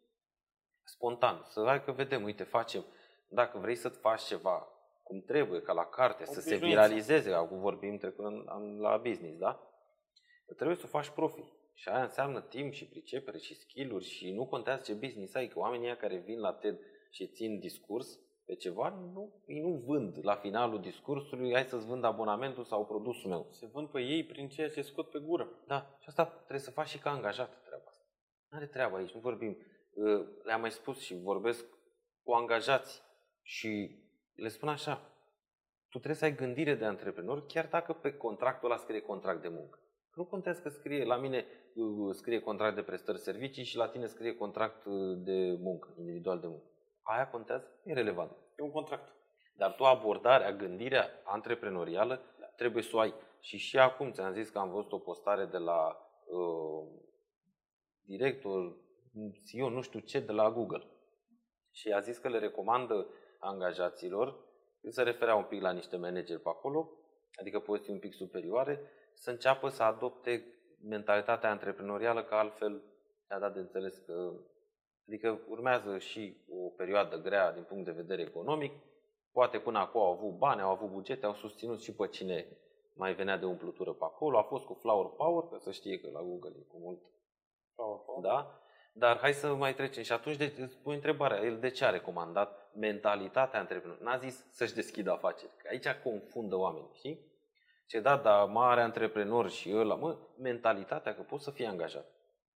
[0.84, 1.42] spontan.
[1.44, 2.84] Să hai că vedem, uite, facem.
[3.28, 4.68] Dacă vrei să faci ceva
[5.02, 8.44] cum trebuie, ca la carte, o să se viralizeze, acum vorbim trecând
[8.80, 9.62] la business, da?
[10.56, 11.44] Trebuie să o faci profi.
[11.74, 15.59] Și aia înseamnă timp și pricepere și skill-uri și nu contează ce business ai, că
[15.59, 16.78] oamenii care vin la TED
[17.10, 18.18] și țin discurs,
[18.48, 23.30] pe ceva, nu, ei nu vând la finalul discursului, hai să-ți vând abonamentul sau produsul
[23.30, 23.46] meu.
[23.50, 25.48] Se vând pe ei prin ceea ce scot pe gură.
[25.66, 28.04] Da, și asta trebuie să faci și ca angajat treaba asta.
[28.48, 29.56] Nu are treabă aici, nu vorbim.
[29.92, 31.64] Uh, le-am mai spus și vorbesc
[32.22, 33.02] cu angajați
[33.42, 34.02] și
[34.34, 34.94] le spun așa,
[35.88, 39.48] tu trebuie să ai gândire de antreprenor chiar dacă pe contractul ăla scrie contract de
[39.48, 39.78] muncă.
[40.14, 44.06] Nu contează că scrie, la mine uh, scrie contract de prestări servicii și la tine
[44.06, 46.72] scrie contract uh, de muncă, individual de muncă
[47.09, 47.80] aia contează?
[47.85, 48.30] E relevant.
[48.56, 49.12] E un contract.
[49.56, 52.47] Dar tu abordarea, gândirea antreprenorială da.
[52.47, 53.14] trebuie să o ai.
[53.40, 56.89] Și și acum ți-am zis că am văzut o postare de la uh,
[58.02, 58.76] director,
[59.47, 60.86] CEO, nu știu ce, de la Google.
[61.70, 63.06] Și a zis că le recomandă
[63.39, 64.36] angajaților,
[64.89, 66.90] se referea un pic la niște manageri pe acolo,
[67.40, 68.80] adică poziții un pic superioare,
[69.14, 70.44] să înceapă să adopte
[70.82, 72.82] mentalitatea antreprenorială, că altfel
[73.28, 74.32] a dat de înțeles că
[75.09, 78.72] Adică urmează și o perioadă grea din punct de vedere economic.
[79.32, 82.47] Poate până acum au avut bani, au avut bugete, au susținut și pe cine
[82.94, 84.39] mai venea de umplutură pe acolo.
[84.39, 87.01] A fost cu Flower Power, că să știe că la Google e cu mult
[87.74, 88.22] Flower Power.
[88.22, 88.60] Da?
[88.93, 90.02] Dar hai să mai trecem.
[90.02, 94.01] Și atunci de, îți pui întrebarea, el de ce a recomandat mentalitatea antreprenor?
[94.01, 97.26] N-a zis să-și deschidă afaceri, că aici confundă oamenii, știi?
[97.86, 102.06] Ce da, dar mare antreprenor și ăla, mă, mentalitatea că poți să fii angajat.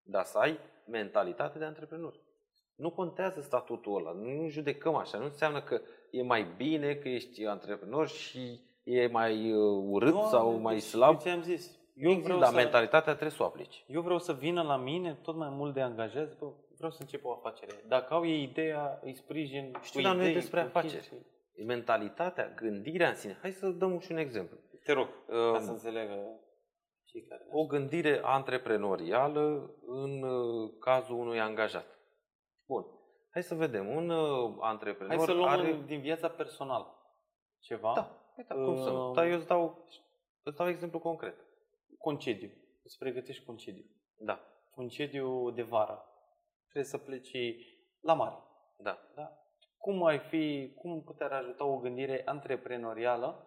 [0.02, 2.20] Dar să ai mentalitate de antreprenor.
[2.82, 5.80] Nu contează statutul ăla, nu judecăm așa, nu înseamnă că
[6.10, 10.82] e mai bine că ești antreprenor și e mai uh, urât nu, sau mai deci,
[10.82, 11.20] slab.
[11.20, 11.78] Ce am zis?
[11.94, 13.84] Eu vreau dar să, mentalitatea trebuie să o aplici.
[13.86, 16.46] Eu vreau să vină la mine tot mai mult de angajați, bă,
[16.76, 17.72] vreau să încep o afacere.
[17.88, 21.12] Dacă au ei ideea, îi sprijin Știu, dar nu e despre afaceri.
[21.54, 23.38] E mentalitatea, gândirea în sine.
[23.40, 24.56] Hai să dăm și un exemplu.
[24.84, 26.40] Te rog, uh, ca să înțelegă
[27.04, 32.00] cei care O gândire antreprenorială în uh, cazul unui angajat.
[33.32, 33.42] Bun.
[33.42, 33.88] Hai să vedem.
[33.88, 35.82] Un uh, antreprenor Hai să luăm are...
[35.86, 36.96] din viața personală
[37.58, 37.92] ceva.
[37.94, 38.82] Da, da cum uh...
[38.82, 39.12] să nu?
[39.12, 39.86] Dar eu îți dau,
[40.42, 41.36] îți dau exemplu concret.
[41.98, 42.50] Concediu.
[42.82, 43.84] Îți pregătești concediu.
[44.16, 44.40] Da.
[44.74, 46.04] concediu de vară.
[46.62, 47.36] Trebuie să pleci
[48.00, 48.36] la mare.
[48.78, 48.98] Da.
[49.14, 49.36] Da?
[49.78, 53.46] Cum ai fi, cum putea ajuta o gândire antreprenorială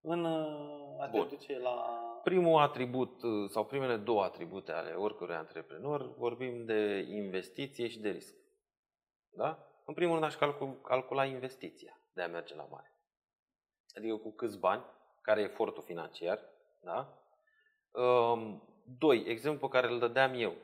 [0.00, 1.28] în uh, a te Bun.
[1.28, 1.74] duce la...
[2.22, 8.10] Primul atribut uh, sau primele două atribute ale oricărui antreprenor, vorbim de investiție și de
[8.10, 8.43] risc.
[9.36, 9.68] Da?
[9.84, 12.92] În primul rând aș calcul, calcula investiția de a merge la mare.
[13.96, 14.84] Adică cu câți bani,
[15.22, 16.40] care e efortul financiar.
[16.80, 17.18] Da?
[18.00, 20.54] Um, Doi, exemplu pe care îl dădeam eu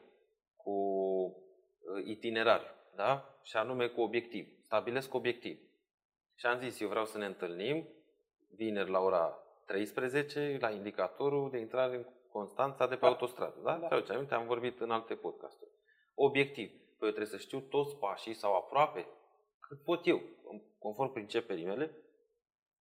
[0.56, 3.38] cu uh, itinerariu, da?
[3.42, 4.48] și anume cu obiectiv.
[4.62, 5.60] Stabilesc obiectiv.
[6.34, 7.88] Și am zis, eu vreau să ne întâlnim
[8.56, 13.06] vineri la ora 13 la indicatorul de intrare în Constanța de pe Da.
[13.06, 13.60] autostradă.
[13.62, 13.76] Da?
[13.76, 13.88] Da.
[13.88, 15.70] Sau ce aminte, am vorbit în alte podcasturi.
[16.14, 16.70] Obiectiv.
[17.00, 19.06] Păi eu trebuie să știu toți pașii sau aproape
[19.60, 20.22] cât pot eu,
[20.78, 21.96] conform principiilor mele,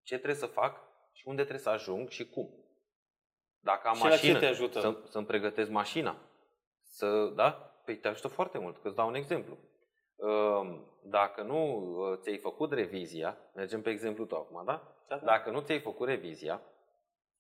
[0.04, 0.82] ce trebuie să fac
[1.12, 2.54] și unde trebuie să ajung și cum.
[3.60, 4.80] Dacă am Și la ce mașină, te ajută?
[4.80, 6.18] Să, să-mi pregătesc mașina.
[6.82, 7.52] Să, da?
[7.86, 9.58] Păi te ajută foarte mult, că îți dau un exemplu.
[10.18, 14.96] Ehm, Dacă nu uh, ți-ai făcut revizia, mergem pe exemplu tău acum, da?
[15.08, 15.26] Da, da.
[15.26, 16.62] Dacă nu ți-ai făcut revizia,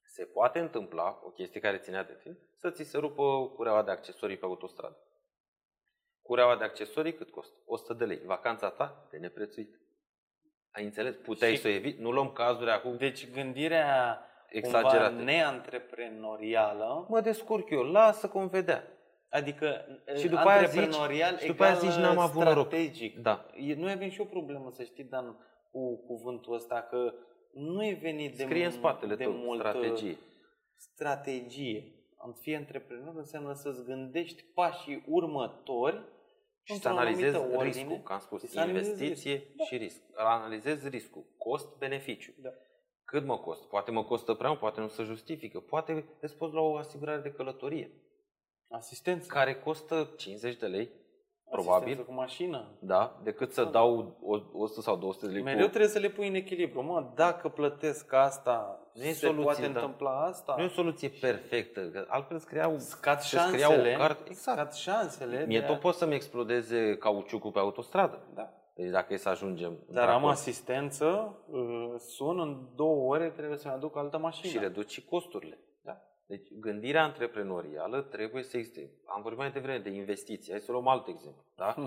[0.01, 3.91] se poate întâmpla, o chestie care ținea de tine, să ți se rupă cureaua de
[3.91, 5.03] accesorii pe autostradă.
[6.29, 7.55] Cureaua de accesorii cât costă?
[7.65, 8.21] 100 de lei.
[8.25, 9.79] Vacanța ta de neprețuit.
[10.71, 11.15] Ai înțeles?
[11.15, 12.01] Puteai Și- să o eviți.
[12.01, 14.19] Nu luăm cazuri acum Deci gândirea
[14.49, 15.07] exagerate.
[15.15, 18.83] cumva neantreprenorială, Mă descurc eu, lasă cum vedea.
[19.29, 19.85] adică
[20.17, 22.65] Și după aia antreprenorial zici- și după aia egal zici, n-am avut noroc.
[22.67, 23.17] strategic.
[23.17, 23.45] Da.
[23.55, 25.37] E- Noi avem și o problemă, să știi, Dan,
[25.71, 27.13] cu cuvântul ăsta, că
[27.53, 30.17] nu e venit de, Scrie în mu- spatele de tău multă strategie.
[30.75, 31.93] strategie.
[32.17, 36.01] Am fi antreprenor înseamnă să-ți gândești pașii următori
[36.73, 37.81] Și să într-o analizezi anumită ordine.
[37.81, 39.53] riscul, că am spus, Și să analizezi investiție riscul.
[39.57, 39.63] Da.
[39.63, 40.01] și risc.
[40.15, 42.33] Analizezi riscul, cost-beneficiu.
[42.41, 42.49] Da.
[43.05, 43.65] Cât mă costă?
[43.65, 45.59] Poate mă costă prea mult, poate nu se justifică.
[45.59, 47.91] Poate îți poți lua o asigurare de călătorie,
[48.69, 49.27] Asistență.
[49.27, 51.08] care costă 50 de lei, Asistență
[51.51, 52.65] probabil, cu mașină.
[52.79, 53.69] da, decât să Da.
[53.69, 55.67] dau o- 100 sau 200 de lei Mereu cu...
[55.69, 56.83] trebuie să le pui în echilibru.
[56.83, 59.67] Mă, dacă plătesc asta, Nu e se soluție, poate da.
[59.67, 60.53] întâmpla asta.
[60.57, 64.29] Nu e o soluție perfectă, că altfel îți crea, Scad îți crea șansele, o carte.
[64.29, 64.57] Exact.
[64.57, 68.19] scad șansele Mie de tot a- pot să-mi explodeze cauciucul pe autostradă.
[68.35, 68.49] Da.
[68.75, 73.57] Deci dacă e să ajungem Dar am într-acolo asistență, uh, sun în două ore, trebuie
[73.57, 74.51] să-mi aduc altă mașină.
[74.51, 75.57] și reduci și costurile.
[76.29, 76.35] Da.
[76.35, 78.91] Deci gândirea antreprenorială trebuie să existe.
[79.05, 80.51] Am vorbit mai devreme de investiții.
[80.51, 81.43] Hai să luăm alt exemplu.
[81.55, 81.75] Da?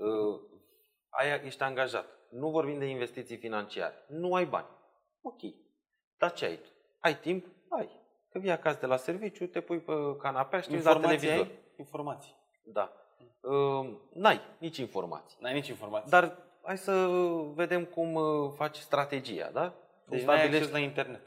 [0.00, 0.40] Uh,
[1.08, 2.06] aia ești angajat.
[2.30, 3.94] Nu vorbim de investiții financiare.
[4.08, 4.66] Nu ai bani.
[5.22, 5.40] Ok.
[6.18, 6.68] Dar ce ai tu?
[7.00, 7.46] Ai timp?
[7.68, 7.88] Ai.
[8.32, 11.26] Că vii acasă de la serviciu, te pui pe canapea și te uiți la Informații
[11.28, 11.46] televizor.
[11.52, 11.58] ai?
[11.76, 12.34] Informații.
[12.64, 12.92] Da.
[13.40, 15.38] Uh, n-ai nici informații.
[15.40, 16.10] N-ai nici informații.
[16.10, 17.06] Dar hai să
[17.54, 19.68] vedem cum uh, faci strategia, da?
[19.70, 21.20] Cum deci n-ai stabilești- acces la internet.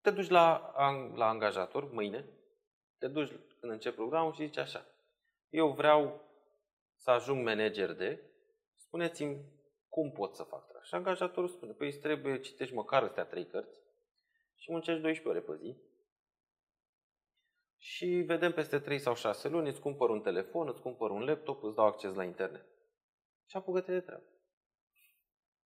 [0.00, 2.24] Te duci la, ang- la angajator mâine,
[2.98, 4.86] te duci când începi programul și zici așa,
[5.48, 6.20] eu vreau
[6.96, 8.22] să ajung manager de,
[8.76, 9.44] spuneți-mi
[9.88, 10.84] cum pot să fac treaba.
[10.84, 13.80] Și angajatorul spune, păi îți trebuie, citești măcar astea trei cărți
[14.54, 15.76] și muncești 12 ore pe zi
[17.82, 21.62] și vedem peste 3 sau 6 luni, îți cumpăr un telefon, îți cumpăr un laptop,
[21.62, 22.66] îți dau acces la internet.
[23.46, 24.24] Și apucă-te de treabă.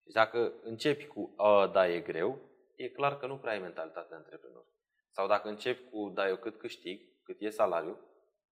[0.07, 2.39] Și dacă începi cu, a, da, e greu,
[2.77, 4.65] e clar că nu prea ai mentalitate de antreprenor.
[5.11, 7.99] Sau dacă începi cu, da, eu cât câștig, cât e salariu,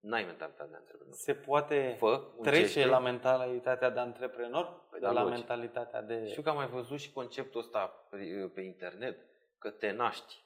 [0.01, 1.15] n-ai mentalitate de antreprenor.
[1.15, 2.87] Se poate Fă, trece muncește.
[2.87, 5.37] la mentalitatea de antreprenor, Păi de da, la logic.
[5.39, 6.27] mentalitatea de...
[6.27, 9.19] Știu că am mai văzut și conceptul ăsta pe, pe internet,
[9.59, 10.41] că te naști.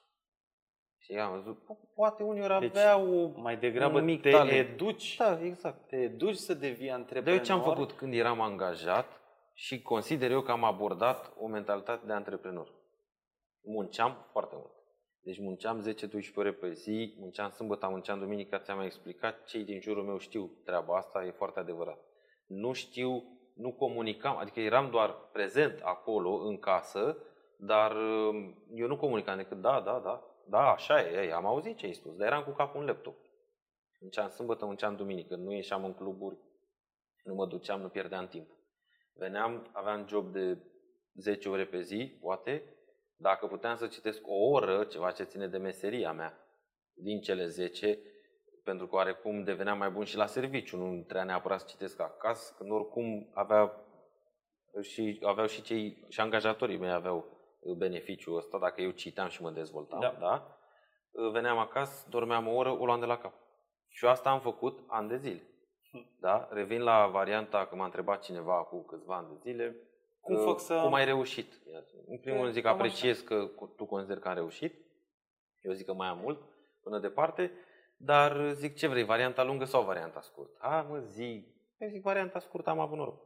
[0.98, 3.26] Și am văzut, po- poate unii ori Deci, avea o...
[3.26, 4.68] mai degrabă un mic te talent.
[4.68, 5.88] educi, Da, exact.
[5.88, 7.38] te educi să devii De antreprenor.
[7.38, 9.20] eu ce am făcut când eram angajat
[9.54, 12.74] și consider eu că am abordat o mentalitate de antreprenor.
[13.68, 14.72] Munceam foarte mult.
[15.20, 15.94] Deci munceam
[16.32, 20.18] 10-12 ore pe zi, munceam sâmbătă, munceam duminica, ți-am mai explicat, cei din jurul meu
[20.18, 21.98] știu treaba asta, e foarte adevărat.
[22.46, 27.16] Nu știu, nu comunicam, adică eram doar prezent acolo, în casă,
[27.58, 31.76] dar um, eu nu comunicam decât da, da, da, da, așa e, ei, am auzit
[31.76, 33.16] ce ai spus, dar eram cu capul în laptop.
[34.00, 36.38] Munceam sâmbătă, munceam duminică, nu ieșeam în cluburi,
[37.24, 38.50] nu mă duceam, nu pierdeam timp.
[39.14, 40.58] Veneam, aveam job de
[41.14, 42.75] 10 ore pe zi, poate,
[43.16, 46.38] dacă puteam să citesc o oră, ceva ce ține de meseria mea,
[46.94, 47.98] din cele 10,
[48.64, 52.54] pentru că oarecum deveneam mai bun și la serviciu, nu trebuia neapărat să citesc acasă,
[52.58, 53.84] când oricum avea
[54.82, 57.24] și, aveau și cei, și angajatorii mei aveau
[57.76, 60.16] beneficiul ăsta, dacă eu citeam și mă dezvoltam, Da.
[60.20, 60.58] da?
[61.32, 63.34] Veneam acasă, dormeam o oră, o luam de la cap.
[63.88, 65.42] Și eu asta am făcut ani de zile.
[66.20, 66.48] Da?
[66.50, 69.76] Revin la varianta că m-a întrebat cineva acum câțiva ani de zile.
[70.26, 71.52] Cum uh, fac să- Cum ai reușit?
[72.06, 72.82] În primul rând zic Cam așa.
[72.82, 74.74] apreciez că tu consideri că am reușit.
[75.60, 76.40] Eu zic că mai am mult
[76.82, 77.52] până departe.
[77.96, 80.56] dar zic ce vrei, varianta lungă sau varianta scurtă?
[80.60, 81.46] Ha, mă, zi.
[81.78, 83.20] Eu zic varianta scurtă, am avut noroc.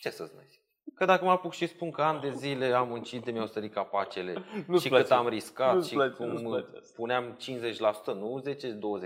[0.00, 0.62] Ce să-ți mai zic?
[0.94, 4.32] Că dacă mă apuc și spun că ani de zile am muncit, mi-au sărit capacele
[4.66, 5.02] Nu-ți și place.
[5.08, 6.92] cât am riscat Nu-ți și place, cum nu-ți place asta.
[6.96, 8.42] puneam 50%, nu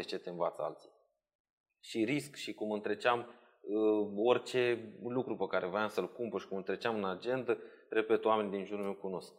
[0.03, 0.91] 10-20 ce te învață alții.
[1.81, 3.27] Și risc și cum întreceam uh,
[4.17, 7.57] orice lucru pe care voiam să-l cumpăr și cum întreceam în agenda,
[7.89, 9.33] repet, oamenii din jurul meu cunosc.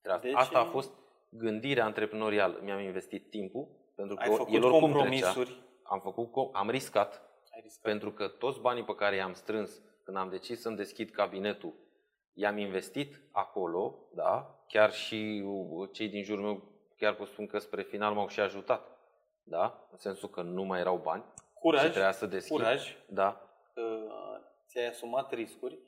[0.00, 0.28] treaba asta.
[0.28, 0.92] Deci- Asta a fost
[1.28, 2.60] gândirea antreprenorială.
[2.62, 5.44] Mi-am investit timpul, pentru că Ai făcut el oricum compromisuri.
[5.50, 5.60] trecea.
[5.82, 7.22] Am făcut, com- am riscat,
[7.54, 7.82] Ai riscat.
[7.82, 11.72] pentru că toți banii pe care i-am strâns când am decis să-mi deschid cabinetul,
[12.32, 14.58] i-am investit acolo, da?
[14.68, 16.62] Chiar și uh, cei din jurul meu,
[16.96, 18.98] chiar pot spun că spre final m-au și ajutat,
[19.42, 19.88] da?
[19.90, 21.24] În sensul că nu mai erau bani
[21.62, 22.56] și Curaj, trebuia să deschid.
[22.56, 23.40] curaj Da.
[23.74, 23.82] că
[24.68, 25.78] ți-ai asumat riscuri.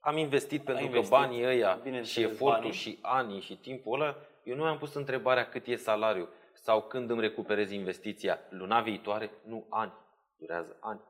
[0.00, 2.72] Am investit pentru investit, că banii ăia bineînțeles, și efortul banii.
[2.72, 7.10] și anii și timpul ăla, eu nu mi-am pus întrebarea cât e salariul sau când
[7.10, 8.38] îmi recuperez investiția.
[8.48, 9.30] Luna viitoare?
[9.44, 9.92] Nu, ani.
[10.38, 11.00] Durează ani.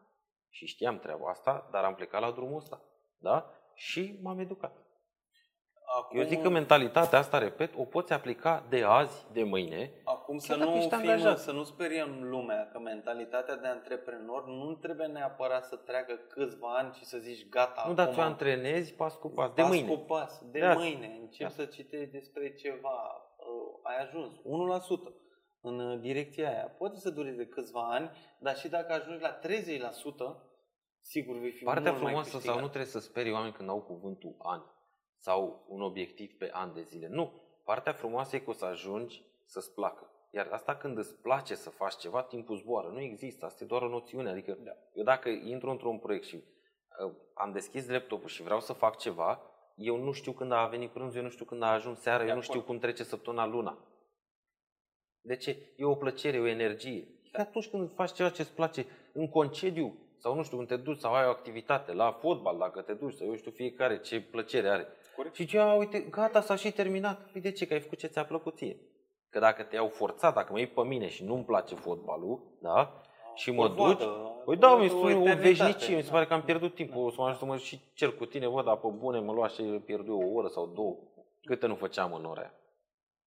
[0.50, 2.80] Și știam treaba asta, dar am plecat la drumul ăsta.
[3.18, 3.50] Da?
[3.74, 4.85] Și m-am educat.
[5.98, 9.90] Acum, Eu zic că mentalitatea asta, repet, o poți aplica de azi, de mâine.
[10.04, 11.38] Acum să Chiar dacă nu, ești fim, angajat.
[11.38, 16.92] să nu speriem lumea că mentalitatea de antreprenor nu trebuie neapărat să treacă câțiva ani
[16.94, 19.88] și să zici gata Nu, dar acum, tu antrenezi pas cu pas, de pas mâine.
[19.88, 20.72] cu pas, de Da.
[20.74, 21.52] mâine, încep Da.
[21.52, 22.96] să citești despre ceva,
[23.36, 25.14] uh, ai ajuns 1%
[25.60, 26.74] în uh, direcția aia.
[26.78, 30.42] Poate să dureze câțiva ani, dar și dacă ajungi la 30%,
[31.00, 32.60] sigur vei fi Partea mult mai frumoasă sau câștigat.
[32.62, 34.62] nu trebuie să sperii oameni când au cuvântul ani
[35.18, 37.08] sau un obiectiv pe ani de zile.
[37.08, 37.32] Nu.
[37.64, 40.10] Partea frumoasă e că o să ajungi să-ți placă.
[40.30, 42.88] Iar asta când îți place să faci ceva, timpul zboară.
[42.88, 44.30] Nu există, asta e doar o noțiune.
[44.30, 44.70] Adică Da.
[44.94, 46.36] eu dacă intru într-un proiect și
[47.06, 49.40] uh, am deschis laptopul și vreau să fac ceva,
[49.76, 52.28] eu nu știu când a venit prânzul, eu nu știu când a ajuns seara, De
[52.28, 52.50] eu nu acord.
[52.56, 53.78] știu cum trece săptămâna luna.
[55.20, 55.58] De ce?
[55.76, 57.08] E o plăcere, e o energie.
[57.32, 57.42] Da.
[57.42, 60.98] Atunci când faci ceva ce îți place în concediu sau nu știu, când te duci
[60.98, 64.68] sau ai o activitate la fotbal, dacă te duci sau eu știu fiecare ce plăcere
[64.68, 64.86] are.
[65.16, 65.34] Corect.
[65.34, 67.30] Și zice, a, uite, gata, s-a și terminat.
[67.32, 67.66] Păi de ce?
[67.66, 68.76] Că ai făcut ce ți-a plăcut ție.
[69.30, 73.00] Că dacă te-au forțat, dacă mă iei pe mine și nu-mi place fotbalul, da?
[73.34, 75.48] Și mă O duci, vadă, Păi da, o mi spune o eternitate.
[75.48, 77.04] veșnicie, mi se pare că am pierdut timpul.
[77.04, 79.32] O să mă ajut să mă și cer cu tine, bă, dar pe bune mă
[79.32, 80.96] lua și pierd eu o oră sau două.
[81.44, 82.54] Câte nu făceam în ora aia.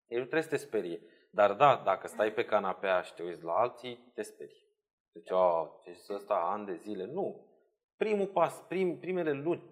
[0.06, 1.01] El nu trebuie să te sperie.
[1.31, 4.66] Dar da, dacă stai pe canapea și te uiți la alții, te sperii.
[5.12, 7.05] Deci, a, ce să ăsta ani de zile.
[7.12, 7.47] Nu.
[7.97, 9.62] Primul pas, prim, primele luni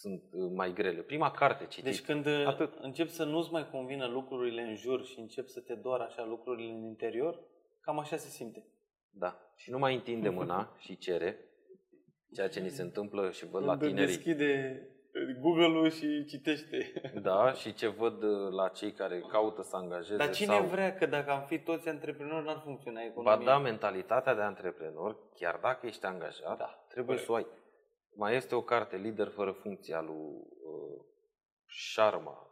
[0.00, 1.00] sunt uh, mai grele.
[1.00, 1.84] Prima carte citit.
[1.84, 2.74] Deci când uh, Atât.
[2.80, 6.72] încep să nu-ți mai convină lucrurile în jur și încep să te doară așa lucrurile
[6.72, 7.40] în interior,
[7.80, 8.66] cam așa se simte.
[9.10, 9.40] Da.
[9.56, 11.38] Și nu mai întinde mâna și cere
[12.34, 14.06] ceea ce ni se întâmplă și văd la Când tinerii.
[14.14, 14.80] deschide
[15.40, 16.92] Google-ul și citește.
[17.22, 20.64] Da, și ce văd uh, la cei care caută să angajeze Dar cine sau...
[20.64, 23.44] vrea că dacă am fi toți antreprenori, n-ar funcționa Ba economia?
[23.46, 27.24] da, mentalitatea de antreprenor, chiar dacă ești angajat, Da, trebuie corect.
[27.26, 27.46] să o ai.
[28.16, 31.04] Mai este o carte, Lider fără funcție, al lui uh,
[31.92, 32.50] Sharma.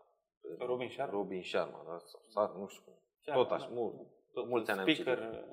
[0.58, 1.12] Robin Sharma?
[1.12, 1.98] Robin Sharma, da?
[1.98, 2.94] Sau, sau, nu știu cum.
[3.20, 3.74] Sharma, Tot așa, da.
[3.74, 3.94] mult,
[4.32, 5.44] Tot mulți ani am speaker, citit.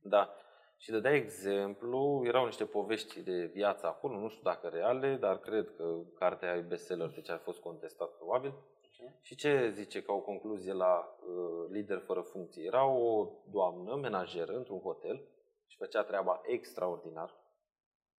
[0.00, 0.34] Da.
[0.78, 5.74] Și dădea exemplu, erau niște povești de viață acolo, nu știu dacă reale, dar cred
[5.76, 8.54] că cartea e bestseller, deci a fost contestat probabil.
[9.20, 12.64] Și ce zice ca o concluzie la uh, lider fără funcție?
[12.64, 15.28] Era o doamnă menajeră într-un hotel
[15.66, 17.34] și făcea treaba extraordinar.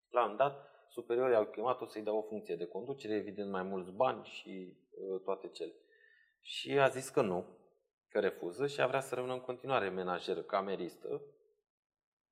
[0.10, 3.92] La un dat, superiorii au chemat-o să-i dea o funcție de conducere, evident mai mulți
[3.92, 5.74] bani și uh, toate cele.
[6.42, 7.46] Și a zis că nu,
[8.10, 11.22] că refuză și a vrea să rămână în continuare menajeră, cameristă,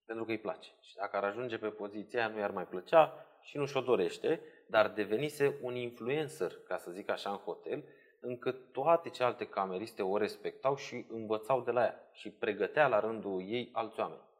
[0.06, 0.70] pentru că îi place.
[0.82, 4.42] Și dacă ar ajunge pe poziția aia, nu i-ar mai plăcea și nu și-o dorește,
[4.68, 7.84] dar devenise un influencer, ca să zic așa, în hotel,
[8.20, 13.42] încât toate celelalte cameriste o respectau și învățau de la ea și pregătea la rândul
[13.48, 14.32] ei alți oameni.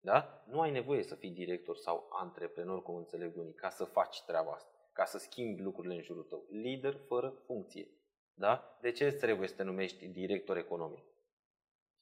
[0.00, 0.44] Da?
[0.46, 4.52] Nu ai nevoie să fii director sau antreprenor, cum înțeleg unii, ca să faci treaba
[4.52, 6.46] asta, ca să schimbi lucrurile în jurul tău.
[6.50, 7.88] Lider fără funcție.
[8.34, 8.78] Da?
[8.80, 11.04] De ce îți trebuie să te numești director economic?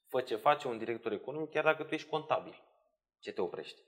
[0.06, 2.62] Fă ce face un director economic chiar dacă tu ești contabil.
[3.18, 3.80] Ce te oprește?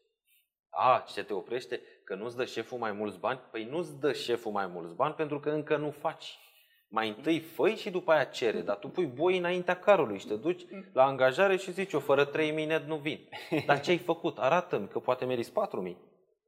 [0.70, 1.80] A, ce te oprește?
[2.04, 3.40] Că nu-ți dă șeful mai mulți bani?
[3.50, 6.38] Păi nu-ți dă șeful mai mulți bani pentru că încă nu faci.
[6.90, 10.34] Mai întâi făi și după aia cere, dar tu pui boi înaintea carului și te
[10.36, 10.62] duci
[10.92, 13.28] la angajare și zici, eu fără 3000 net nu vin.
[13.66, 14.38] Dar ce ai făcut?
[14.38, 15.96] Arată-mi că poate meriți 4000.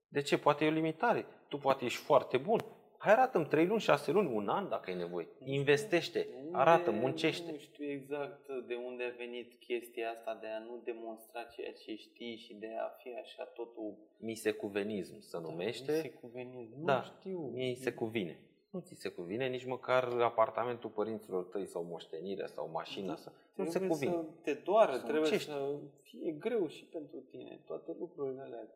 [0.09, 0.39] De ce?
[0.39, 1.27] Poate e o limitare.
[1.49, 2.61] Tu poate ești foarte bun.
[2.99, 5.29] Hai arată-mi 3 luni, 6 luni, un an dacă ai nevoie.
[5.45, 7.51] Investește, arată, Unde- muncește.
[7.51, 11.95] Nu știu exact de unde a venit chestia asta de a nu demonstra ceea ce
[11.95, 13.95] știi și de a fi așa totul...
[14.19, 15.93] Misecuvenism se numește.
[15.93, 16.69] Se cuvenim.
[16.79, 17.39] Nu Da, știu.
[17.55, 18.39] mie îi se cuvine.
[18.71, 23.17] Nu ți se cuvine nici măcar apartamentul părinților tăi sau moștenirea sau mașina.
[23.17, 23.33] Sau...
[23.55, 24.13] Nu se Trebuie cuvine.
[24.13, 25.51] să te doară, Să trebuie muncești.
[25.51, 28.69] să fie greu și pentru tine, toate lucrurile alea.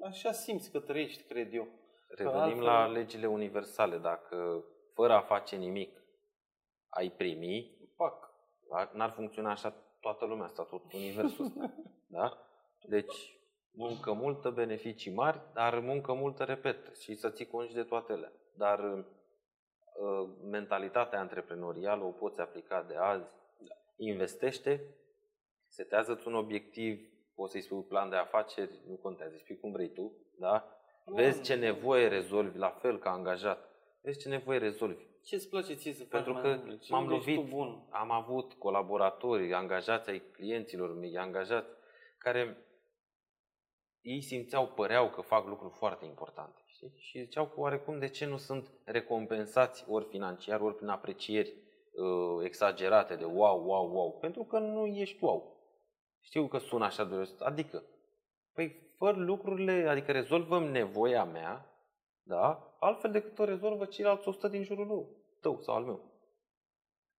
[0.00, 1.68] Așa simți că trăiești, cred eu.
[2.08, 3.98] Revenim altfel- la legile universale.
[3.98, 6.02] Dacă fără a face nimic
[6.88, 8.30] ai primi, Pac.
[8.70, 8.90] da?
[8.94, 9.70] n-ar funcționa așa
[10.00, 11.74] toată lumea asta, tot universul ăsta.
[12.10, 12.38] Da?
[12.88, 13.38] Deci,
[13.70, 18.12] muncă multă, beneficii mari, dar muncă multă, repet, și să ții cont și de toate
[18.12, 18.32] ele.
[18.56, 19.04] Dar uh,
[20.42, 23.30] mentalitatea antreprenorială o poți aplica de azi,
[23.96, 24.94] investește,
[25.66, 30.12] setează-ți un obiectiv, poți să-i spui plan de afaceri, nu contează, spui cum vrei tu,
[30.38, 30.72] da?
[31.04, 33.68] Vezi ce nevoie rezolvi, la fel ca angajat.
[34.00, 35.06] Vezi ce nevoie rezolvi.
[35.22, 36.80] Ce îți place ție să faci Pentru mai că mult?
[36.80, 37.86] Ce m-am unde ești lovit, tu bun?
[37.90, 41.68] am avut colaboratori, angajați ai clienților mei, angajați
[42.18, 42.56] care
[44.00, 46.60] ei simțeau, păreau că fac lucruri foarte importante.
[46.78, 46.92] Știi?
[46.96, 52.44] Și ziceau că oarecum de ce nu sunt recompensați ori financiar, ori prin aprecieri uh,
[52.44, 54.18] exagerate de wow, wow, wow.
[54.20, 55.56] Pentru că nu ești wow.
[56.20, 57.40] Știu că sună așa dureros.
[57.40, 57.82] Adică,
[58.52, 61.66] păi fă lucrurile, adică rezolvăm nevoia mea,
[62.22, 62.76] da?
[62.80, 65.08] altfel decât o rezolvă ceilalți 100 din jurul meu,
[65.40, 66.00] tău sau al meu.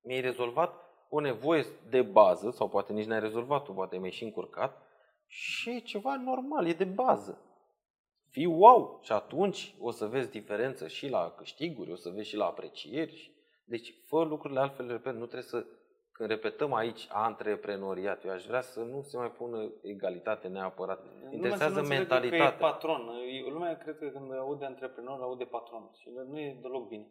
[0.03, 0.73] Mi-ai rezolvat
[1.10, 4.81] o nevoie de bază, sau poate nici n-ai rezolvat-o, poate mi-ai și încurcat,
[5.27, 7.49] și e ceva normal, e de bază.
[8.30, 9.00] Fii wow!
[9.04, 13.32] Și atunci o să vezi diferență și la câștiguri, o să vezi și la aprecieri.
[13.66, 15.66] Deci, fă lucrurile altfel, repet, nu trebuie să...
[16.12, 21.04] Când repetăm aici antreprenoriat, eu aș vrea să nu se mai pună egalitate neapărat.
[21.04, 22.58] Lumea Interesează să nu înțeleagă mentalitatea.
[22.58, 23.10] Că e patron.
[23.52, 25.90] Lumea cred că când aude antreprenor, aude patron.
[26.00, 27.08] Și nu e deloc bine.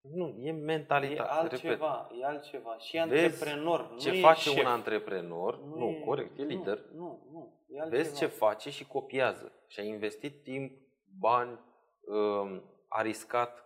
[0.00, 1.42] Nu, e E mentalitate.
[1.42, 1.52] repet.
[1.52, 2.78] altceva, e altceva.
[2.78, 4.58] Și Vezi antreprenor, ce nu e face șef.
[4.64, 6.78] un antreprenor, nu, corect, e lider.
[6.92, 8.02] Nu, nu, nu e altceva.
[8.02, 9.52] Vezi ce face și copiază.
[9.66, 10.72] Și a investit timp,
[11.18, 11.58] bani,
[12.00, 13.64] um, a riscat,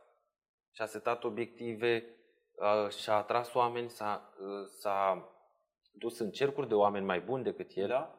[0.73, 2.05] și-a setat obiective,
[2.55, 5.29] uh, și-a atras oameni, s-a, uh, s-a
[5.93, 7.89] dus în cercuri de oameni mai buni decât el.
[7.89, 8.19] Da?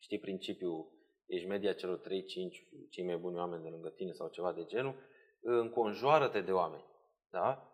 [0.00, 0.92] Știi principiul,
[1.26, 2.02] ești media celor 3-5
[2.90, 4.94] cei mai buni oameni de lângă tine sau ceva de genul,
[5.40, 6.84] înconjoară-te de oameni.
[7.34, 7.68] Da?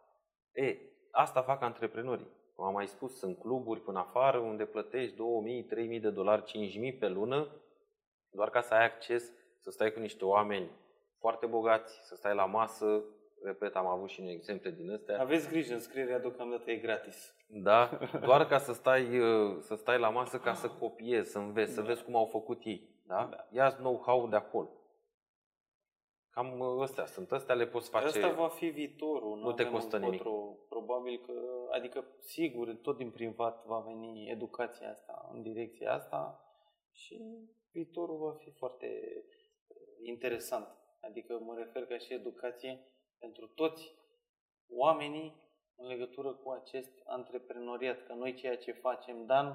[0.53, 0.77] E,
[1.11, 2.27] asta fac antreprenorii.
[2.55, 6.93] Cum am mai spus, sunt cluburi până afară unde plătești 2000, 3000 de dolari, 5000
[6.93, 7.49] pe lună,
[8.31, 10.70] doar ca să ai acces să stai cu niște oameni
[11.19, 13.05] foarte bogați, să stai la masă.
[13.45, 15.20] Repet, am avut și un exemple din astea.
[15.20, 17.35] Aveți grijă, înscrierea deocamdată e gratis.
[17.49, 17.99] Da?
[18.24, 21.81] Doar ca să stai, uh, să stai la masă ca să copiezi, să înveți, să
[21.81, 21.87] Da.
[21.87, 22.89] vezi cum au făcut ei.
[23.07, 23.28] Da?
[23.31, 23.47] Da.
[23.51, 24.70] Ia know-how de acolo.
[26.41, 27.33] Cam uh, astea sunt.
[27.33, 28.07] Astea le poți face.
[28.07, 29.39] Asta va fi viitorul.
[29.39, 30.12] Nu te avem costă nimic.
[30.12, 30.57] încotro.
[30.69, 31.33] Probabil că,
[31.71, 36.45] adică sigur, tot din privat va veni educația asta în direcția asta
[36.93, 37.23] și
[37.73, 38.87] viitorul va fi foarte
[39.67, 40.69] uh, interesant.
[41.01, 42.81] Adică mă refer ca și educație
[43.19, 43.95] pentru toți
[44.69, 45.35] oamenii
[45.77, 48.07] în legătură cu acest antreprenoriat.
[48.07, 49.47] Că noi ceea ce facem, Dan,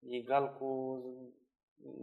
[0.00, 1.00] e egal cu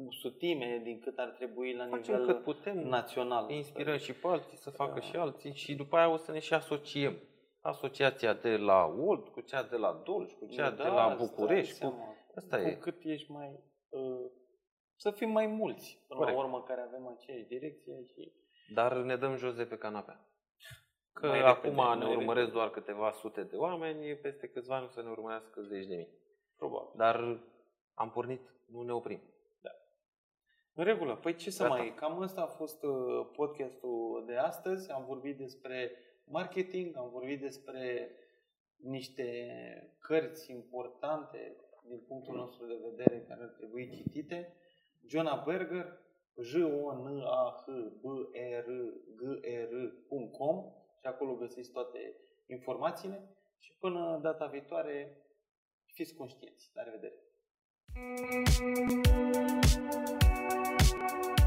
[0.09, 3.49] sutime din cât ar trebui la Facem nivel cât putem, național.
[3.49, 4.99] inspirăm și pe alții să facă Da.
[4.99, 7.17] și alții și după aia o să ne și asociem.
[7.61, 11.27] Asociația de la Olt cu cea de la Dolj, cu cea de la îți dai
[11.27, 11.71] București.
[11.71, 11.77] Cu...
[11.77, 12.15] seama.
[12.35, 12.73] Asta cu e.
[12.75, 13.59] cât ești mai...
[13.89, 14.29] Uh,
[14.95, 16.37] să fim mai mulți, până Corect.
[16.37, 18.31] la urmă, care avem aceeași direcție și...
[18.73, 20.27] Dar ne dăm jos de pe canapea.
[21.13, 22.51] Că Mai acum repede, ne mai urmăresc repede.
[22.51, 26.09] doar câteva sute de oameni, peste câțiva ani o să ne urmărească zeci de mii.
[26.57, 26.91] Probabil.
[26.95, 27.39] Dar
[27.93, 29.21] am pornit, nu ne oprim.
[30.75, 31.15] În regulă.
[31.15, 31.75] Păi ce să Gata.
[31.75, 31.93] mai...
[31.95, 34.91] Cam ăsta a fost uh, podcastul de astăzi.
[34.91, 35.91] Am vorbit despre
[36.25, 38.11] marketing, am vorbit despre
[38.75, 39.27] niște
[39.99, 41.55] cărți importante
[41.87, 44.53] din punctul nostru de vedere care ar trebui citite.
[45.07, 45.99] Jonah Berger,
[46.41, 47.71] j o n a h
[48.01, 48.67] b e r
[49.15, 50.65] g e r.com
[50.99, 55.17] și acolo găsiți toate informațiile și până data viitoare
[55.85, 56.71] fiți conștienți.
[56.73, 57.15] La revedere!
[61.03, 61.42] Thank you